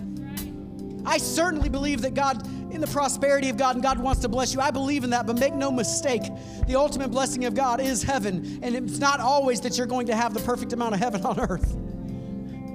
I 1.07 1.19
certainly 1.19 1.69
believe 1.69 2.03
that 2.03 2.15
God 2.15 2.45
in 2.71 2.81
the 2.81 2.87
prosperity 2.87 3.49
of 3.49 3.57
God 3.57 3.77
and 3.77 3.83
God 3.83 3.99
wants 3.99 4.21
to 4.23 4.29
bless 4.29 4.55
you. 4.55 4.61
I 4.61 4.71
believe 4.71 5.05
in 5.05 5.11
that, 5.11 5.27
but 5.27 5.39
make 5.39 5.55
no 5.55 5.71
mistake, 5.71 6.23
the 6.67 6.77
ultimate 6.77 7.09
blessing 7.09 7.45
of 7.45 7.55
God 7.55 7.81
is 7.81 8.03
heaven. 8.03 8.59
And 8.63 8.75
it's 8.75 8.99
not 8.99 9.21
always 9.21 9.61
that 9.63 9.79
you're 9.79 9.87
going 9.87 10.07
to 10.09 10.17
have 10.17 10.35
the 10.35 10.41
perfect 10.41 10.73
amount 10.73 10.95
of 10.95 11.01
heaven 11.01 11.23
on 11.25 11.41
earth. 11.41 11.77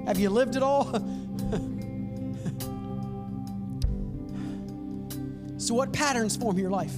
Have 0.06 0.18
you 0.18 0.30
lived 0.30 0.56
it 0.56 0.62
all? 0.62 0.84
so, 5.58 5.74
what 5.74 5.92
patterns 5.92 6.36
form 6.36 6.58
your 6.58 6.70
life? 6.70 6.94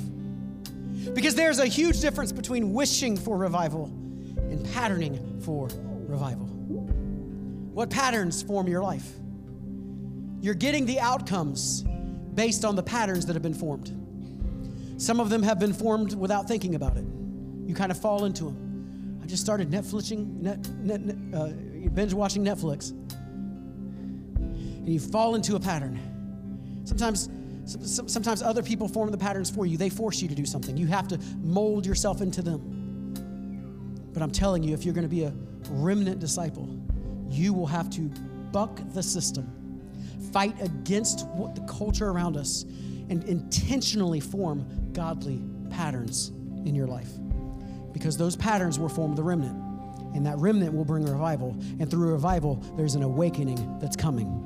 Because 1.14 1.34
there's 1.34 1.60
a 1.60 1.66
huge 1.66 2.00
difference 2.00 2.32
between 2.32 2.72
wishing 2.72 3.16
for 3.16 3.36
revival 3.36 3.84
and 3.84 4.66
patterning 4.72 5.40
for 5.40 5.68
revival. 6.08 6.46
What 6.46 7.90
patterns 7.90 8.42
form 8.42 8.66
your 8.66 8.82
life? 8.82 9.08
You're 10.40 10.54
getting 10.54 10.86
the 10.86 10.98
outcomes 10.98 11.84
based 12.36 12.64
on 12.64 12.76
the 12.76 12.82
patterns 12.82 13.26
that 13.26 13.32
have 13.32 13.42
been 13.42 13.54
formed. 13.54 13.90
Some 14.98 15.18
of 15.18 15.28
them 15.28 15.42
have 15.42 15.58
been 15.58 15.72
formed 15.72 16.14
without 16.14 16.46
thinking 16.46 16.76
about 16.76 16.96
it. 16.96 17.04
You 17.66 17.74
kind 17.74 17.90
of 17.90 18.00
fall 18.00 18.24
into 18.24 18.44
them. 18.44 19.20
I 19.22 19.26
just 19.26 19.42
started 19.42 19.70
Netflixing, 19.70 20.40
net, 20.40 20.68
net, 20.78 21.00
net, 21.00 21.16
uh, 21.34 21.48
binge 21.90 22.14
watching 22.14 22.44
Netflix, 22.44 22.92
and 24.86 24.88
you 24.88 25.00
fall 25.00 25.34
into 25.34 25.56
a 25.56 25.60
pattern. 25.60 25.98
Sometimes, 26.84 27.28
sometimes 27.82 28.40
other 28.40 28.62
people 28.62 28.86
form 28.86 29.10
the 29.10 29.18
patterns 29.18 29.50
for 29.50 29.66
you. 29.66 29.76
They 29.76 29.90
force 29.90 30.22
you 30.22 30.28
to 30.28 30.34
do 30.34 30.46
something. 30.46 30.76
You 30.76 30.86
have 30.86 31.08
to 31.08 31.18
mold 31.42 31.84
yourself 31.84 32.20
into 32.20 32.40
them. 32.40 32.60
But 34.12 34.22
I'm 34.22 34.30
telling 34.30 34.62
you, 34.62 34.72
if 34.72 34.84
you're 34.84 34.94
going 34.94 35.02
to 35.02 35.08
be 35.08 35.24
a 35.24 35.32
remnant 35.70 36.20
disciple, 36.20 36.68
you 37.28 37.52
will 37.52 37.66
have 37.66 37.90
to 37.90 38.02
buck 38.52 38.80
the 38.94 39.02
system, 39.02 39.50
fight 40.32 40.60
against 40.60 41.26
what 41.28 41.54
the 41.54 41.60
culture 41.62 42.08
around 42.08 42.36
us, 42.36 42.64
and 43.08 43.22
intentionally 43.24 44.20
form 44.20 44.66
godly 44.92 45.42
patterns 45.70 46.28
in 46.64 46.74
your 46.74 46.86
life. 46.86 47.10
Because 47.92 48.16
those 48.16 48.36
patterns 48.36 48.78
will 48.78 48.88
form 48.88 49.14
the 49.14 49.22
remnant, 49.22 49.56
and 50.14 50.26
that 50.26 50.38
remnant 50.38 50.74
will 50.74 50.84
bring 50.84 51.04
revival. 51.04 51.56
And 51.78 51.90
through 51.90 52.10
revival, 52.10 52.56
there's 52.76 52.94
an 52.94 53.02
awakening 53.02 53.78
that's 53.78 53.96
coming. 53.96 54.42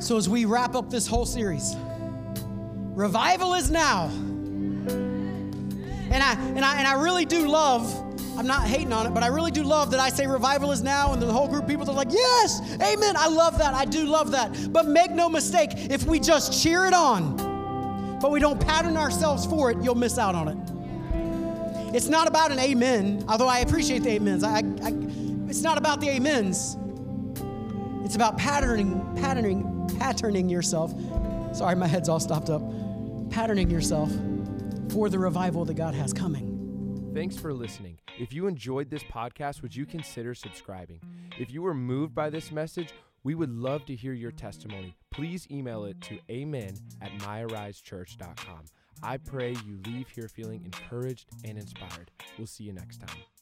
So, 0.00 0.16
as 0.16 0.28
we 0.28 0.44
wrap 0.44 0.76
up 0.76 0.88
this 0.88 1.06
whole 1.08 1.26
series, 1.26 1.74
Revival 2.96 3.52
is 3.52 3.70
now. 3.70 4.10
And 6.10 6.22
I, 6.22 6.32
and, 6.32 6.64
I, 6.64 6.78
and 6.78 6.86
I 6.86 6.94
really 6.94 7.24
do 7.24 7.48
love, 7.48 7.94
I'm 8.38 8.46
not 8.46 8.66
hating 8.66 8.92
on 8.92 9.06
it, 9.06 9.14
but 9.14 9.22
I 9.22 9.28
really 9.28 9.50
do 9.50 9.62
love 9.62 9.90
that 9.90 10.00
I 10.00 10.08
say 10.08 10.26
revival 10.26 10.70
is 10.72 10.82
now, 10.82 11.12
and 11.12 11.20
the 11.20 11.32
whole 11.32 11.48
group 11.48 11.64
of 11.64 11.68
people 11.68 11.88
are 11.88 11.94
like, 11.94 12.12
yes, 12.12 12.60
amen. 12.74 13.16
I 13.16 13.28
love 13.28 13.58
that. 13.58 13.74
I 13.74 13.84
do 13.84 14.04
love 14.04 14.30
that. 14.32 14.72
But 14.72 14.86
make 14.86 15.10
no 15.10 15.28
mistake, 15.28 15.70
if 15.74 16.04
we 16.04 16.20
just 16.20 16.62
cheer 16.62 16.86
it 16.86 16.94
on, 16.94 18.18
but 18.20 18.30
we 18.30 18.40
don't 18.40 18.60
pattern 18.60 18.96
ourselves 18.96 19.46
for 19.46 19.70
it, 19.70 19.78
you'll 19.82 19.94
miss 19.94 20.18
out 20.18 20.34
on 20.34 20.48
it. 20.48 21.94
It's 21.94 22.08
not 22.08 22.28
about 22.28 22.52
an 22.52 22.58
amen, 22.58 23.24
although 23.28 23.48
I 23.48 23.60
appreciate 23.60 24.02
the 24.02 24.16
amens. 24.16 24.44
I, 24.44 24.58
I, 24.58 24.92
it's 25.48 25.62
not 25.62 25.78
about 25.78 26.00
the 26.00 26.10
amens. 26.10 26.76
It's 28.04 28.16
about 28.16 28.38
patterning, 28.38 29.00
patterning, 29.16 29.90
patterning 29.98 30.48
yourself. 30.48 30.94
Sorry, 31.56 31.74
my 31.74 31.86
head's 31.86 32.08
all 32.08 32.20
stopped 32.20 32.50
up 32.50 32.62
patterning 33.30 33.70
yourself 33.70 34.10
for 34.90 35.08
the 35.08 35.18
revival 35.18 35.64
that 35.64 35.74
God 35.74 35.94
has 35.94 36.12
coming. 36.12 37.12
Thanks 37.14 37.36
for 37.36 37.52
listening. 37.52 37.98
If 38.18 38.32
you 38.32 38.46
enjoyed 38.46 38.90
this 38.90 39.02
podcast, 39.04 39.62
would 39.62 39.74
you 39.74 39.86
consider 39.86 40.34
subscribing? 40.34 41.00
If 41.38 41.50
you 41.50 41.62
were 41.62 41.74
moved 41.74 42.14
by 42.14 42.30
this 42.30 42.50
message, 42.52 42.92
we 43.24 43.34
would 43.34 43.50
love 43.50 43.84
to 43.86 43.94
hear 43.94 44.12
your 44.12 44.30
testimony. 44.30 44.96
Please 45.10 45.46
email 45.50 45.84
it 45.84 46.00
to 46.02 46.18
amen 46.30 46.76
at 47.02 47.10
myarisechurch.com. 47.18 48.66
I 49.02 49.16
pray 49.16 49.56
you 49.66 49.80
leave 49.86 50.08
here 50.08 50.28
feeling 50.28 50.62
encouraged 50.64 51.26
and 51.44 51.58
inspired. 51.58 52.10
We'll 52.38 52.46
see 52.46 52.64
you 52.64 52.72
next 52.72 52.98
time. 52.98 53.35